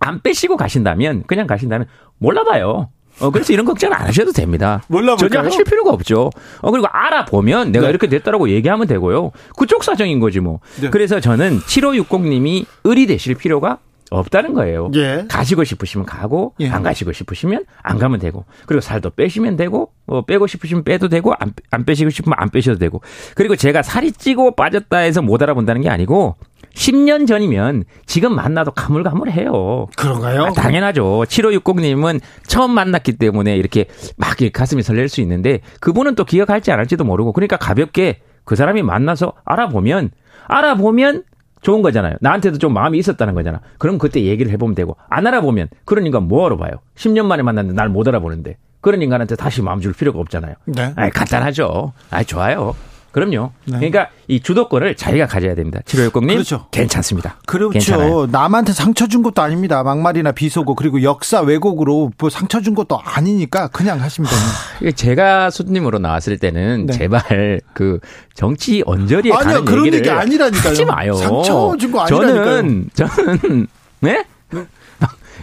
[0.00, 1.86] 안 빼시고 가신다면, 그냥 가신다면
[2.18, 2.88] 몰라봐요.
[3.20, 4.82] 어, 그래서 이런 걱정 안 하셔도 됩니다.
[4.88, 5.28] 몰라볼까요?
[5.28, 6.30] 전혀 하실 필요가 없죠.
[6.60, 7.90] 어, 그리고 알아보면 내가 네.
[7.90, 9.32] 이렇게 됐다라고 얘기하면 되고요.
[9.58, 10.60] 그쪽 사정인 거지 뭐.
[10.80, 10.88] 네.
[10.90, 13.78] 그래서 저는 7560님이 의리 되실 필요가
[14.10, 14.90] 없다는 거예요.
[14.94, 15.24] 예.
[15.28, 16.68] 가시고 싶으시면 가고 예.
[16.68, 21.34] 안 가시고 싶으시면 안 가면 되고 그리고 살도 빼시면 되고 어, 빼고 싶으시면 빼도 되고
[21.38, 23.00] 안, 안 빼시고 싶으면 안 빼셔도 되고
[23.34, 26.36] 그리고 제가 살이 찌고 빠졌다 해서 못 알아본다는 게 아니고
[26.74, 29.88] 10년 전이면 지금 만나도 가물가물해요.
[29.96, 30.44] 그런가요?
[30.44, 31.24] 아, 당연하죠.
[31.28, 33.86] 7560님은 처음 만났기 때문에 이렇게
[34.16, 38.82] 막 가슴이 설렐 수 있는데 그분은 또 기억할지 안 할지도 모르고 그러니까 가볍게 그 사람이
[38.82, 40.10] 만나서 알아보면
[40.46, 41.24] 알아보면
[41.62, 42.16] 좋은 거잖아요.
[42.20, 43.60] 나한테도 좀 마음이 있었다는 거잖아.
[43.78, 46.72] 그럼 그때 얘기를 해보면 되고 안 알아보면 그런 인간 뭐하러 봐요.
[46.96, 50.54] 10년 만에 만났는데 날 못 알아보는데 그런 인간한테 다시 마음 줄 필요가 없잖아요.
[50.66, 50.92] 네.
[50.96, 51.92] 아 간단하죠.
[52.10, 52.74] 아 좋아요.
[53.18, 53.50] 그럼요.
[53.64, 53.76] 네.
[53.78, 55.80] 그러니까 이 주도권을 자기가 가져야 됩니다.
[55.86, 56.28] 7560님.
[56.28, 56.66] 그렇죠.
[56.70, 57.36] 괜찮습니다.
[57.46, 57.70] 그렇죠.
[57.72, 58.26] 괜찮아요.
[58.26, 59.82] 남한테 상처 준 것도 아닙니다.
[59.82, 64.96] 막말이나 비속어 그리고 역사 왜곡으로 뭐 상처 준 것도 아니니까 그냥 하시면 됩니다.
[64.96, 66.92] 제가 손님으로 나왔을 때는 네.
[66.92, 67.98] 제발 그
[68.34, 70.70] 정치 언저리에 아니요, 가는 그런 얘기를 얘기 아니라니까요.
[70.70, 71.14] 하지 마요.
[71.14, 72.44] 상처 준 거 아니라니까요.
[72.44, 73.66] 저는 저는
[74.00, 74.24] 네?
[74.52, 74.64] 네.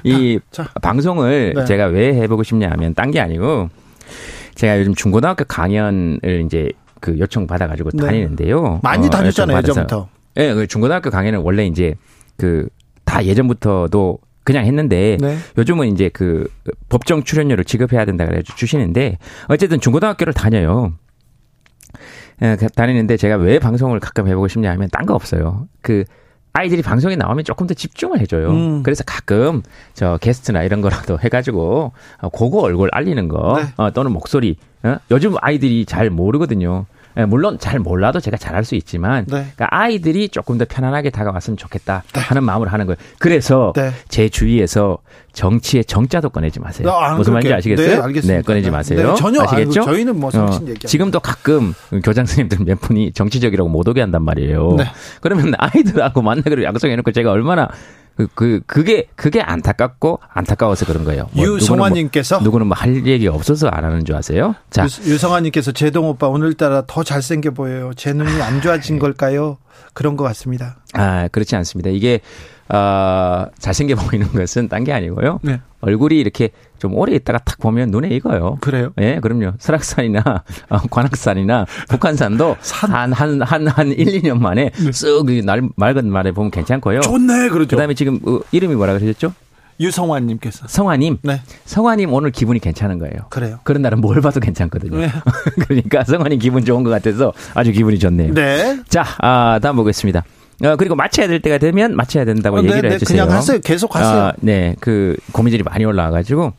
[0.03, 0.69] 이 자, 자.
[0.81, 1.65] 방송을 네.
[1.65, 3.69] 제가 왜 해보고 싶냐 하면 딴 게 아니고
[4.55, 6.69] 제가 요즘 중고등학교 강연을 이제
[7.05, 8.05] 그 요청 받아가지고 네.
[8.05, 8.79] 다니는데요.
[8.83, 10.09] 많이 어, 다녔잖아요, 예전부터.
[10.37, 11.95] 예, 네, 중고등학교 강의는 원래 이제
[12.37, 12.67] 그
[13.05, 15.37] 다 예전부터도 그냥 했는데 네.
[15.57, 16.47] 요즘은 이제 그
[16.89, 19.17] 법정 출연료를 지급해야 된다 그래 주시는데
[19.47, 20.93] 어쨌든 중고등학교를 다녀요.
[22.41, 25.67] 예, 그 다니는데 제가 왜 방송을 가끔 해보고 싶냐 하면 딴 거 없어요.
[25.81, 26.03] 그
[26.51, 28.49] 아이들이 방송에 나오면 조금 더 집중을 해줘요.
[28.49, 28.83] 음.
[28.83, 29.61] 그래서 가끔
[29.93, 33.67] 저 게스트나 이런 거라도 해가지고 어, 그거 얼굴 알리는 거 네.
[33.77, 34.57] 어, 또는 목소리.
[34.83, 34.97] 어?
[35.11, 36.85] 요즘 아이들이 잘 모르거든요.
[37.17, 39.47] 예, 물론 잘 몰라도 제가 잘할 수 있지만 네.
[39.55, 42.19] 그러니까 아이들이 조금 더 편안하게 다가왔으면 좋겠다 네.
[42.19, 42.97] 하는 마음으로 하는 거예요.
[43.19, 43.91] 그래서 네.
[44.09, 44.97] 제 주위에서
[45.33, 46.89] 정치의 정자도 꺼내지 마세요.
[46.89, 47.87] 아, 무슨 말인지 아시겠어요?
[47.87, 48.37] 네, 알겠습니다.
[48.37, 49.11] 네, 꺼내지 마세요.
[49.11, 49.81] 네, 전혀 아시겠죠?
[49.81, 50.87] 아이고, 저희는 뭐 정신 어, 얘기.
[50.87, 51.73] 지금도 가끔
[52.03, 54.75] 교장 선생님들 몇 분이 정치적이라고 못 오게 한단 말이에요.
[54.77, 54.85] 네.
[55.21, 57.69] 그러면 아이들하고 만나기로 약속해놓고 제가 얼마나
[58.15, 61.29] 그, 그, 그게, 그게 안타깝고 안타까워서 그런 거예요.
[61.33, 62.39] 뭐 유성환님께서?
[62.39, 64.55] 누구는 뭐, 뭐할 얘기 없어서 안 하는 줄 아세요?
[64.69, 64.87] 자.
[65.05, 67.91] 유, 성환님께서 제동 오빠 오늘따라 더 잘생겨 보여요.
[67.95, 69.57] 제 눈이 안 좋아진 걸까요?
[69.93, 70.77] 그런 것 같습니다.
[70.93, 71.89] 아, 그렇지 않습니다.
[71.89, 72.21] 이게,
[72.69, 75.39] 어, 잘생겨 보이는 것은 딴 게 아니고요.
[75.43, 75.61] 네.
[75.81, 78.57] 얼굴이 이렇게 좀 오래 있다가 탁 보면 눈에 익어요.
[78.61, 78.91] 그래요?
[78.99, 79.53] 예, 그럼요.
[79.59, 80.21] 설악산이나
[80.69, 84.89] 어, 관악산이나 북한산도 한, 한, 한, 한 1, 2년 만에 네.
[84.89, 87.01] 쓱 날, 맑은 말에 보면 괜찮고요.
[87.01, 87.75] 좋네, 그렇죠.
[87.75, 89.33] 그 다음에 지금 어, 이름이 뭐라 그러셨죠?
[89.79, 90.67] 유성환님께서.
[90.67, 91.17] 성환님?
[91.23, 91.41] 네.
[91.65, 93.27] 성환님 오늘 기분이 괜찮은 거예요.
[93.29, 93.59] 그래요.
[93.63, 94.97] 그런 날은 뭘 봐도 괜찮거든요.
[94.97, 95.09] 네.
[95.67, 98.33] 그러니까 성환님 기분 좋은 것 같아서 아주 기분이 좋네요.
[98.33, 98.79] 네.
[98.87, 100.23] 자, 아, 다음 보겠습니다.
[100.63, 103.23] 어, 그리고 마쳐야 될 때가 되면 마쳐야 된다고 어, 네, 얘기를 네, 해주세요.
[103.25, 103.59] 그냥 하세요.
[103.59, 104.23] 계속 하세요.
[104.27, 104.75] 어, 네.
[104.79, 106.53] 그 고민들이 많이 올라와가지고.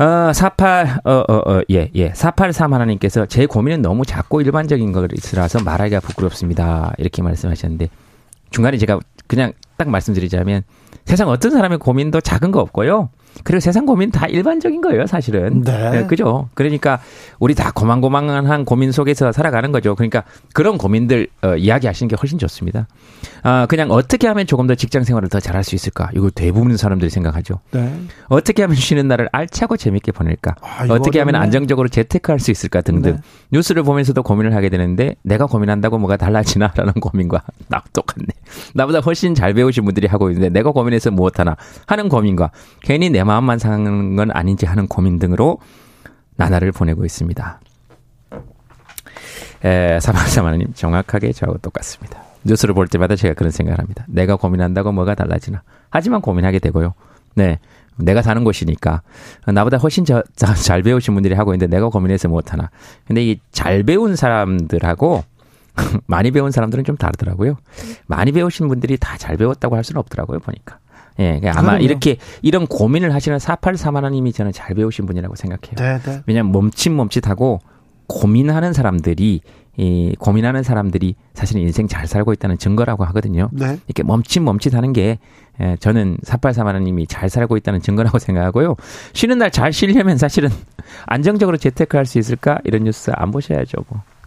[0.00, 2.12] 어, 48, 어, 어, 어, 예, 예.
[2.14, 6.92] 483 하나님께서 제 고민은 너무 작고 일반적인 것이라서 말하기가 부끄럽습니다.
[6.98, 7.88] 이렇게 말씀하셨는데
[8.50, 10.62] 중간에 제가 그냥 딱 말씀드리자면
[11.04, 13.10] 세상 어떤 사람의 고민도 작은 거 없고요.
[13.44, 15.62] 그리고 세상 고민 다 일반적인 거예요, 사실은.
[15.62, 15.90] 네.
[15.90, 16.06] 네.
[16.06, 16.48] 그죠?
[16.54, 17.00] 그러니까
[17.38, 19.94] 우리 다 고만고만한 고민 속에서 살아가는 거죠.
[19.94, 22.86] 그러니까 그런 고민들 어, 이야기하시는 게 훨씬 좋습니다.
[23.42, 26.10] 아, 그냥 어떻게 하면 조금 더 직장 생활을 더 잘할 수 있을까?
[26.14, 27.60] 이거 대부분 사람들이 생각하죠.
[27.70, 28.00] 네.
[28.28, 30.54] 어떻게 하면 쉬는 날을 알차고 재밌게 보낼까?
[30.60, 33.12] 아, 어떻게 하면 안정적으로 재테크할 수 있을까 등등.
[33.12, 33.20] 네.
[33.52, 38.26] 뉴스를 보면서도 고민을 하게 되는데 내가 고민한다고 뭐가 달라지나라는 고민과 나 똑같네.
[38.74, 41.56] 나보다 훨씬 잘 배우신 분들이 하고 있는데 내가 고민해서 무엇하나
[41.86, 42.50] 하는 고민과
[42.82, 45.58] 괜히 내 마음만 상하는 건 아닌지 하는 고민 등으로
[46.36, 47.60] 나날을 보내고 있습니다.
[49.64, 52.22] 에, 사만사만님 정확하게 저하고 똑같습니다.
[52.44, 54.04] 뉴스를 볼 때마다 제가 그런 생각을 합니다.
[54.08, 55.62] 내가 고민한다고 뭐가 달라지나.
[55.90, 56.94] 하지만 고민하게 되고요.
[57.34, 57.58] 네.
[57.96, 59.02] 내가 사는 곳이니까
[59.46, 62.70] 나보다 훨씬 저, 잘 배우신 분들이 하고 있는데 내가 고민해서 못하나.
[63.06, 65.24] 근데 이 잘 배운 사람들하고
[66.06, 67.56] 많이 배운 사람들은 좀 다르더라고요.
[68.06, 70.78] 많이 배우신 분들이 다 잘 배웠다고 할 수는 없더라고요, 보니까.
[71.18, 71.84] 예, 그러니까 아마 그럼요.
[71.84, 75.74] 이렇게 이런 고민을 하시는 483 하나님이 저는 잘 배우신 분이라고 생각해요.
[75.76, 76.22] 네, 네.
[76.26, 77.60] 왜냐하면 멈칫멈칫하고
[78.06, 79.40] 고민하는 사람들이
[79.80, 83.48] 이 고민하는 사람들이 사실 인생 잘 살고 있다는 증거라고 하거든요.
[83.52, 83.78] 네.
[83.86, 85.18] 이렇게 멈칫멈칫하는 게
[85.60, 88.74] 예, 저는 483 하나님이 잘 살고 있다는 증거라고 생각하고요.
[89.12, 90.50] 쉬는 날 잘 쉬려면 사실은
[91.06, 93.78] 안정적으로 재테크할 수 있을까 이런 뉴스 안 보셔야죠.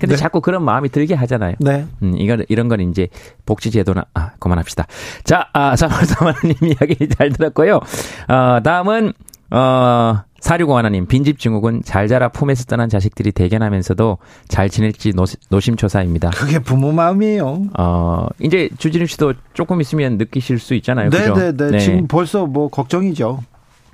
[0.02, 0.08] 뭐.
[0.08, 0.20] 근데 네.
[0.20, 1.56] 자꾸 그런 마음이 들게 하잖아요.
[1.60, 1.86] 네.
[2.02, 3.08] 음, 이건 이런 건 이제
[3.46, 4.88] 복지 제도나 아 그만합시다.
[5.24, 7.80] 자, 아, 사월사마님 이야기 잘 들었고요.
[8.28, 9.14] 어, 다음은
[9.52, 10.24] 어.
[10.42, 14.18] 사류공 하나님, 빈집 증후군 잘 자라 품에서 떠난 자식들이 대견하면서도
[14.48, 15.14] 잘 지낼지
[15.50, 16.32] 노심 초사입니다.
[16.32, 17.68] 그게 부모 마음이에요.
[17.78, 21.12] 어, 이제 주진우 씨도 조금 있으면 느끼실 수 있잖아요.
[21.12, 21.34] 네네네.
[21.36, 21.72] 네, 네.
[21.74, 21.80] 네.
[21.80, 23.44] 지금 벌써 뭐 걱정이죠.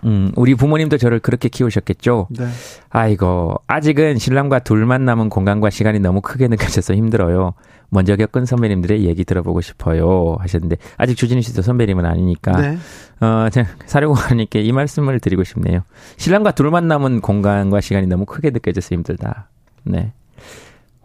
[0.06, 2.28] 음, 우리 부모님도 저를 그렇게 키우셨겠죠.
[2.32, 2.48] 네.
[2.90, 7.54] 아이고, 아직은 신랑과 둘만 남은 공간과 시간이 너무 크게 느껴져서 힘들어요.
[7.90, 10.36] 먼저 겪은 선배님들의 얘기 들어보고 싶어요.
[10.40, 12.78] 하셨는데, 아직 주진희 씨도 선배님은 아니니까, 네.
[13.22, 13.48] 어,
[13.86, 15.82] 사령관님께 이 말씀을 드리고 싶네요.
[16.18, 19.50] 신랑과 둘만 남은 공간과 시간이 너무 크게 느껴져서 힘들다.
[19.84, 20.14] 네.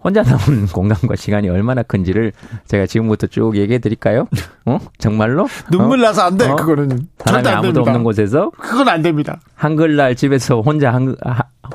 [0.02, 2.32] 혼자 남은 공간과 시간이 얼마나 큰지를
[2.66, 4.26] 제가 지금부터 쭉 얘기해 드릴까요?
[4.66, 4.78] 어?
[4.98, 5.46] 정말로?
[5.70, 6.02] 눈물 어?
[6.02, 6.56] 나서 안 돼, 어?
[6.56, 7.06] 그거는.
[7.18, 7.80] 사람이 아무도 됩니다.
[7.90, 8.50] 없는 곳에서?
[8.58, 9.40] 그건 안 됩니다.
[9.54, 11.14] 한글날 집에서 혼자, 한,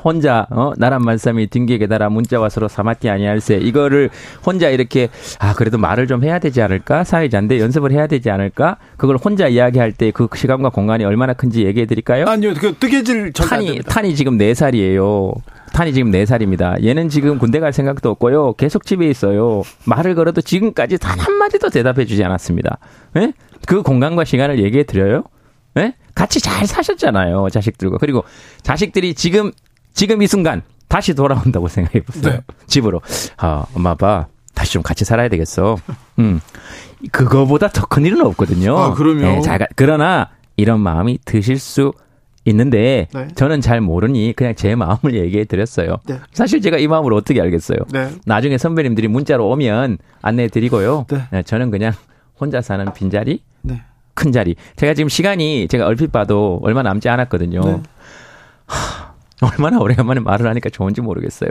[0.04, 0.72] 혼자, 어?
[0.76, 3.56] 나란 말씀이 딩기에 달아 문자와 서로 사마티 아니할세.
[3.56, 4.10] 이거를
[4.44, 5.08] 혼자 이렇게,
[5.38, 7.04] 아, 그래도 말을 좀 해야 되지 않을까?
[7.04, 8.76] 사회자인데 연습을 해야 되지 않을까?
[8.96, 12.26] 그걸 혼자 이야기할 때 그 시간과 공간이 얼마나 큰지 얘기해 드릴까요?
[12.26, 15.32] 아니요, 그 뜨개질 탄이, 탄이 지금 4 살이에요.
[15.72, 16.82] 탄이 지금 4살입니다.
[16.84, 18.54] 얘는 지금 군대 갈 생각도 없고요.
[18.54, 19.62] 계속 집에 있어요.
[19.84, 22.78] 말을 걸어도 지금까지 단 한마디도 대답해 주지 않았습니다.
[23.16, 23.32] 예?
[23.66, 25.24] 그 공간과 시간을 얘기해 드려요?
[25.76, 25.94] 예?
[26.14, 27.48] 같이 잘 사셨잖아요.
[27.50, 27.98] 자식들과.
[27.98, 28.24] 그리고
[28.62, 29.52] 자식들이 지금,
[29.98, 32.34] 지금 이 순간 다시 돌아온다고 생각해 보세요.
[32.34, 32.40] 네.
[32.68, 33.00] 집으로.
[33.36, 35.76] 아, 엄마, 아빠, 다시 좀 같이 살아야 되겠어.
[36.20, 36.40] 음.
[37.10, 38.78] 그거보다 더 큰 일은 없거든요.
[38.78, 39.20] 아, 그럼요.
[39.20, 41.92] 네, 잘, 그러나 이런 마음이 드실 수
[42.44, 43.28] 있는데 네.
[43.34, 45.96] 저는 잘 모르니 그냥 제 마음을 얘기해 드렸어요.
[46.06, 46.20] 네.
[46.32, 47.78] 사실 제가 이 마음을 어떻게 알겠어요.
[47.92, 48.10] 네.
[48.24, 51.06] 나중에 선배님들이 문자로 오면 안내해 드리고요.
[51.10, 51.24] 네.
[51.32, 51.92] 네, 저는 그냥
[52.40, 53.82] 혼자 사는 빈자리 네.
[54.14, 54.54] 큰 자리.
[54.76, 57.60] 제가 지금 시간이 제가 얼핏 봐도 얼마 남지 않았거든요.
[57.62, 57.82] 네.
[58.66, 59.07] 하,
[59.40, 61.50] 얼마나 오래간만에 말을 하니까 좋은지 모르겠어요.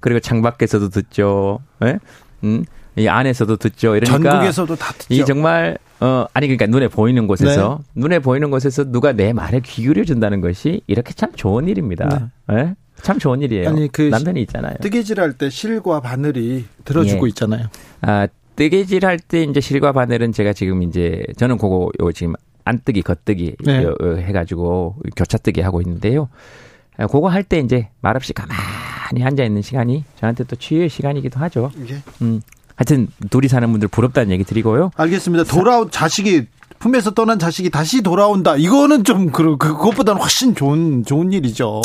[0.00, 1.60] 그리고 창밖에서도 듣죠.
[1.84, 1.98] 예?
[2.44, 2.64] 음,
[2.96, 3.96] 이 안에서도 듣죠.
[3.96, 5.14] 이러니까 전국에서도 다 듣죠.
[5.14, 8.00] 이 정말 어 아니 그러니까 눈에 보이는 곳에서 네.
[8.00, 12.30] 눈에 보이는 곳에서 누가 내 말에 귀 기울여 준다는 것이 이렇게 참 좋은 일입니다.
[12.48, 12.56] 네.
[12.56, 12.74] 예?
[13.02, 13.68] 참 좋은 일이에요.
[13.68, 14.74] 아니 그 남편이 있잖아요.
[14.80, 17.28] 뜨개질 할 때 실과 바늘이 들어주고 예.
[17.30, 17.66] 있잖아요.
[18.00, 22.34] 아 뜨개질 할 때 이제 실과 바늘은 제가 지금 이제 저는 그거 요 지금
[22.64, 23.86] 안뜨기 겉뜨기 네.
[24.02, 26.28] 해가지고 교차뜨기 하고 있는데요.
[26.98, 31.70] 아, 그거 할 때 이제 말없이 가만히 앉아 있는 시간이 저한테 또 치유의 시간이기도 하죠.
[31.88, 32.02] 예.
[32.22, 32.40] 음.
[32.76, 34.90] 하여튼 둘이 사는 분들 부럽다는 얘기 드리고요.
[34.96, 35.44] 알겠습니다.
[35.44, 36.46] 돌아온 자식이
[36.78, 38.54] 품에서 떠난 자식이 다시 돌아온다.
[38.56, 41.80] 이거는 좀 그, 그것보다는 훨씬 좋은 좋은 일이죠.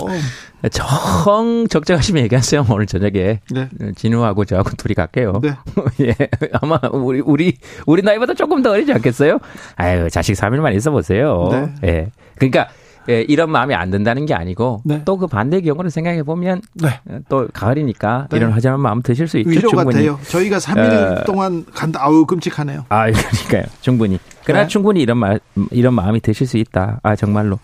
[0.72, 2.65] 정 적정하시면 얘기하세요.
[2.69, 3.69] 오늘 저녁에 네.
[3.95, 5.41] 진우하고 저하고 둘이 갈게요.
[5.41, 5.56] 네.
[6.07, 6.15] 예,
[6.61, 7.57] 아마 우리 우리
[7.88, 9.40] 우리 나이보다 조금 더 어리지 않겠어요?
[9.76, 11.48] 아유 자식 3일만 있어 보세요.
[11.52, 11.73] 네.
[11.88, 12.68] 예, 그러니까.
[13.09, 15.03] 예, 이런 마음이 안 든다는 게 아니고 네.
[15.03, 16.99] 또그 반대 경우를 생각해 보면 네.
[17.30, 18.38] 또 가을이니까 네.
[18.38, 19.49] 이런 허전한 마음 드실 수 있죠.
[19.49, 20.03] 위로가 충분히.
[20.03, 20.19] 돼요.
[20.27, 21.99] 저희가 3일 어, 동안 간다.
[22.01, 22.85] 아우 끔찍하네요.
[22.89, 23.63] 아 그러니까요.
[23.81, 24.19] 충분히.
[24.45, 24.67] 그러나 네.
[24.67, 25.39] 충분히 이런 말
[25.71, 26.99] 이런 마음이 드실 수 있다.
[27.03, 27.59] 아 정말로.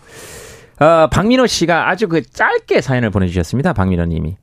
[0.78, 3.72] 어, 박민호 씨가 아주 그 짧게 사연을 보내주셨습니다.
[3.72, 4.36] 박민호 님이.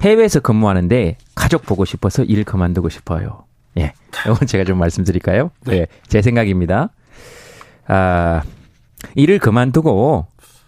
[0.00, 3.44] 해외에서 근무하는데 가족 보고 싶어서 일 그만두고 싶어요.
[3.78, 3.92] 예.
[4.26, 5.50] 이건 제가 좀 말씀드릴까요?
[5.66, 5.76] 네.
[5.76, 6.90] 예, 제 생각입니다.
[7.88, 8.42] 아,
[9.14, 10.26] 일을 그만두고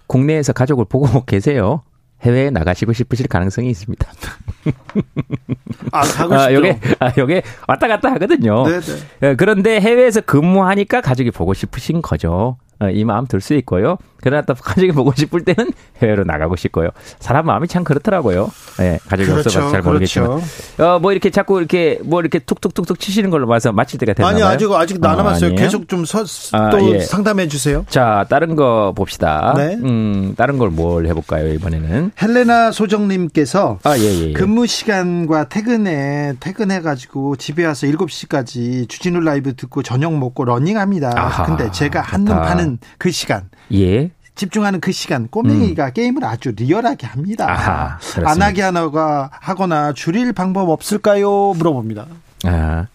[0.09, 1.83] 국내에서 가족을 보고 계세요.
[2.23, 4.05] 해외에 나가시고 싶으실 가능성이 있습니다.
[5.93, 6.37] 아, 가고 싶죠.
[6.37, 8.65] 아, 요게, 아, 요게 왔다 갔다 하거든요.
[8.65, 8.81] 네네.
[8.81, 9.29] 네.
[9.29, 12.57] 예, 그런데 해외에서 근무하니까 가족이 보고 싶으신 거죠.
[12.81, 13.97] 어, 이 마음 들 수 있고요.
[14.21, 15.71] 그러나 또 가족이 보고 싶을 때는
[16.03, 16.89] 해외로 나가고 싶고요.
[17.21, 18.51] 사람 마음이 참 그렇더라고요.
[18.81, 20.29] 예, 가족이 그렇죠, 없어서 잘 모르겠지만.
[20.29, 20.85] 그렇죠.
[20.85, 24.35] 어, 뭐 이렇게 자꾸 이렇게 뭐 이렇게 툭툭툭툭 치시는 걸로 봐서 마칠 때가 됐나요?
[24.35, 25.53] 아니, 아직 아직 남았어요.
[25.53, 27.01] 어, 계속 좀 서, 아, 또 예.
[27.01, 27.85] 상담해 주세요.
[27.89, 29.55] 자, 다른 거 봅시다.
[29.57, 29.75] 네.
[29.77, 32.13] 음, 다른 걸 뭘 해볼까요, 이번에는?
[32.21, 34.33] 헬레나 소정님께서 아, 예, 예, 예.
[34.33, 41.13] 근무 시간과 퇴근에, 퇴근해가지고 집에 와서 7시까지 주진우 라이브 듣고 저녁 먹고 러닝합니다.
[41.17, 42.68] 아하, 근데 제가 한눈 파는
[42.99, 43.49] 그 시간.
[43.73, 44.11] 예.
[44.35, 45.93] 집중하는 그 시간 꼬맹이가 음.
[45.93, 47.51] 게임을 아주 리얼하게 합니다.
[47.51, 51.55] 아하, 안 하게 하거나 하거나 줄일 방법 없을까요?
[51.55, 52.07] 물어봅니다.
[52.45, 52.87] 아,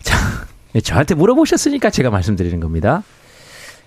[0.00, 0.16] 자,
[0.82, 3.02] 저한테 물어보셨으니까 제가 말씀드리는 겁니다.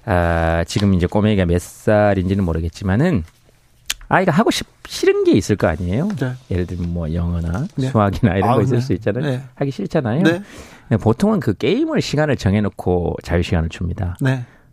[0.05, 3.23] 아, 지금 이제 꼬맹이가 몇 살인지는 모르겠지만은
[4.09, 6.09] 아이가 하고 싶, 싫은 게 있을 거 아니에요?
[6.19, 6.33] 네.
[6.49, 7.89] 예를 들면 뭐 영어나 네.
[7.89, 8.81] 수학이나 이런 아, 거 있을 네.
[8.81, 9.23] 수 있잖아요.
[9.25, 9.43] 네.
[9.55, 10.23] 하기 싫잖아요.
[10.23, 10.97] 네.
[10.97, 14.15] 보통은 그 게임을 시간을 정해놓고 자유 시간을 줍니다.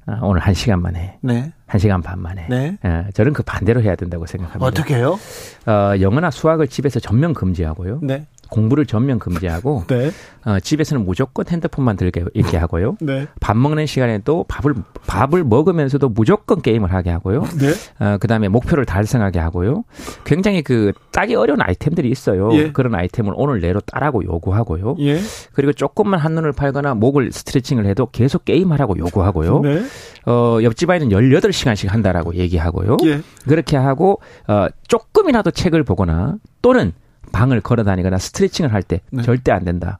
[0.06, 0.14] 네.
[0.14, 1.18] 아, 오늘 한 시간만 해.
[1.22, 1.52] 네.
[1.66, 2.46] 한 시간 반 만에.
[2.48, 2.76] 네.
[2.84, 4.66] 예, 저는 그 반대로 해야 된다고 생각합니다.
[4.66, 5.18] 어떻게 해요?
[5.66, 8.00] 어, 영어나 수학을 집에서 전면 금지하고요.
[8.02, 8.26] 네.
[8.50, 10.10] 공부를 전면 금지하고 네.
[10.44, 12.96] 어, 집에서는 무조건 핸드폰만 들게 이렇게 하고요.
[13.02, 13.26] 네.
[13.40, 14.74] 밥 먹는 시간에도 밥을
[15.06, 17.44] 밥을 먹으면서도 무조건 게임을 하게 하고요.
[17.58, 17.72] 네.
[18.04, 19.84] 어, 그다음에 목표를 달성하게 하고요.
[20.24, 22.50] 굉장히 그 따기 어려운 아이템들이 있어요.
[22.52, 22.72] 예.
[22.72, 24.96] 그런 아이템을 오늘 내로 따라고 요구하고요.
[25.00, 25.18] 예.
[25.52, 29.60] 그리고 조금만 한눈을 팔거나 목을 스트레칭을 해도 계속 게임하라고 요구하고요.
[29.60, 29.82] 네.
[30.26, 32.96] 어, 옆집 아이는 18시간씩 한다라고 얘기하고요.
[33.04, 33.20] 예.
[33.48, 36.92] 그렇게 하고 어, 조금이라도 책을 보거나 또는
[37.34, 39.22] 방을 걸어 다니거나 스트레칭을 할때 네.
[39.24, 39.98] 절대 안 된다.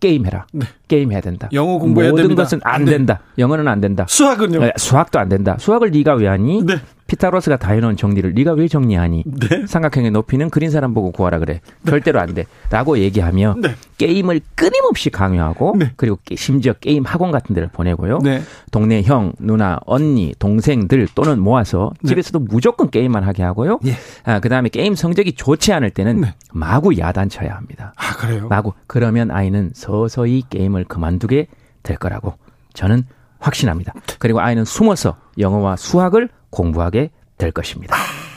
[0.00, 0.46] 게임해라.
[0.52, 0.66] 네.
[0.88, 1.48] 게임해야 된다.
[1.52, 2.42] 영어 공부해야 모든 됩니다.
[2.42, 3.20] 것은 안, 안 된다.
[3.38, 4.04] 영어는 안 된다.
[4.08, 4.58] 수학은요?
[4.60, 5.56] 네, 수학도 안 된다.
[5.58, 6.62] 수학을 네가 왜 하니?
[6.64, 6.74] 네.
[7.06, 9.24] 피타고라스가 다 해놓은 정리를 네가 왜 정리하니?
[9.26, 9.66] 네.
[9.66, 11.60] 삼각형의 높이는 그린 사람 보고 구하라 그래.
[11.82, 11.90] 네.
[11.90, 12.46] 절대로 안 돼.
[12.70, 13.74] 라고 얘기하며 네.
[13.98, 15.92] 게임을 끊임없이 강요하고 네.
[15.96, 18.18] 그리고 심지어 게임 학원 같은 데를 보내고요.
[18.18, 18.42] 네.
[18.72, 22.08] 동네 형, 누나, 언니, 동생들 또는 모아서 네.
[22.08, 23.78] 집에서도 무조건 게임만 하게 하고요.
[23.86, 23.94] 예.
[24.24, 26.34] 아, 그다음에 게임 성적이 좋지 않을 때는 네.
[26.52, 27.92] 마구 야단쳐야 합니다.
[27.96, 28.48] 아, 그래요?
[28.48, 28.72] 마구.
[28.86, 31.46] 그러면 아이는 서서히 게임을 그만두게
[31.82, 32.34] 될 거라고
[32.74, 33.04] 저는
[33.38, 33.94] 확신합니다.
[34.18, 37.96] 그리고 아이는 숨어서 영어와 수학을 공부하게 될 것입니다.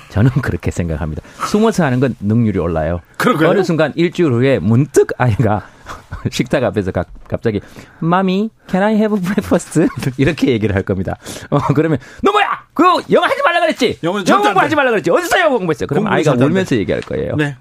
[0.10, 1.22] 저는 그렇게 생각합니다.
[1.48, 3.02] 숨어서 하는 건 능률이 올라요.
[3.18, 3.50] 그런가요?
[3.50, 5.68] 어느 순간 일주일 후에 문득 아이가
[6.32, 7.62] 식탁 앞에서 가, 갑자기
[8.00, 9.88] 마미 can I have breakfast
[10.18, 11.16] 이렇게 얘기를 할 겁니다.
[11.50, 12.48] 어 그러면 너 뭐야?
[12.74, 14.00] 그거 영어 하지 말라 그랬지.
[14.04, 15.12] 영어 공부하지 말라 그랬지.
[15.12, 15.86] 어디서 영어 공부했어?
[15.86, 17.36] 그럼 아이가 울면서 얘기할 거예요.
[17.36, 17.56] 네.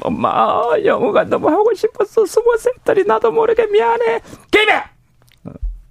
[0.00, 2.26] 엄마 영어가 너무 하고 싶었어.
[2.26, 4.20] 숨어서 했더니 나도 모르게 미안해.
[4.50, 4.84] 게임해.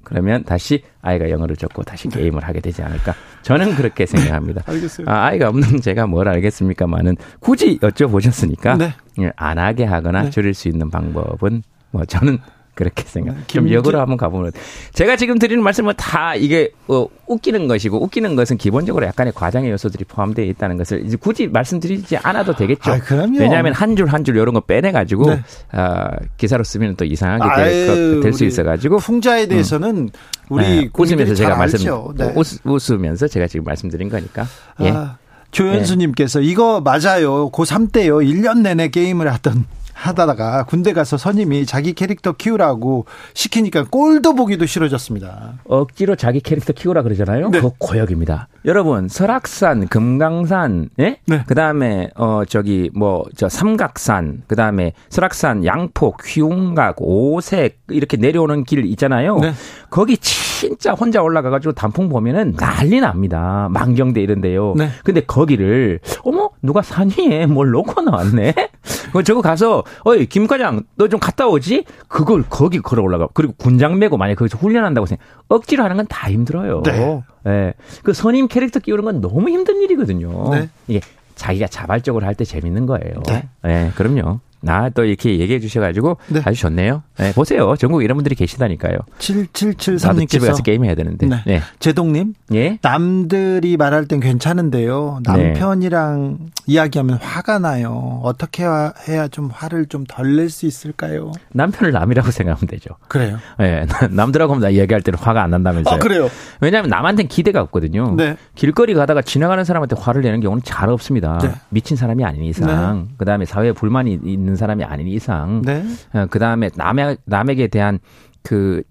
[0.10, 2.20] 그러면 다시 아이가 영어를 적고 다시 네.
[2.20, 3.14] 게임을 하게 되지 않을까.
[3.44, 4.64] 저는 그렇게 생각합니다.
[4.66, 5.08] 알겠어요.
[5.08, 8.94] 아, 이가 없는 제가 뭘 알겠습니까만은 굳이 여쭤보셨으니까 네.
[9.22, 10.30] 예, 안 하게 하거나 네.
[10.30, 12.40] 줄일 수 있는 방법은 뭐 저는
[12.80, 13.36] 그렇게 생각.
[13.36, 14.54] 네, 좀 역으로 한번 가보면
[14.94, 20.06] 제가 지금 드리는 말씀은 다 이게 어, 웃기는 것이고 웃기는 것은 기본적으로 약간의 과장의 요소들이
[20.06, 22.92] 포함되어 있다는 것을 이제 굳이 말씀드리지 않아도 되겠죠.
[22.94, 23.00] 아,
[23.38, 25.44] 왜냐하면 한 줄 한 줄 이런 거 빼내 가지고 네.
[25.74, 26.08] 어,
[26.38, 30.10] 기사로 쓰면 또 이상하게 될 수 있어 가지고 풍자에 대해서는 음.
[30.48, 31.80] 우리 네, 웃으면서 제가 말씀
[32.18, 32.34] 네.
[32.64, 34.46] 웃, 으면서 제가 지금 말씀드린 거니까.
[34.80, 34.90] 예.
[34.92, 35.18] 아,
[35.52, 36.46] 조현수님께서 네.
[36.46, 37.50] 이거 맞아요.
[37.52, 38.20] 고3 때요.
[38.20, 39.66] 1년 내내 게임을 하던
[40.00, 45.60] 하다가 군대 가서 선임이 자기 캐릭터 키우라고 시키니까 꼴도 보기도 싫어졌습니다.
[45.66, 47.50] 억지로 자기 캐릭터 키우라 그러잖아요.
[47.50, 47.60] 네.
[47.60, 48.48] 그거 고역입니다.
[48.66, 51.20] 여러분 설악산, 금강산, 예?
[51.26, 51.44] 네.
[51.48, 59.38] 그다음에 어 저기 뭐 저 삼각산, 그다음에 설악산, 양폭, 휘웅각, 오색 이렇게 내려오는 길 있잖아요.
[59.40, 59.54] 네.
[59.90, 63.70] 거기 진짜 혼자 올라가 가지고 단풍 보면은 난리 납니다.
[63.72, 64.74] 만경대 이런 데요.
[64.78, 64.90] 네.
[65.06, 68.54] 근데 거기를 어머 누가 산 위에 뭘 놓고 나왔네.
[69.24, 71.86] 저거 가서 어이 김 과장 너 좀 갔다 오지?
[72.08, 73.28] 그걸 거기 걸어 올라가.
[73.34, 75.24] 그리고 군장 메고 만약 거기서 훈련한다고 생각.
[75.48, 76.82] 억지로 하는 건 다 힘들어요.
[76.86, 77.22] 네.
[77.44, 77.74] 네.
[78.04, 80.50] 그 선임 캐릭터 끼우는 건 너무 힘든 일이거든요.
[80.52, 80.70] 네.
[80.88, 81.02] 이게
[81.36, 83.22] 자기가 자발적으로 할 때 재밌는 거예요.
[83.28, 83.48] 네.
[83.64, 83.92] 네.
[83.96, 84.40] 그럼요.
[84.62, 86.42] 나또 이렇게 얘기해 주셔가지고 네.
[86.46, 87.04] 아주 좋네요.
[87.18, 87.76] 네, 보세요.
[87.78, 88.98] 전국 이런 분들이 계시다니까요.
[89.20, 91.28] 7773님께서 집에 가서 게임 해야 되는데.
[91.28, 91.42] 네.
[91.46, 91.62] 네.
[91.80, 92.34] 제동님.
[92.54, 92.78] 예.
[92.82, 95.20] 남들이 말할 땐 괜찮은데요.
[95.24, 96.46] 남편이랑 네.
[96.66, 98.20] 이야기하면 화가 나요.
[98.24, 101.32] 어떻게 해야 좀 화를 좀 덜 낼 수 있을까요?
[101.54, 102.96] 남편을 남이라고 생각하면 되죠.
[103.08, 103.38] 그래요.
[103.60, 103.86] 네.
[104.10, 105.96] 남들하고 나 이야기할 때는 화가 안 난다면서요.
[105.96, 106.30] 아, 그래요.
[106.62, 108.16] 왜냐하면 남한테는 기대가 없거든요.
[108.16, 108.36] 네.
[108.56, 111.38] 길거리 가다가 지나가는 사람한테 화를 내는 경우는 잘 없습니다.
[111.40, 111.52] 네.
[111.70, 113.08] 미친 사람이 아닌 이상.
[113.10, 113.16] 네.
[113.18, 115.84] 그다음에 사회에 불만이 있는 있는 사람이 아닌 이상, 네.
[116.14, 118.00] 어, 그 다음에 남의 남에게 대한
[118.44, 118.82] 그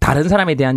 [0.00, 0.76] 다른 사람에 대한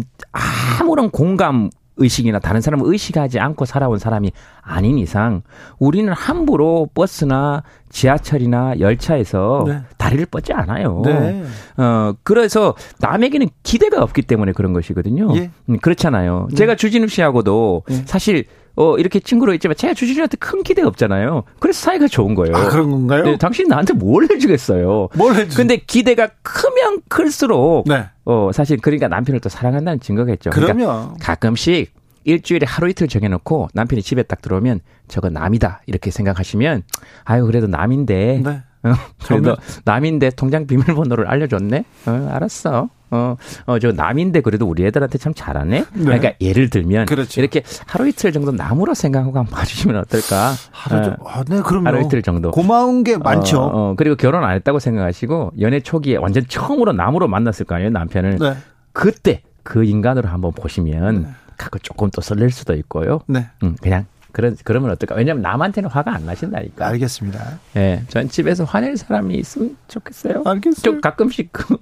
[0.79, 4.31] 아무런 공감 의식이나 다른 사람을 의식하지 않고 살아온 사람이
[4.61, 5.43] 아닌 이상
[5.77, 9.81] 우리는 함부로 버스나 지하철이나 열차에서 네.
[9.97, 11.03] 다리를 뻗지 않아요.
[11.05, 11.43] 네.
[11.77, 15.35] 어 그래서 남에게는 기대가 없기 때문에 그런 것이거든요.
[15.37, 15.51] 예.
[15.69, 16.47] 음, 그렇잖아요.
[16.49, 16.55] 네.
[16.55, 17.93] 제가 주진우 씨하고도 예.
[18.05, 18.45] 사실
[18.75, 21.43] 어, 이렇게 친구로 있지만 제가 주진우한테 큰 기대 없잖아요.
[21.59, 22.55] 그래서 사이가 좋은 거예요.
[22.55, 23.23] 아, 그런 건가요?
[23.23, 25.09] 네, 당신 나한테 뭘 해주겠어요.
[25.15, 28.05] 뭘 해주 근데 기대가 크면 클수록, 네.
[28.25, 30.49] 어, 사실 그러니까 남편을 또 사랑한다는 증거겠죠.
[30.49, 31.01] 그러니까 그럼요.
[31.01, 31.93] 그러니까 가끔씩
[32.23, 35.81] 일주일에 하루 이틀 정해놓고 남편이 집에 딱 들어오면 저거 남이다.
[35.85, 36.83] 이렇게 생각하시면,
[37.25, 38.41] 아유, 그래도 남인데.
[38.43, 38.61] 네.
[38.85, 38.93] 어,
[39.25, 39.55] 그래도
[39.85, 41.85] 남인데 통장 비밀번호를 알려줬네?
[42.05, 42.89] 어, 알았어.
[43.13, 45.79] 어, 어, 저 남인데 그래도 우리 애들한테 참 잘하네?
[45.93, 46.03] 네.
[46.03, 47.05] 그러니까 예를 들면.
[47.05, 47.39] 그렇죠.
[47.39, 50.53] 이렇게 하루 이틀 정도 남으로 생각하고 한번 봐주시면 어떨까?
[50.71, 51.87] 하루, 어, 아, 네, 그럼요.
[51.87, 52.51] 하루 이틀 정도.
[52.51, 53.59] 고마운 게 많죠.
[53.59, 57.91] 어, 어, 그리고 결혼 안 했다고 생각하시고 연애 초기에 완전 처음으로 남으로 만났을 거 아니에요,
[57.91, 58.37] 남편을.
[58.39, 58.55] 네.
[58.91, 61.29] 그때 그 인간으로 한번 보시면 네.
[61.57, 63.19] 가끔 조금 또 설렐 수도 있고요.
[63.27, 63.47] 네.
[63.63, 65.15] 음, 그냥 그런 그러면 어떨까?
[65.15, 66.87] 왜냐하면 남한테는 화가 안 나신다니까.
[66.87, 67.59] 알겠습니다.
[67.75, 70.41] 예, 네, 전 집에서 화낼 사람이 있으면 좋겠어요.
[70.45, 70.83] 알겠어요.
[70.83, 71.77] 좀 가끔씩 그,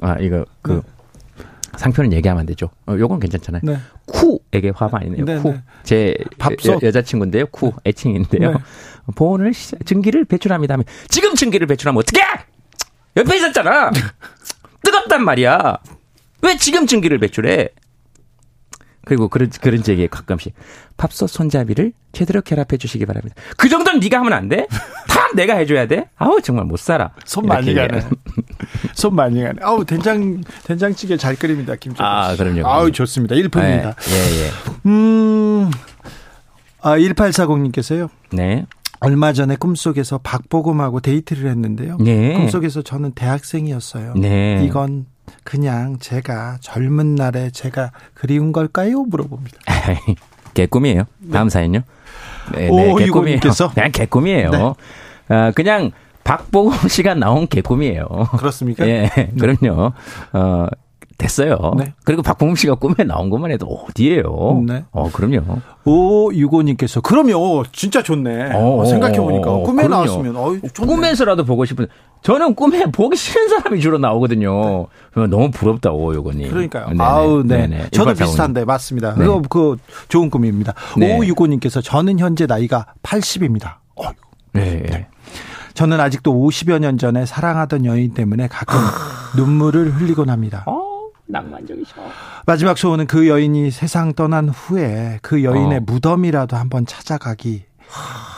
[0.00, 0.80] 아 이거 그 네.
[1.76, 2.70] 상표는 얘기하면 안 되죠.
[2.86, 3.62] 어, 요건 괜찮잖아요.
[3.64, 3.78] 네.
[4.06, 5.24] 쿠에게 화 많이 내요.
[5.24, 5.52] 네, 쿠.
[5.52, 5.62] 네.
[5.82, 6.82] 제 밥솥.
[6.82, 7.46] 여, 자친구인데요.
[7.46, 7.90] 쿠 네.
[7.90, 8.52] 애칭인데요.
[8.52, 8.58] 네.
[9.16, 9.52] 보온을
[9.84, 10.74] 증기를 배출합니다.
[10.74, 12.20] 하면 지금 증기를 배출하면 어떻게?
[13.16, 13.90] 옆에 있었잖아.
[14.82, 15.78] 뜨겁단 말이야.
[16.42, 17.68] 왜 지금 증기를 배출해?
[19.04, 20.54] 그리고 그런 그런 얘기에 가끔씩
[20.96, 23.34] 팝솥 손잡이를 제대로 결합해 주시기 바랍니다.
[23.56, 24.66] 그 정도는 네가 하면 안 돼?
[25.08, 26.08] 다 내가 해줘야 돼?
[26.16, 27.12] 아우 정말 못 살아.
[27.24, 28.02] 손 많이 가네.
[28.94, 29.60] 손 많이 가네.
[29.62, 32.66] 아우 된장 된장찌개 잘 끓입니다 김아 그럼요.
[32.66, 33.34] 아우 좋습니다.
[33.34, 33.96] 1분입니다.
[33.96, 34.50] 네, 예 예.
[34.86, 35.70] 음.
[36.80, 38.08] 아 1840님께서요.
[38.32, 38.66] 네.
[39.00, 41.98] 얼마 전에 꿈속에서 박보검하고 데이트를 했는데요.
[41.98, 42.34] 네.
[42.34, 44.14] 꿈속에서 저는 대학생이었어요.
[44.14, 44.64] 네.
[44.64, 45.06] 이건
[45.42, 49.02] 그냥 제가 젊은 날에 제가 그리운 걸까요?
[49.02, 49.58] 물어봅니다.
[50.54, 51.04] 개꿈이에요.
[51.32, 51.50] 다음 네.
[51.50, 51.80] 사연요.
[52.52, 53.40] 네, 네 개꿈이에요.
[53.74, 54.50] 그냥 개꿈이에요.
[54.50, 54.58] 네.
[54.58, 55.90] 어, 그냥
[56.22, 58.06] 박보검 씨가 나온 개꿈이에요.
[58.38, 58.86] 그렇습니까?
[58.88, 59.92] 예, 그럼요.
[60.32, 60.66] 어,
[61.24, 61.72] 됐어요.
[61.78, 61.94] 네.
[62.04, 64.62] 그리고 박봉금 씨가 꿈에 나온 것만 해도 어디예요?
[64.66, 64.84] 네.
[64.92, 65.58] 어, 그럼요.
[65.86, 67.64] 오, 유고님께서 그럼요.
[67.72, 68.52] 진짜 좋네.
[68.52, 69.50] 어, 어 생각해 보니까.
[69.50, 70.04] 어, 꿈에 그럼요.
[70.04, 70.54] 나왔으면, 어
[70.86, 71.86] 꿈에서라도 보고 싶은.
[72.22, 74.86] 저는 꿈에 보기 싫은 사람이 주로 나오거든요.
[75.16, 75.26] 네.
[75.26, 76.50] 너무 부럽다, 오, 요거님.
[76.50, 76.88] 그러니까요.
[76.88, 77.02] 네네.
[77.02, 77.66] 아우, 네.
[77.66, 77.88] 네네.
[77.90, 79.14] 저도 비슷한데, 맞습니다.
[79.14, 79.24] 네.
[79.24, 79.76] 그거, 그,
[80.08, 80.74] 좋은 꿈입니다.
[80.96, 81.18] 네.
[81.18, 83.76] 오, 유고님께서 저는 현재 나이가 80입니다.
[83.96, 84.10] 어
[84.52, 84.82] 네.
[84.82, 85.06] 네.
[85.74, 88.78] 저는 아직도 50여 년 전에 사랑하던 여인 때문에 가끔
[89.36, 90.64] 눈물을 흘리곤 합니다.
[90.66, 90.83] 어?
[91.26, 91.94] 낭만적이셔.
[92.46, 95.80] 마지막 소원은 그 여인이 세상 떠난 후에 그 여인의 어.
[95.84, 97.64] 무덤이라도 한번 찾아가기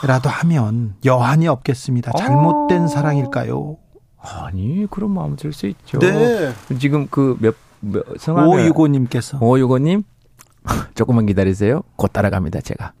[0.05, 2.11] 라도 하면 여한이 없겠습니다.
[2.13, 2.87] 잘못된 어.
[2.87, 3.77] 사랑일까요?
[4.19, 5.99] 아니 그런 마음 들 수 있죠.
[5.99, 6.51] 네.
[6.79, 7.55] 지금 그몇
[8.19, 10.03] 성함 오유고님께서 오유고님
[10.95, 11.81] 조금만 기다리세요.
[11.95, 12.93] 곧 따라갑니다 제가.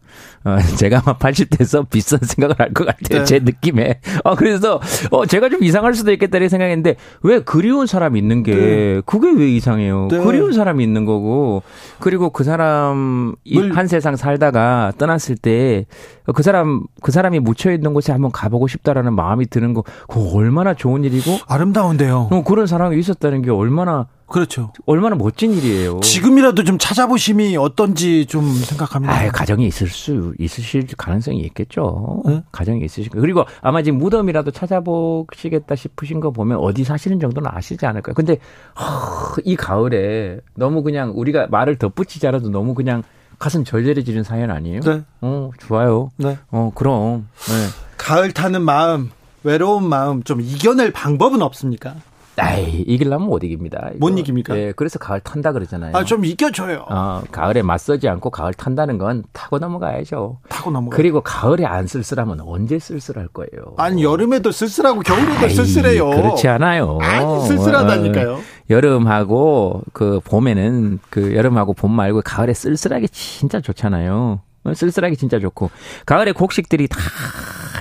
[0.45, 3.19] 어, 제가 아마 80대에서 비싼 생각을 할 것 같아요.
[3.19, 3.23] 네.
[3.25, 3.99] 제 느낌에.
[4.23, 4.79] 어, 그래서,
[5.11, 9.01] 어, 제가 좀 이상할 수도 있겠다는 생각했는데, 왜 그리운 사람이 있는 게, 네.
[9.05, 10.07] 그게 왜 이상해요?
[10.09, 10.23] 네.
[10.23, 11.61] 그리운 사람이 있는 거고,
[11.99, 13.35] 그리고 그 사람,
[13.73, 15.85] 한 세상 살다가 떠났을 때,
[16.33, 21.03] 그 사람, 그 사람이 묻혀있는 곳에 한번 가보고 싶다라는 마음이 드는 거, 그거 얼마나 좋은
[21.03, 22.29] 일이고, 아름다운데요.
[22.31, 24.71] 어, 그런 사람이 있었다는 게 얼마나 그렇죠.
[24.85, 25.99] 얼마나 멋진 일이에요.
[26.01, 29.13] 지금이라도 좀 찾아보심이 어떤지 좀 생각합니다.
[29.13, 32.21] 아, 가정이 있을 수 있으실 가능성이 있겠죠.
[32.25, 32.43] 네?
[32.51, 33.21] 가정이 있으실 거.
[33.21, 38.13] 그리고 아마 지금 무덤이라도 찾아보시겠다 싶으신 거 보면 어디 사시는 정도는 아시지 않을까요?
[38.13, 38.37] 근데
[38.79, 43.03] 허, 이 가을에 너무 그냥 우리가 말을 덧붙이지 않아도 너무 그냥
[43.39, 44.81] 가슴 절절해지는 사연 아니에요?
[44.81, 45.03] 네.
[45.21, 46.09] 어, 좋아요.
[46.17, 46.37] 네.
[46.51, 47.27] 어, 그럼.
[47.47, 47.53] 네.
[47.97, 49.09] 가을 타는 마음,
[49.43, 51.95] 외로운 마음 좀 이겨낼 방법은 없습니까?
[52.39, 53.89] 아이, 이길라면 못 이깁니다.
[53.95, 53.97] 이거.
[54.09, 54.55] 못 이깁니까?
[54.57, 55.95] 예, 그래서 가을 탄다 그러잖아요.
[55.95, 56.85] 아, 좀 이겨줘요.
[56.89, 60.37] 어, 가을에 맞서지 않고 가을 탄다는 건 타고 넘어가야죠.
[60.47, 60.95] 타고 넘어가.
[60.95, 63.73] 그리고 가을에 안 쓸쓸하면 언제 쓸쓸할 거예요?
[63.77, 66.09] 아니, 여름에도 쓸쓸하고 겨울에도 아이, 쓸쓸해요.
[66.09, 66.99] 그렇지 않아요.
[67.01, 68.33] 아니, 쓸쓸하다니까요.
[68.35, 68.39] 어,
[68.69, 74.41] 여름하고 그 봄에는 그 여름하고 봄 말고 가을에 쓸쓸하게 진짜 좋잖아요.
[74.63, 75.71] 어, 쓸쓸하게 진짜 좋고
[76.05, 76.99] 가을에 곡식들이 다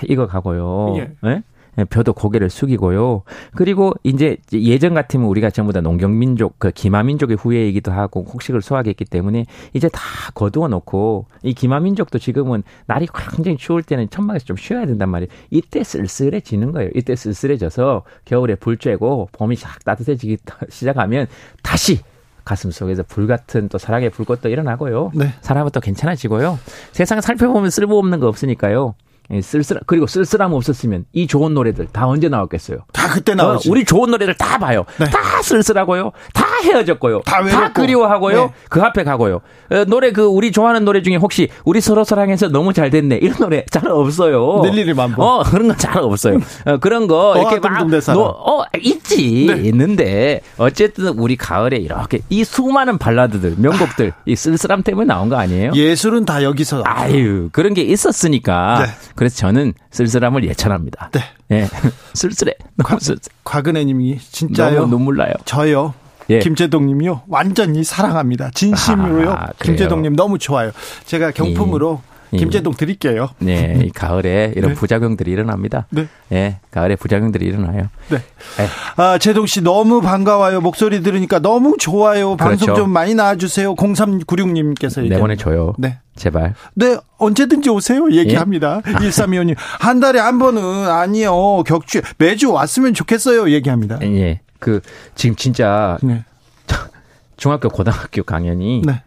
[0.04, 0.94] 익어가고요.
[0.98, 1.10] 예.
[1.22, 1.42] 네?
[1.78, 3.22] 예, 벼도 고개를 숙이고요.
[3.54, 9.46] 그리고 이제 예전 같으면 우리가 전부 다 농경민족, 그 기마민족의 후예이기도 하고 곡식을 수확했기 때문에
[9.72, 10.00] 이제 다
[10.34, 15.28] 거두어 놓고 이 기마민족도 지금은 날이 굉장히 추울 때는 천막에서 좀 쉬어야 된단 말이에요.
[15.50, 16.90] 이때 쓸쓸해지는 거예요.
[16.94, 20.38] 이때 쓸쓸해져서 겨울에 불 쬐고 봄이 싹 따뜻해지기
[20.70, 21.26] 시작하면
[21.62, 22.00] 다시
[22.44, 25.10] 가슴 속에서 불 같은 또 사랑의 불꽃도 일어나고요.
[25.14, 25.34] 네.
[25.40, 26.58] 사람은 또 괜찮아지고요.
[26.92, 28.94] 세상 살펴보면 쓸모없는 거 없으니까요.
[29.32, 32.78] 예, 쓸쓸 그리고 쓸쓸함 없었으면 이 좋은 노래들 다 언제 나왔겠어요?
[32.92, 33.68] 다 그때 나오죠.
[33.68, 34.84] 어, 우리 좋은 노래들 다 봐요.
[34.98, 35.06] 네.
[35.06, 36.12] 다 쓸쓸하고요.
[36.32, 37.22] 다 헤어졌고요.
[37.22, 38.36] 다, 다 그리워하고요.
[38.46, 38.52] 네.
[38.68, 39.40] 그 앞에 가고요.
[39.70, 43.36] 어, 노래 그 우리 좋아하는 노래 중에 혹시 우리 서로 사랑해서 너무 잘 됐네 이런
[43.38, 44.62] 노래 잘 없어요.
[44.94, 45.22] 만보.
[45.22, 46.38] 어 그런 건 잘 없어요.
[46.64, 49.60] 어, 그런 거 어, 이렇게 막 노, 어 있지 네.
[49.68, 55.72] 있는데 어쨌든 우리 가을에 이렇게 이 수많은 발라드들 명곡들 이 쓸쓸함 때문에 나온 거 아니에요?
[55.74, 56.82] 예술은 다 여기서.
[56.84, 58.86] 아유 그런 게 있었으니까.
[59.16, 59.18] 네.
[59.18, 61.10] 그래서 저는 쓸쓸함을 예찬합니다.
[61.12, 61.20] 네.
[61.52, 61.68] 예.
[62.14, 62.52] 쓸쓸해.
[62.76, 63.32] 너무 쓸쓸.
[63.44, 64.80] 곽은혜님이 진짜요.
[64.80, 65.32] 너무 눈물 나요.
[65.46, 65.94] 저요.
[66.28, 66.40] 예.
[66.40, 67.22] 김재동님이요.
[67.28, 68.50] 완전히 사랑합니다.
[68.54, 69.32] 진심으로요.
[69.32, 70.72] 아, 김재동님 너무 좋아요.
[71.06, 72.15] 제가 경품으로 예.
[72.30, 73.28] 김재동 드릴게요.
[73.38, 74.74] 네, 이 가을에 이런 네.
[74.74, 75.86] 부작용들이 일어납니다.
[75.90, 76.08] 네.
[76.28, 77.88] 네, 가을에 부작용들이 일어나요.
[78.08, 78.16] 네.
[78.18, 78.66] 네.
[78.96, 80.60] 아, 재동 씨 너무 반가워요.
[80.60, 82.36] 목소리 들으니까 너무 좋아요.
[82.36, 82.82] 방송 그렇죠.
[82.82, 83.74] 좀 많이 나와주세요.
[83.74, 85.74] 0396님께서 내보내줘요.
[85.78, 85.98] 네.
[86.16, 86.54] 제발.
[86.74, 88.10] 네, 언제든지 오세요.
[88.10, 88.80] 얘기합니다.
[88.86, 88.92] 예?
[88.94, 89.54] 1325님.
[89.80, 91.62] 한 달에 한 번은 아니요.
[91.64, 93.50] 격주 매주 왔으면 좋겠어요.
[93.50, 93.98] 얘기합니다.
[94.02, 94.40] 예.
[94.58, 94.80] 그,
[95.14, 95.98] 지금 진짜.
[96.02, 96.24] 네.
[97.36, 98.82] 중학교, 고등학교 강연이.
[98.84, 99.02] 네.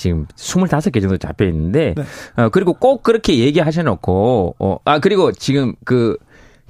[0.00, 2.02] 지금 25개 정도 잡혀 있는데 네.
[2.42, 6.16] 어 그리고 꼭 그렇게 얘기하셔 놓고 어 아 그리고 지금 그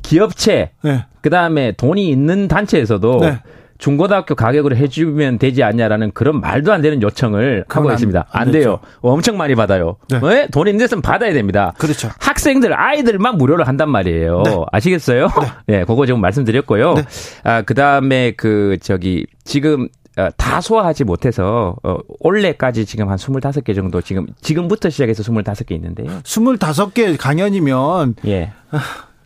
[0.02, 1.04] 기업체 네.
[1.20, 3.38] 그다음에 돈이 있는 단체에서도 네.
[3.78, 8.26] 중고등학교 가격으로 해주면 되지 않냐라는 그런 말도 안 되는 요청을 하고 안, 있습니다.
[8.30, 8.78] 안, 안 돼요.
[9.00, 9.96] 엄청 많이 받아요.
[10.10, 10.18] 네.
[10.22, 10.46] 왜?
[10.48, 11.72] 돈 있는 데서는 받아야 됩니다.
[11.78, 12.10] 그렇죠.
[12.20, 14.42] 학생들, 아이들만 무료로 한단 말이에요.
[14.44, 14.56] 네.
[14.70, 15.28] 아시겠어요?
[15.66, 15.76] 네.
[15.78, 16.94] 네, 그거 지금 말씀드렸고요.
[16.94, 17.02] 네.
[17.44, 19.86] 아, 그 다음에 그, 저기, 지금 어,
[20.36, 26.08] 다 소화하지 못해서 어, 올해까지 지금 한 25개 정도 지금 지금부터 시작해서 25개 있는데요.
[26.24, 28.52] 25개 강연이면 예.
[28.70, 28.80] 아,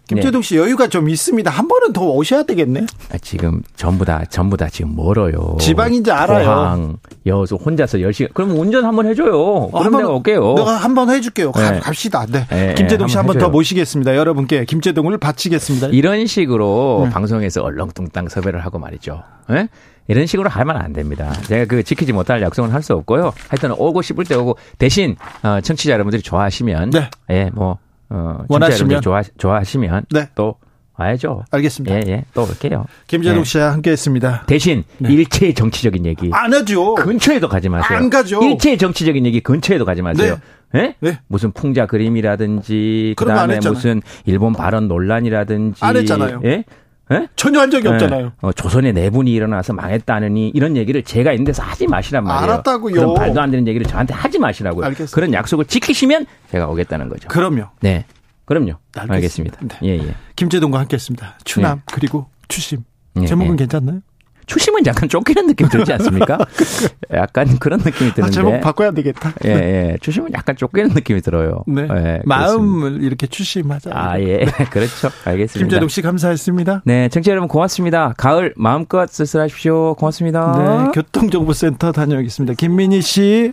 [0.06, 1.51] 김재동 씨 여유가 좀 있습니다.
[1.51, 2.85] 한 번은 더 오셔야 되겠네.
[3.11, 5.56] 아, 지금 전부 다 전부 다 지금 멀어요.
[5.59, 6.44] 지방인지 알아요.
[6.44, 6.97] 포항,
[7.27, 8.35] 여수 혼자서 10시간.
[8.35, 9.32] 그럼 운전 한번 해줘요.
[9.40, 10.55] 어, 그럼 한 번, 내가 올게요.
[10.55, 11.52] 내가 한 번 해줄게요.
[11.56, 11.81] 네.
[11.81, 12.27] 갑시다.
[12.27, 12.47] 네.
[12.51, 12.74] 네.
[12.74, 14.15] 김재동 씨 한 번 더 모시겠습니다.
[14.15, 15.89] 여러분께 김재동을 바치겠습니다.
[15.89, 17.11] 이런 식으로 네.
[17.11, 19.23] 방송에서 얼렁뚱땅 섭외를 하고 말이죠.
[19.48, 19.69] 네?
[20.06, 21.32] 이런 식으로 하면 안 됩니다.
[21.44, 23.32] 제가 그 지키지 못할 약속은 할 수 없고요.
[23.48, 27.09] 하여튼 오고 싶을 때 오고 대신 어, 청취자 여러분들이 좋아하시면 네.
[27.31, 27.78] 예, 뭐
[28.10, 30.28] 어, 원하시면 좋아 좋아하시면 네.
[30.35, 30.56] 또
[30.97, 31.44] 와야죠.
[31.51, 31.97] 알겠습니다.
[31.97, 32.24] 예, 예.
[32.35, 32.85] 또 올게요.
[33.06, 33.44] 김재동 예.
[33.44, 34.44] 씨와 함께 했습니다.
[34.47, 35.12] 대신 네.
[35.12, 36.31] 일체의 정치적인 얘기.
[36.32, 36.94] 안 하죠.
[36.94, 37.98] 근처에도 가지 마세요.
[37.98, 38.40] 안 가죠.
[38.43, 40.36] 일체의 정치적인 얘기 근처에도 가지 마세요.
[40.72, 40.81] 네.
[40.81, 40.94] 예?
[41.01, 41.18] 네?
[41.28, 46.40] 무슨 풍자 그림이라든지 그다음에 무슨 일본 발언 논란이라든지 안 했잖아요.
[46.44, 46.64] 예?
[47.10, 47.28] 네?
[47.36, 47.90] 전혀 한 적이 네.
[47.90, 48.32] 없잖아요.
[48.40, 52.52] 어, 조선의 내분이 일어나서 망했다느니 이런 얘기를 제가 있는 데서 하지 마시란 말이에요.
[52.52, 52.94] 알았다고요.
[52.94, 54.85] 그런 말도 안 되는 얘기를 저한테 하지 마시라고요.
[54.86, 55.14] 알겠습니다.
[55.14, 57.28] 그런 약속을 지키시면 제가 오겠다는 거죠.
[57.28, 57.66] 그럼요.
[57.81, 58.05] 네.
[58.47, 58.74] 그럼요.
[58.97, 59.14] 알겠습니다.
[59.14, 59.59] 알겠습니다.
[59.82, 59.89] 네.
[59.89, 60.14] 예, 예.
[60.36, 61.39] 김재동과 함께 했습니다.
[61.44, 61.82] 추남 네.
[61.93, 62.85] 그리고 추심.
[63.20, 63.56] 예, 제목은 예.
[63.59, 64.01] 괜찮나요?
[64.46, 66.38] 추심은 약간 쫓기는 느낌 들지 않습니까?
[67.12, 68.22] 약간 그런 느낌이 드는데.
[68.22, 69.32] 아, 제목 바꿔야 되겠다.
[69.44, 69.98] 예, 예.
[70.00, 71.64] 추심은 약간 쫓기는 느낌이 들어요.
[71.66, 71.82] 네.
[71.82, 73.06] 예, 마음을 그렇습니다.
[73.06, 73.90] 이렇게 추심하자.
[73.92, 74.44] 아, 예.
[74.70, 75.10] 그렇죠.
[75.24, 75.58] 알겠습니다.
[75.58, 76.82] 김재동 씨 감사했습니다.
[76.84, 77.08] 네.
[77.08, 78.14] 청취자 여러분 고맙습니다.
[78.16, 79.94] 가을 마음껏 쓸쓸하십시오.
[79.94, 80.84] 고맙습니다.
[80.84, 80.90] 네.
[80.94, 82.54] 교통정보센터 다녀오겠습니다.
[82.54, 83.52] 김민희 씨.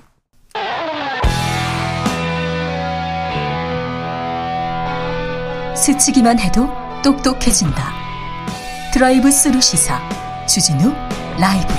[5.76, 6.70] 스치기만 해도
[7.04, 7.92] 똑똑해진다.
[8.94, 10.00] 드라이브 스루 시사
[10.48, 10.94] 주진우
[11.40, 11.74] 라이브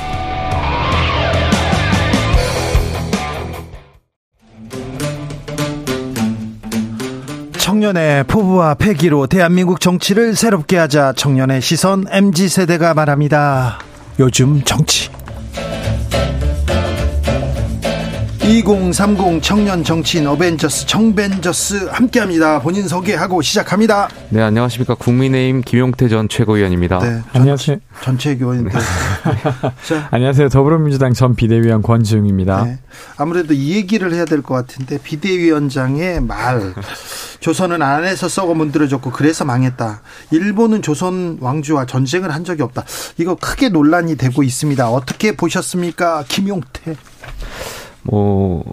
[7.58, 13.78] 청년의 포부와 패기로 대한민국 정치를 새롭게 하자 청년의 시선 MZ 세대가 말합니다.
[14.18, 15.10] 요즘 정치
[18.44, 22.60] 2030 청년 정치인 어벤져스 정벤져스 함께합니다.
[22.60, 24.08] 본인 소개하고 시작합니다.
[24.30, 26.98] 네 안녕하십니까 국민의힘 김용태 전 최고위원입니다.
[26.98, 27.76] 네, 안녕하세요.
[28.02, 28.76] 전 최고위원인데.
[30.10, 32.64] 안녕하세요 더불어민주당 전 비대위원 권지웅입니다.
[32.64, 32.78] 네,
[33.16, 36.74] 아무래도 이 얘기를 해야 될 것 같은데 비대위원장의 말
[37.38, 40.02] 조선은 안에서 썩어 문드러졌고 그래서 망했다.
[40.32, 42.84] 일본은 조선 왕조와 전쟁을 한 적이 없다.
[43.18, 44.90] 이거 크게 논란이 되고 있습니다.
[44.90, 46.96] 어떻게 보셨습니까, 김용태?
[48.02, 48.64] 뭐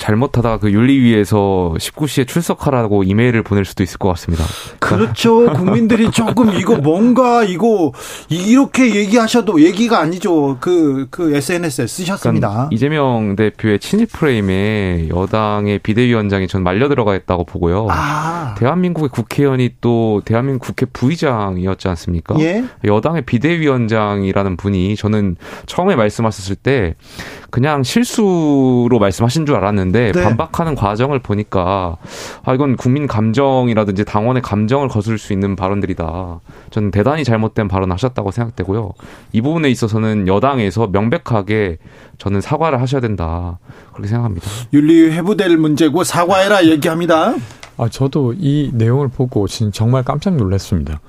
[0.00, 4.44] 잘못하다가 그 윤리위에서 19시에 출석하라고 이메일을 보낼 수도 있을 것 같습니다.
[4.78, 5.44] 그렇죠.
[5.52, 7.92] 국민들이 조금 이거 뭔가 이거
[8.30, 10.56] 이렇게 얘기하셔도 얘기가 아니죠.
[10.58, 12.48] 그, 그 SNS에 쓰셨습니다.
[12.48, 17.86] 그러니까 이재명 대표의 친일 프레임에 여당의 비대위원장이 전 말려 들어가 있다고 보고요.
[17.90, 18.54] 아.
[18.58, 22.40] 대한민국의 국회의원이 또 대한민국 국회 부의장이었지 않습니까?
[22.40, 22.64] 예?
[22.84, 25.36] 여당의 비대위원장이라는 분이 저는
[25.66, 26.94] 처음에 말씀하셨을 때
[27.50, 30.22] 그냥 실수로 말씀하신 줄 알았는데 네.
[30.22, 31.96] 반박하는 과정을 보니까
[32.44, 36.40] 아 이건 국민 감정이라든지 당원의 감정을 거슬 수 있는 발언들이다.
[36.70, 38.92] 저는 대단히 잘못된 발언을 하셨다고 생각되고요.
[39.32, 41.78] 이 부분에 있어서는 여당에서 명백하게
[42.18, 43.58] 저는 사과를 하셔야 된다.
[43.92, 44.46] 그렇게 생각합니다.
[44.72, 47.34] 윤리 회부될 문제고 사과해라 얘기합니다.
[47.76, 51.00] 아 저도 이 내용을 보고 정말 깜짝 놀랐습니다.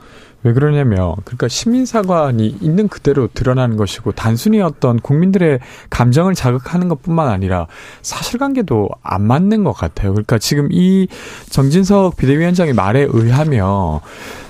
[0.43, 5.59] 왜 그러냐면 그러니까 시민사관이 있는 그대로 드러나는 것이고 단순히 어떤 국민들의
[5.89, 7.67] 감정을 자극하는 것뿐만 아니라
[8.01, 10.11] 사실관계도 안 맞는 것 같아요.
[10.13, 11.07] 그러니까 지금 이
[11.49, 13.99] 정진석 비대위원장의 말에 의하면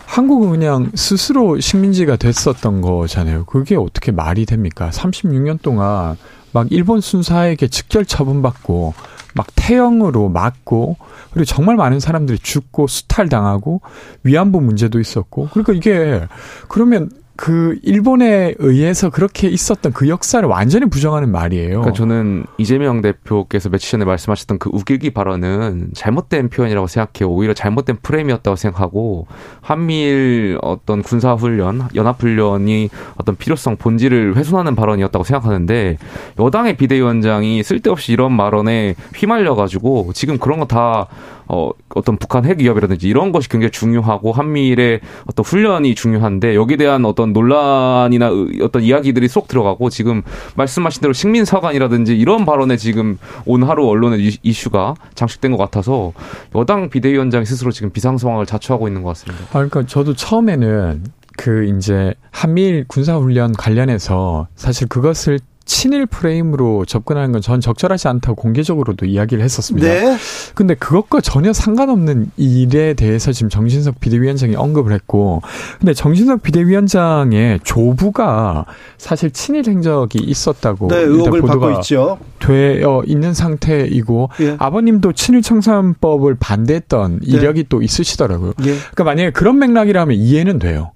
[0.06, 3.46] 한국은 그냥 스스로 식민지가 됐었던 거잖아요.
[3.46, 4.90] 그게 어떻게 말이 됩니까?
[4.92, 6.18] 36년 동안
[6.52, 8.94] 막 일본 순사에게 직결 처분받고
[9.34, 10.98] 막 태형으로 맞고
[11.32, 13.82] 그리고 정말 많은 사람들이 죽고 수탈 당하고
[14.24, 16.28] 위안부 문제도 있었고 그러니까 이게
[16.68, 21.82] 그러면 그 일본에 의해서 그렇게 있었던 그 역사를 완전히 부정하는 말이에요.
[21.82, 27.34] 그러니까 저는 이재명 대표께서 며칠 전에 말씀하셨던 그 우길기 발언은 잘못된 표현이라고 생각해요.
[27.34, 29.28] 오히려 잘못된 프레임이었다고 생각하고
[29.62, 35.98] 한미일 어떤 군사훈련, 연합훈련이 어떤 필요성 본질을 훼손하는 발언이었다고 생각하는데
[36.40, 41.08] 여당의 비대위원장이 쓸데없이 이런 발언에 휘말려가지고 지금 그런 거다
[41.54, 47.04] 어, 어떤 북한 핵 위협이라든지 이런 것이 굉장히 중요하고 한미일의 어떤 훈련이 중요한데 여기에 대한
[47.04, 48.30] 어떤 논란이나
[48.62, 50.22] 어떤 이야기들이 쏙 들어가고 지금
[50.56, 56.14] 말씀하신 대로 식민 사관이라든지 이런 발언에 지금 온 하루 언론의 이슈가 장식된 것 같아서
[56.56, 59.44] 여당 비대위원장이 스스로 지금 비상 상황을 자초하고 있는 것 같습니다.
[59.50, 61.04] 아, 그러니까 저도 처음에는
[61.38, 65.40] 그 이제 한미일 군사훈련 관련해서 사실 그것을
[65.72, 69.88] 친일 프레임으로 접근하는 건 전 적절하지 않다고 공개적으로도 이야기를 했었습니다.
[69.88, 70.18] 네.
[70.54, 75.42] 근데 그것과 전혀 상관없는 일에 대해서 지금 정진석 비대위원장이 언급을 했고,
[75.80, 78.66] 근데 정진석 비대위원장의 조부가
[78.98, 82.20] 사실 친일 행적이 있었다고 네, 의혹을 받고 있죠.
[82.40, 84.56] 되어 있는 상태이고 예.
[84.60, 87.38] 아버님도 친일 청산법을 반대했던 네.
[87.38, 87.70] 이력이 네.
[87.70, 88.54] 또 있으시더라고요.
[88.60, 88.76] 예.
[88.76, 90.92] 그러니까 만약에 그런 맥락이라면 이해는 돼요.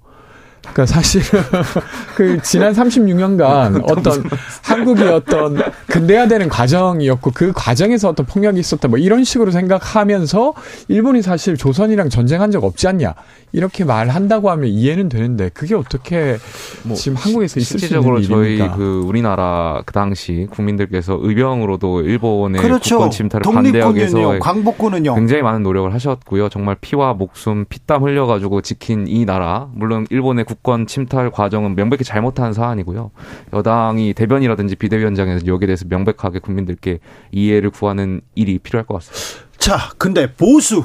[0.72, 1.40] 그러니까 사실은
[2.16, 4.22] 그 지난 36년간 어떤
[4.62, 10.54] 한국이 어떤 근대화되는 과정이었고 그 과정에서 어떤 폭력이 있었다 뭐 이런 식으로 생각하면서
[10.88, 13.14] 일본이 사실 조선이랑 전쟁한 적 없지 않냐
[13.52, 16.36] 이렇게 말한다고 하면 이해는 되는데 그게 어떻게
[16.82, 18.28] 뭐 지금 한국에서 있을 수 있는 일입니까?
[18.28, 22.96] 저희 그 우리나라 그 당시 국민들께서 의병으로도 일본의 그렇죠.
[22.96, 25.14] 국권 침탈을 반대하기 위해서 광복군은요.
[25.14, 26.48] 굉장히 많은 노력을 하셨고요.
[26.50, 32.52] 정말 피와 목숨 피땀 흘려가지고 지킨 이 나라 물론 일본의 국권 침탈 과정은 명백히 잘못한
[32.52, 33.10] 사안이고요.
[33.52, 36.98] 여당이 대변이라든지 비대위원장에서 여기에 대해서 명백하게 국민들께
[37.32, 39.46] 이해를 구하는 일이 필요할 것 같습니다.
[39.58, 40.84] 자, 근데 보수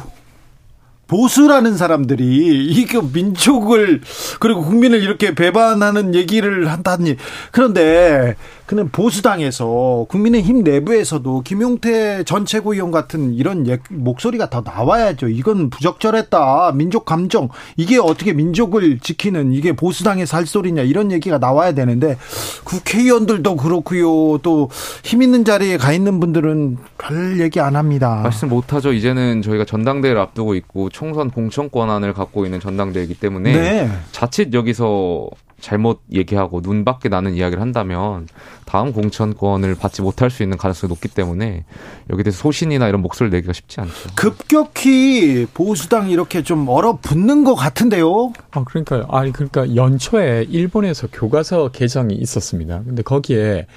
[1.11, 3.99] 보수라는 사람들이 이게 민족을
[4.39, 7.17] 그리고 국민을 이렇게 배반하는 얘기를 한다니
[7.51, 8.35] 그런데
[8.71, 15.27] 그는 보수당에서 국민의힘 내부에서도 김용태 전 최고위원 같은 이런 목소리가 더 나와야죠.
[15.27, 16.71] 이건 부적절했다.
[16.75, 22.15] 민족 감정 이게 어떻게 민족을 지키는 이게 보수당의 살소리냐 이런 얘기가 나와야 되는데
[22.63, 24.37] 국회의원들도 그렇고요.
[24.37, 24.69] 또
[25.03, 28.21] 힘 있는 자리에 가 있는 분들은 별 얘기 안 합니다.
[28.23, 28.93] 말씀 못 하죠.
[28.93, 33.89] 이제는 저희가 전당대회를 앞두고 있고 총선 공천 권한을 갖고 있는 전당대회이기 때문에 네.
[34.13, 35.27] 자칫 여기서
[35.61, 38.27] 잘못 얘기하고 눈 밖에 나는 이야기를 한다면
[38.65, 41.63] 다음 공천권을 받지 못할 수 있는 가능성이 높기 때문에
[42.09, 43.93] 여기에 대해서 소신이나 이런 목소리를 내기가 쉽지 않죠.
[44.15, 48.33] 급격히 보수당 이렇게 좀 얼어붙는 것 같은데요.
[48.51, 52.81] 아 그러니까 아니 그러니까 연초에 일본에서 교과서 개정이 있었습니다.
[52.85, 53.67] 근데 거기에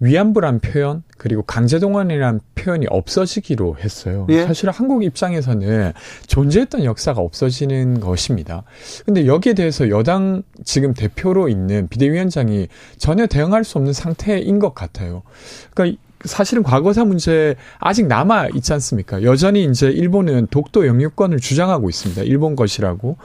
[0.00, 4.26] 위안부란 표현 그리고 강제동원이라는 표현이 없어지기로 했어요.
[4.30, 4.44] 예?
[4.46, 5.92] 사실 한국 입장에서는
[6.26, 8.64] 존재했던 역사가 없어지는 것입니다.
[9.04, 15.22] 근데 여기에 대해서 여당 지금 대표로 있는 비대위원장이 전혀 대응할 수 없는 상태인 것 같아요.
[15.74, 19.22] 그러니까 사실은 과거사 문제 아직 남아 있지 않습니까?
[19.22, 22.22] 여전히 이제 일본은 독도 영유권을 주장하고 있습니다.
[22.22, 23.16] 일본 것이라고.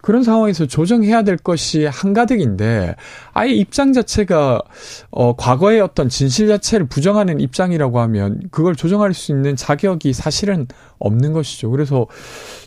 [0.00, 2.96] 그런 상황에서 조정해야 될 것이 한가득인데
[3.34, 4.62] 아예 입장 자체가
[5.10, 10.66] 어 과거의 어떤 진실 자체를 부정하는 입장이라고 하면 그걸 조정할 수 있는 자격이 사실은
[10.98, 11.70] 없는 것이죠.
[11.70, 12.06] 그래서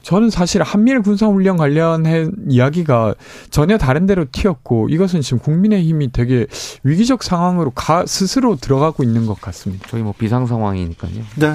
[0.04, 3.16] 저는 사실 한미일 군사훈련 관련한 이야기가
[3.50, 6.48] 전혀 다른 데로 튀었고 이것은 지금 국민의힘이 되게
[6.84, 9.71] 위기적 상황으로 가 스스로 들어가고 있는 것 같습니다.
[9.88, 11.12] 저희 뭐 비상 상황이니까요.
[11.36, 11.54] 네.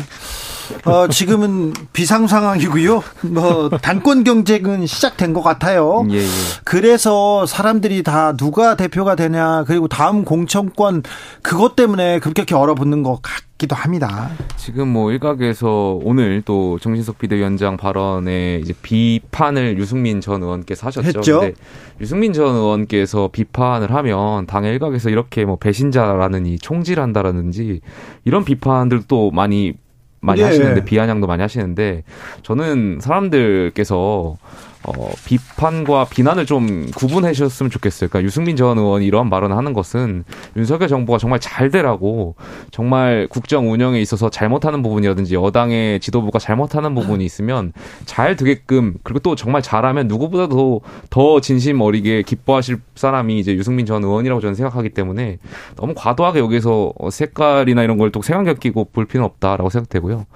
[0.84, 3.02] 어, 지금은 비상 상황이고요.
[3.22, 6.04] 뭐 단권 경쟁은 시작된 것 같아요.
[6.10, 6.26] 예, 예.
[6.64, 11.02] 그래서 사람들이 다 누가 대표가 되냐 그리고 다음 공천권
[11.42, 14.30] 그것 때문에 급격히 얼어붙는 것 같 기도 합니다.
[14.56, 21.06] 지금 뭐 일각에서 오늘 또 정신석 비대위원장 발언에 이제 비판을 유승민 전 의원께서 하셨죠.
[21.06, 21.40] 했죠.
[21.40, 21.54] 근데
[22.00, 27.80] 유승민 전 의원께서 비판을 하면 당의 일각에서 이렇게 뭐 배신자라느니 총질한다라든지
[28.24, 29.72] 이런 비판들도 많이
[30.20, 30.44] 많이 예.
[30.44, 32.02] 하시는데 비아냥도 많이 하시는데
[32.42, 34.36] 저는 사람들께서
[34.86, 38.08] 어, 비판과 비난을 좀 구분해 주셨으면 좋겠어요.
[38.08, 40.22] 그러니까 유승민 전 의원이 이러한 발언을 하는 것은
[40.56, 42.36] 윤석열 정부가 정말 잘 되라고
[42.70, 47.72] 정말 국정 운영에 있어서 잘못하는 부분이라든지 여당의 지도부가 잘못하는 부분이 있으면
[48.04, 54.04] 잘 되게끔 그리고 또 정말 잘하면 누구보다도 더 진심 어리게 기뻐하실 사람이 이제 유승민 전
[54.04, 55.38] 의원이라고 저는 생각하기 때문에
[55.74, 60.26] 너무 과도하게 여기서 색깔이나 이런 걸또 색안경 끼고 볼 필요는 없다라고 생각되고요.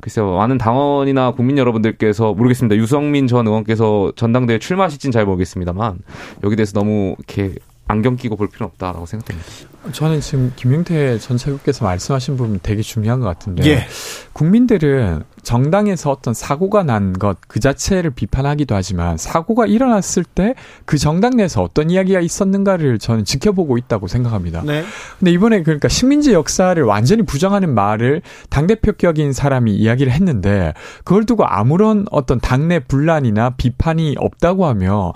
[0.00, 2.76] 글쎄요, 많은 당원이나 국민 여러분들께서 모르겠습니다.
[2.76, 5.98] 유승민 전 의원께서 전당대회 출마하실진 잘 모르겠습니다만
[6.44, 7.54] 여기 대해서 너무 이렇게
[7.90, 9.48] 안경 끼고 볼 필요는 없다라고 생각됩니다.
[9.92, 13.86] 저는 지금 김용태 전 최고께서 말씀하신 부분 되게 중요한 것 같은데 예.
[14.32, 20.54] 국민들은 정당에서 어떤 사고가 난 것 그 자체를 비판하기도 하지만 사고가 일어났을 때
[20.84, 24.62] 그 정당 내에서 어떤 이야기가 있었는가를 저는 지켜보고 있다고 생각합니다.
[24.64, 24.84] 네.
[25.18, 32.06] 근데 이번에 그러니까 식민지 역사를 완전히 부정하는 말을 당대표격인 사람이 이야기를 했는데 그걸 두고 아무런
[32.10, 35.12] 어떤 당내 분란이나 비판이 없다고 하며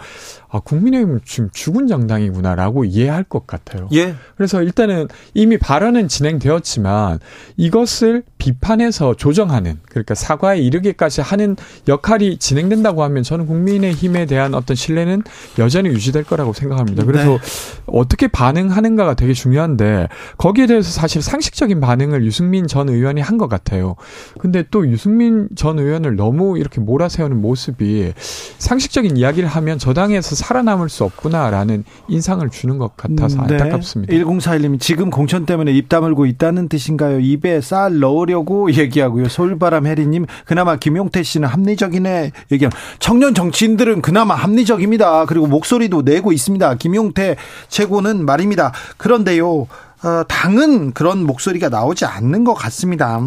[0.54, 3.88] 아, 국민의힘은 지금 죽은 정당이구나라고 이해할 것 같아요.
[3.92, 4.14] 예.
[4.36, 7.18] 그래서 일단은 이미 발언은 진행되었지만
[7.56, 11.56] 이것을 비판해서 조정하는 그러니까 사과에 이르기까지 하는
[11.88, 15.24] 역할이 진행된다고 하면 저는 국민의힘에 대한 어떤 신뢰는
[15.58, 17.04] 여전히 유지될 거라고 생각합니다.
[17.04, 17.38] 그래서 네.
[17.86, 20.06] 어떻게 반응하는가가 되게 중요한데
[20.38, 23.96] 거기에 대해서 사실 상식적인 반응을 유승민 전 의원이 한 것 같아요.
[24.38, 28.12] 근데 또 유승민 전 의원을 너무 이렇게 몰아세우는 모습이
[28.58, 33.54] 상식적인 이야기를 하면 저당에서 살아남을 수 없구나라는 인상을 주는 것 같아서 음, 네.
[33.54, 34.12] 안타깝습니다.
[34.12, 37.18] 1041님 지금 공천 때문에 입 다물고 있다는 뜻인가요?
[37.20, 39.28] 입에 쌀 넣으려고 얘기하고요.
[39.28, 42.70] 서울바람 혜리님 그나마 김용태 씨는 합리적이네 얘기함.
[42.98, 45.24] 청년 정치인들은 그나마 합리적입니다.
[45.26, 46.74] 그리고 목소리도 내고 있습니다.
[46.74, 47.36] 김용태
[47.68, 48.72] 최고는 말입니다.
[48.98, 49.66] 그런데요.
[50.04, 53.18] 어, 당은 그런 목소리가 나오지 않는 것 같습니다.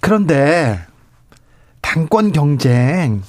[0.00, 0.80] 그런데
[1.80, 3.22] 당권 경쟁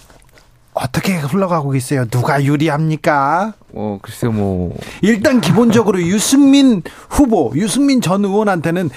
[0.82, 2.06] 어떻게 흘러가고 있어요?
[2.06, 3.54] 누가 유리합니까?
[3.74, 4.76] 어, 글쎄요, 뭐.
[5.02, 8.90] 일단 기본적으로 유승민 후보, 유승민 전 의원한테는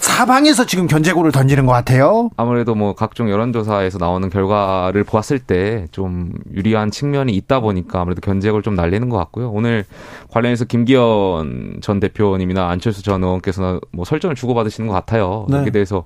[0.00, 2.30] 사방에서 지금 견제구를 던지는 것 같아요.
[2.38, 8.62] 아무래도 뭐 각종 여론조사에서 나오는 결과를 보았을 때 좀 유리한 측면이 있다 보니까 아무래도 견제구를
[8.62, 9.50] 좀 날리는 것 같고요.
[9.50, 9.84] 오늘
[10.30, 15.46] 관련해서 김기현 전 대표님이나 안철수 전 의원께서 뭐 설전을 주고받으시는 것 같아요.
[15.50, 15.58] 네.
[15.58, 16.04] 여기에 대해서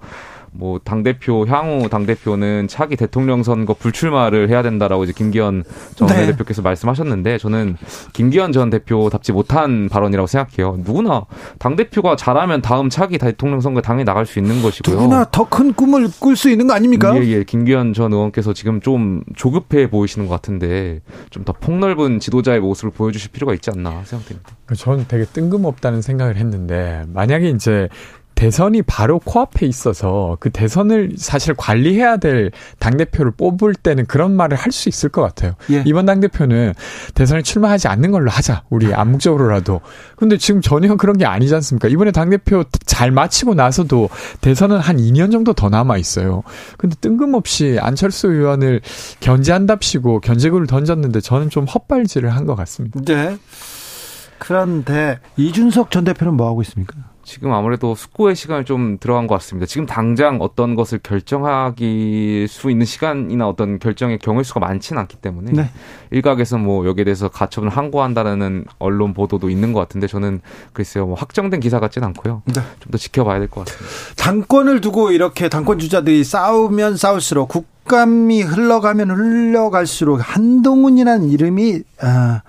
[0.52, 5.64] 뭐 당대표 향후 당대표는 차기 대통령 선거 불출마를 해야 된다라고 이제 김기현
[5.94, 6.26] 전 네.
[6.26, 7.76] 대표께서 말씀하셨는데 저는
[8.12, 10.78] 김기현 전 대표답지 못한 발언이라고 생각해요.
[10.84, 11.24] 누구나
[11.58, 14.94] 당대표가 잘하면 다음 차기 대통령 선거에 당연히 나갈 수 있는 것이고요.
[14.96, 17.16] 누구나 더 큰 꿈을 꿀 수 있는 거 아닙니까?
[17.16, 17.42] 예, 예.
[17.44, 21.00] 김기현 전 의원께서 지금 좀 조급해 보이시는 것 같은데
[21.30, 24.50] 좀 더 폭넓은 지도자의 모습을 보여주실 필요가 있지 않나 생각됩니다.
[24.76, 27.88] 저는 되게 뜬금없다는 생각을 했는데 만약에 이제
[28.38, 34.70] 대선이 바로 코앞에 있어서 그 대선을 사실 관리해야 될 당대표를 뽑을 때는 그런 말을 할
[34.70, 35.54] 수 있을 것 같아요.
[35.72, 35.82] 예.
[35.86, 36.74] 이번 당대표는
[37.14, 38.62] 대선에 출마하지 않는 걸로 하자.
[38.70, 39.80] 우리 암묵적으로라도.
[40.14, 41.88] 근데 지금 전혀 그런 게 아니지 않습니까?
[41.88, 44.08] 이번에 당대표 잘 마치고 나서도
[44.40, 46.44] 대선은 한 2년 정도 더 남아 있어요.
[46.76, 48.82] 근데 뜬금없이 안철수 의원을
[49.18, 53.00] 견제한답시고 견제구를 던졌는데 저는 좀 헛발질을 한 것 같습니다.
[53.04, 53.36] 네.
[54.38, 56.94] 그런데 이준석 전 대표는 뭐 하고 있습니까?
[57.28, 59.66] 지금 아무래도 숙고의 시간을 좀 들어간 것 같습니다.
[59.66, 65.52] 지금 당장 어떤 것을 결정하기 수 있는 시간이나 어떤 결정의 경우의 수가 많지는 않기 때문에
[65.52, 65.70] 네.
[66.10, 70.40] 일각에서 뭐 여기에 대해서 가처분을 항고한다는 언론 보도도 있는 것 같은데 저는
[70.72, 72.42] 글쎄요 뭐 확정된 기사 같지는 않고요.
[72.46, 72.62] 네.
[72.80, 74.14] 좀더 지켜봐야 될 것 같습니다.
[74.16, 82.40] 당권을 두고 이렇게 당권 주자들이 싸우면 싸울수록 국감이 흘러가면 흘러갈수록 한동훈이라는 이름이 아,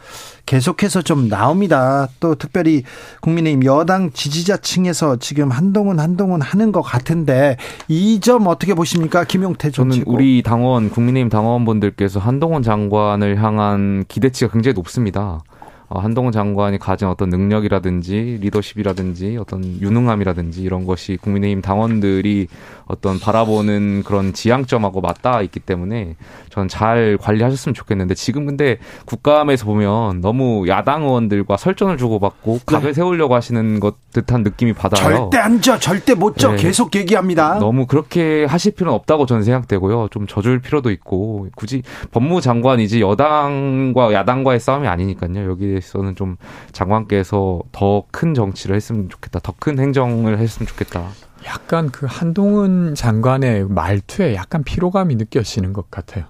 [0.49, 2.07] 계속해서 좀 나옵니다.
[2.19, 2.81] 또 특별히
[3.21, 7.55] 국민의힘 여당 지지자층에서 지금 한동훈 한동훈 하는 것 같은데
[7.87, 14.51] 이 점 어떻게 보십니까, 김용태 전 저는 우리 당원 국민의힘 당원분들께서 한동훈 장관을 향한 기대치가
[14.51, 15.41] 굉장히 높습니다.
[15.89, 22.47] 어, 한동훈 장관이 가진 어떤 능력이라든지 리더십이라든지 어떤 유능함이라든지 이런 것이 국민의힘 당원들이
[22.85, 26.15] 어떤 바라보는 그런 지향점하고 맞닿아 있기 때문에
[26.49, 32.59] 저는 잘 관리하셨으면 좋겠는데 지금 근데 국감에서 보면 너무 야당 의원들과 설전을 주고받고 네.
[32.65, 32.93] 각을 네.
[32.93, 35.29] 세우려고 하시는 것 듯한 느낌이 받아요.
[35.29, 36.51] 절대 안 져, 절대 못 져.
[36.51, 36.57] 네.
[36.57, 37.59] 계속 얘기합니다.
[37.59, 40.07] 너무 그렇게 하실 필요는 없다고 저는 생각되고요.
[40.11, 45.49] 좀 져줄 필요도 있고 굳이 법무장관이지 여당과 야당과의 싸움이 아니니까요.
[45.51, 46.37] 여기에 대해서는 좀
[46.71, 49.39] 장관께서 더 큰 정치를 했으면 좋겠다.
[49.39, 51.09] 더 큰 행정을 했으면 좋겠다.
[51.45, 56.25] 약간 그 한동훈 장관의 말투에 약간 피로감이 느껴지는 것 같아요.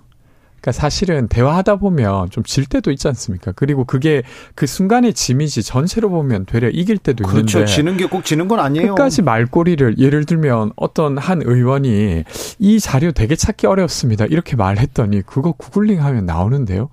[0.61, 3.53] 그러니까 사실은 대화하다 보면 좀 질 때도 있지 않습니까?
[3.53, 4.23] 그리고 그게
[4.55, 7.39] 그 순간의 짐이지 전체로 보면 되려 이길 때도 그렇죠.
[7.39, 7.53] 있는데.
[7.53, 7.73] 그렇죠.
[7.73, 8.95] 지는 게 꼭 지는 건 아니에요.
[8.95, 12.23] 끝까지 말꼬리를 예를 들면 어떤 한 의원이
[12.59, 14.25] 이 자료 되게 찾기 어렵습니다.
[14.25, 16.89] 이렇게 말했더니 그거 구글링 하면 나오는데요.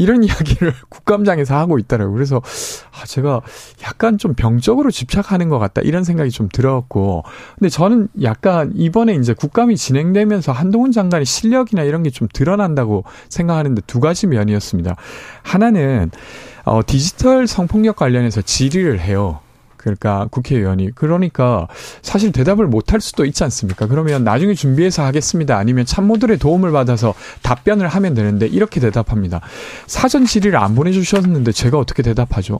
[0.00, 2.14] 이런 이야기를 국감장에서 하고 있더라고요.
[2.14, 2.42] 그래서
[2.92, 3.40] 아, 제가
[3.82, 7.24] 약간 좀 병적으로 집착하는 것 같다 이런 생각이 좀 들었고,
[7.58, 13.82] 근데 저는 약간 이번에 이제 국감이 진행되면서 한동훈 장관의 실력이나 이런 게 좀 드러난다고 생각하는데
[13.86, 14.96] 두 가지 면이었습니다.
[15.42, 16.10] 하나는
[16.64, 19.40] 어, 디지털 성폭력 관련해서 질의를 해요.
[19.80, 21.66] 그러니까 국회의원이 그러니까
[22.02, 23.86] 사실 대답을 못 할 수도 있지 않습니까?
[23.86, 25.56] 그러면 나중에 준비해서 하겠습니다.
[25.56, 29.40] 아니면 참모들의 도움을 받아서 답변을 하면 되는데 이렇게 대답합니다.
[29.86, 32.58] 사전 질의를 안 보내주셨는데 제가 어떻게 대답하죠?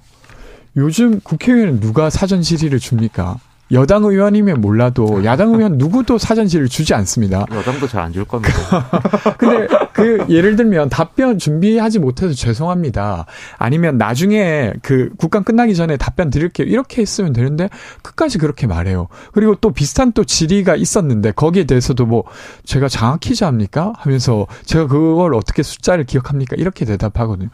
[0.77, 3.39] 요즘 국회의원은 누가 사전 질의를 줍니까?
[3.73, 7.47] 여당 의원이면 몰라도 야당 의원 누구도 사전지를 주지 않습니다.
[7.53, 8.53] 여당도 잘 안 줄 겁니다.
[9.39, 9.69] 근데
[10.01, 13.27] 그 예를 들면 답변 준비하지 못해서 죄송합니다.
[13.59, 16.67] 아니면 나중에 그 국감 끝나기 전에 답변 드릴게요.
[16.67, 17.69] 이렇게 했으면 되는데
[18.03, 19.09] 끝까지 그렇게 말해요.
[19.33, 22.25] 그리고 또 비슷한 또 질의가 있었는데 거기에 대해서도 뭐
[22.65, 23.93] 제가 장학 퀴즈 합니까?
[23.97, 26.57] 하면서 제가 그걸 어떻게 숫자를 기억합니까?
[26.59, 27.49] 이렇게 대답하거든요.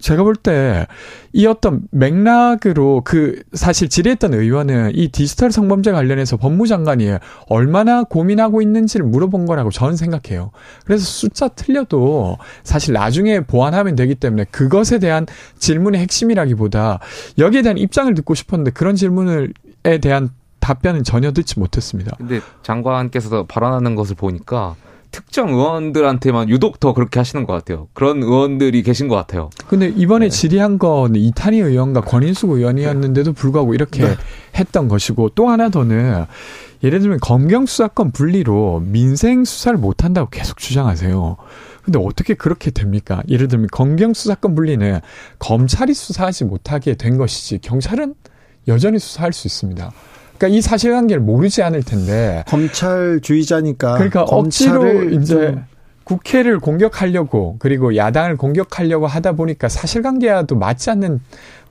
[0.00, 0.86] 제가 볼 때
[1.36, 7.10] 이 어떤 맥락으로 그 사실 질의했던 의원은 이 디지털 성범죄 관련해서 법무장관이
[7.48, 10.50] 얼마나 고민하고 있는지를 물어본 거라고 저는 생각해요.
[10.86, 15.26] 그래서 숫자 틀려 도 사실 나중에 보완하면 되기 때문에 그것에 대한
[15.58, 17.00] 질문의 핵심이라기보다
[17.38, 19.48] 여기에 대한 입장을 듣고 싶었는데 그런 질문에
[20.00, 20.30] 대한
[20.60, 22.16] 답변은 전혀 듣지 못했습니다.
[22.18, 24.74] 근데 장관께서 발언하는 것을 보니까
[25.10, 27.88] 특정 의원들한테만 유독 더 그렇게 하시는 것 같아요.
[27.92, 29.50] 그런 의원들이 계신 것 같아요.
[29.68, 30.30] 근데 이번에 네.
[30.30, 34.16] 질의한 건 이탄희 의원과 권인숙 의원이었는데도 불구하고 이렇게 네.
[34.56, 36.26] 했던 것이고 또 하나 더는
[36.82, 41.36] 예를 들면 검경 수사권 분리로 민생 수사를 못 한다고 계속 주장하세요.
[41.82, 43.22] 근데 어떻게 그렇게 됩니까?
[43.28, 45.00] 예를 들면 검경 수사권 분리는
[45.38, 48.14] 검찰이 수사하지 못하게 된 것이지 경찰은
[48.68, 49.92] 여전히 수사할 수 있습니다.
[50.38, 55.56] 그러니까 이 사실관계를 모르지 않을 텐데 검찰 주의자니까 그러니까 억지로 이제
[56.04, 61.20] 국회를 공격하려고 그리고 야당을 공격하려고 하다 보니까 사실관계와도 맞지 않는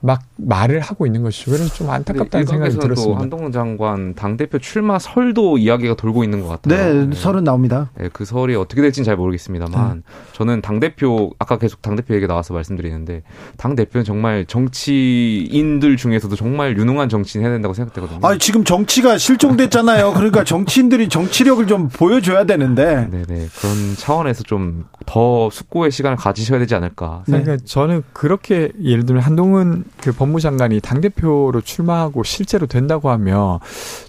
[0.06, 1.50] 막 말을 하고 있는 것이죠.
[1.50, 3.20] 그래서 좀 안타깝다는 생각이 들었습니다.
[3.20, 6.94] 한동훈 장관 당 대표 출마 설도 이야기가 돌고 있는 것 같아요.
[6.94, 7.16] 네, 네.
[7.16, 7.90] 설은 나옵니다.
[7.98, 10.02] 네, 그 설이 어떻게 될지는 잘 모르겠습니다만 네.
[10.32, 13.22] 저는 당 대표 아까 계속 당 대표 얘기 나와서 말씀드리는데
[13.56, 18.20] 당 대표는 정말 정치인들 중에서도 정말 유능한 정치인 해야 된다고 생각되거든요.
[18.22, 20.12] 아, 지금 정치가 실종됐잖아요.
[20.12, 23.08] 그러니까 정치인들이 정치력을 좀 보여줘야 되는데.
[23.10, 27.22] 네, 네 그런 차원에서 좀 더 숙고의 시간을 가지셔야 되지 않을까.
[27.26, 27.40] 네.
[27.40, 33.60] 그러니까 저는 그렇게 예를 들면 한동훈 그 법무장관이 당 대표로 출마하고 실제로 된다고 하면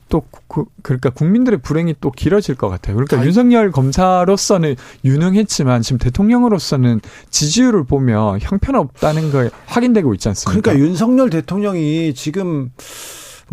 [0.09, 2.95] 또 그, 그러니까 국민들의 불행이 또 길어질 것 같아요.
[2.95, 3.27] 그러니까 아니.
[3.27, 4.75] 윤석열 검사로서는
[5.05, 10.61] 유능했지만 지금 대통령으로서는 지지율을 보면 형편없다는 걸 확인되고 있지 않습니까?
[10.61, 12.71] 그러니까 윤석열 대통령이 지금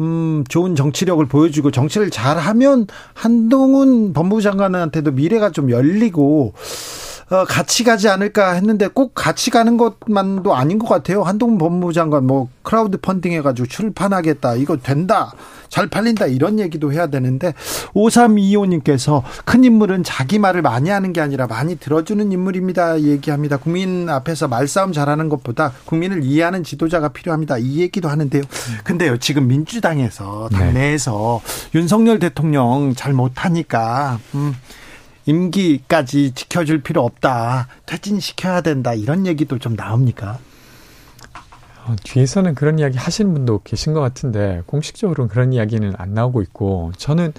[0.00, 7.03] 음, 좋은 정치력을 보여주고 정치를 잘하면 한동훈 법무부 장관한테도 미래가 좀 열리고 어,
[7.48, 11.22] 같이 가지 않을까 했는데 꼭 같이 가는 것만도 아닌 것 같아요.
[11.22, 14.56] 한동훈 법무장관 뭐 crowd funding 해가지고 출판하겠다.
[14.56, 15.32] 이거 된다.
[15.68, 16.26] 잘 팔린다.
[16.26, 17.52] 이런 얘기도 해야 되는데
[17.94, 23.00] 5325님께서 큰 인물은 자기 말을 많이 하는 게 아니라 많이 들어주는 인물입니다.
[23.00, 23.56] 얘기합니다.
[23.56, 27.58] 국민 앞에서 말싸움 잘하는 것보다 국민을 이해하는 지도자가 필요합니다.
[27.58, 28.42] 이 얘기도 하는데요.
[28.84, 29.16] 근데요.
[29.18, 31.78] 지금 민주당에서 당내에서 네.
[31.78, 34.54] 윤석열 대통령 잘 못하니까 음,
[35.26, 37.68] 임기까지 지켜줄 필요 없다.
[37.86, 38.94] 퇴진시켜야 된다.
[38.94, 40.38] 이런 얘기도 좀 나옵니까?
[41.86, 46.92] 어, 뒤에서는 그런 이야기 하시는 분도 계신 것 같은데 공식적으로는 그런 이야기는 안 나오고 있고
[46.96, 47.32] 저는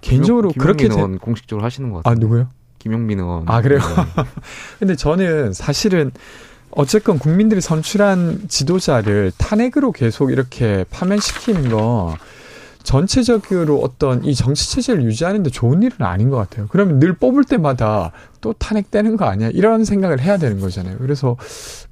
[0.00, 2.12] 개인적으로 김용, 그렇게 의원 공식적으로 하시는 것 같아요.
[2.12, 2.48] 아 누구요?
[2.78, 3.44] 김용민 의원.
[3.48, 3.80] 아 그래요?
[3.80, 4.24] 네.
[4.78, 6.10] 근데 저는 사실은
[6.70, 12.16] 어쨌건 국민들이 선출한 지도자를 탄핵으로 계속 이렇게 파면시키는 거
[12.88, 16.68] 전체적으로 어떤 이 정치 체제를 유지하는 데 좋은 일은 아닌 것 같아요.
[16.70, 19.50] 그러면 늘 뽑을 때마다 또 탄핵되는 거 아니야?
[19.50, 20.96] 이런 생각을 해야 되는 거잖아요.
[20.96, 21.36] 그래서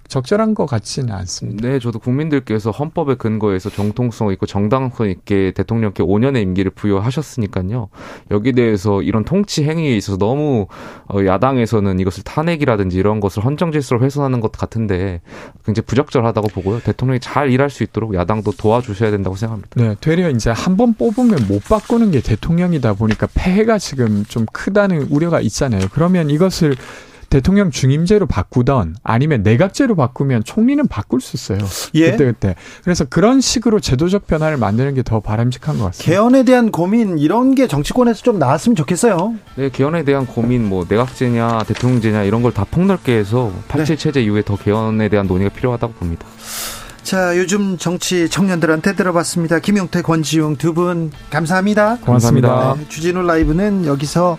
[0.08, 1.68] 적절한 것 같지는 않습니다.
[1.68, 7.88] 네, 저도 국민들께서 헌법의 근거에서 정통성 있고 정당성 있게 대통령께 5년의 임기를 부여하셨으니까요.
[8.30, 10.66] 여기 대해서 이런 통치 행위에 있어서 너무
[11.08, 15.20] 어, 야당에서는 이것을 탄핵이라든지 이런 것을 헌정 질서를 훼손하는 것 같은데
[15.64, 16.80] 굉장히 부적절하다고 보고요.
[16.80, 19.70] 대통령이 잘 일할 수 있도록 야당도 도와주셔야 된다고 생각합니다.
[19.74, 25.06] 네, 되려 이제 한 번 뽑으면 못 바꾸는 게 대통령이다 보니까 폐해가 지금 좀 크다는
[25.08, 25.86] 우려가 있잖아요.
[25.90, 26.76] 그러면 이것을
[27.36, 31.58] 대통령 중임제로 바꾸던 아니면 내각제로 바꾸면 총리는 바꿀 수 있어요.
[31.94, 32.12] 예.
[32.12, 32.54] 그때 그때.
[32.82, 36.10] 그래서 그런 식으로 제도적 변화를 만드는 게 더 바람직한 것 같습니다.
[36.10, 39.34] 개헌에 대한 고민 이런 게 정치권에서 좀 나왔으면 좋겠어요.
[39.56, 44.02] 네, 개헌에 대한 고민 뭐 내각제냐 대통령제냐 이런 걸 다 폭넓게 해서 87 네.
[44.02, 46.26] 체제 이후에 더 개헌에 대한 논의가 필요하다고 봅니다.
[47.02, 49.60] 자, 요즘 정치 청년들한테 들어봤습니다.
[49.60, 51.98] 김용태, 권지용 두 분 감사합니다.
[51.98, 52.74] 고맙습니다.
[52.78, 54.38] 네, 주진우 라이브는 여기서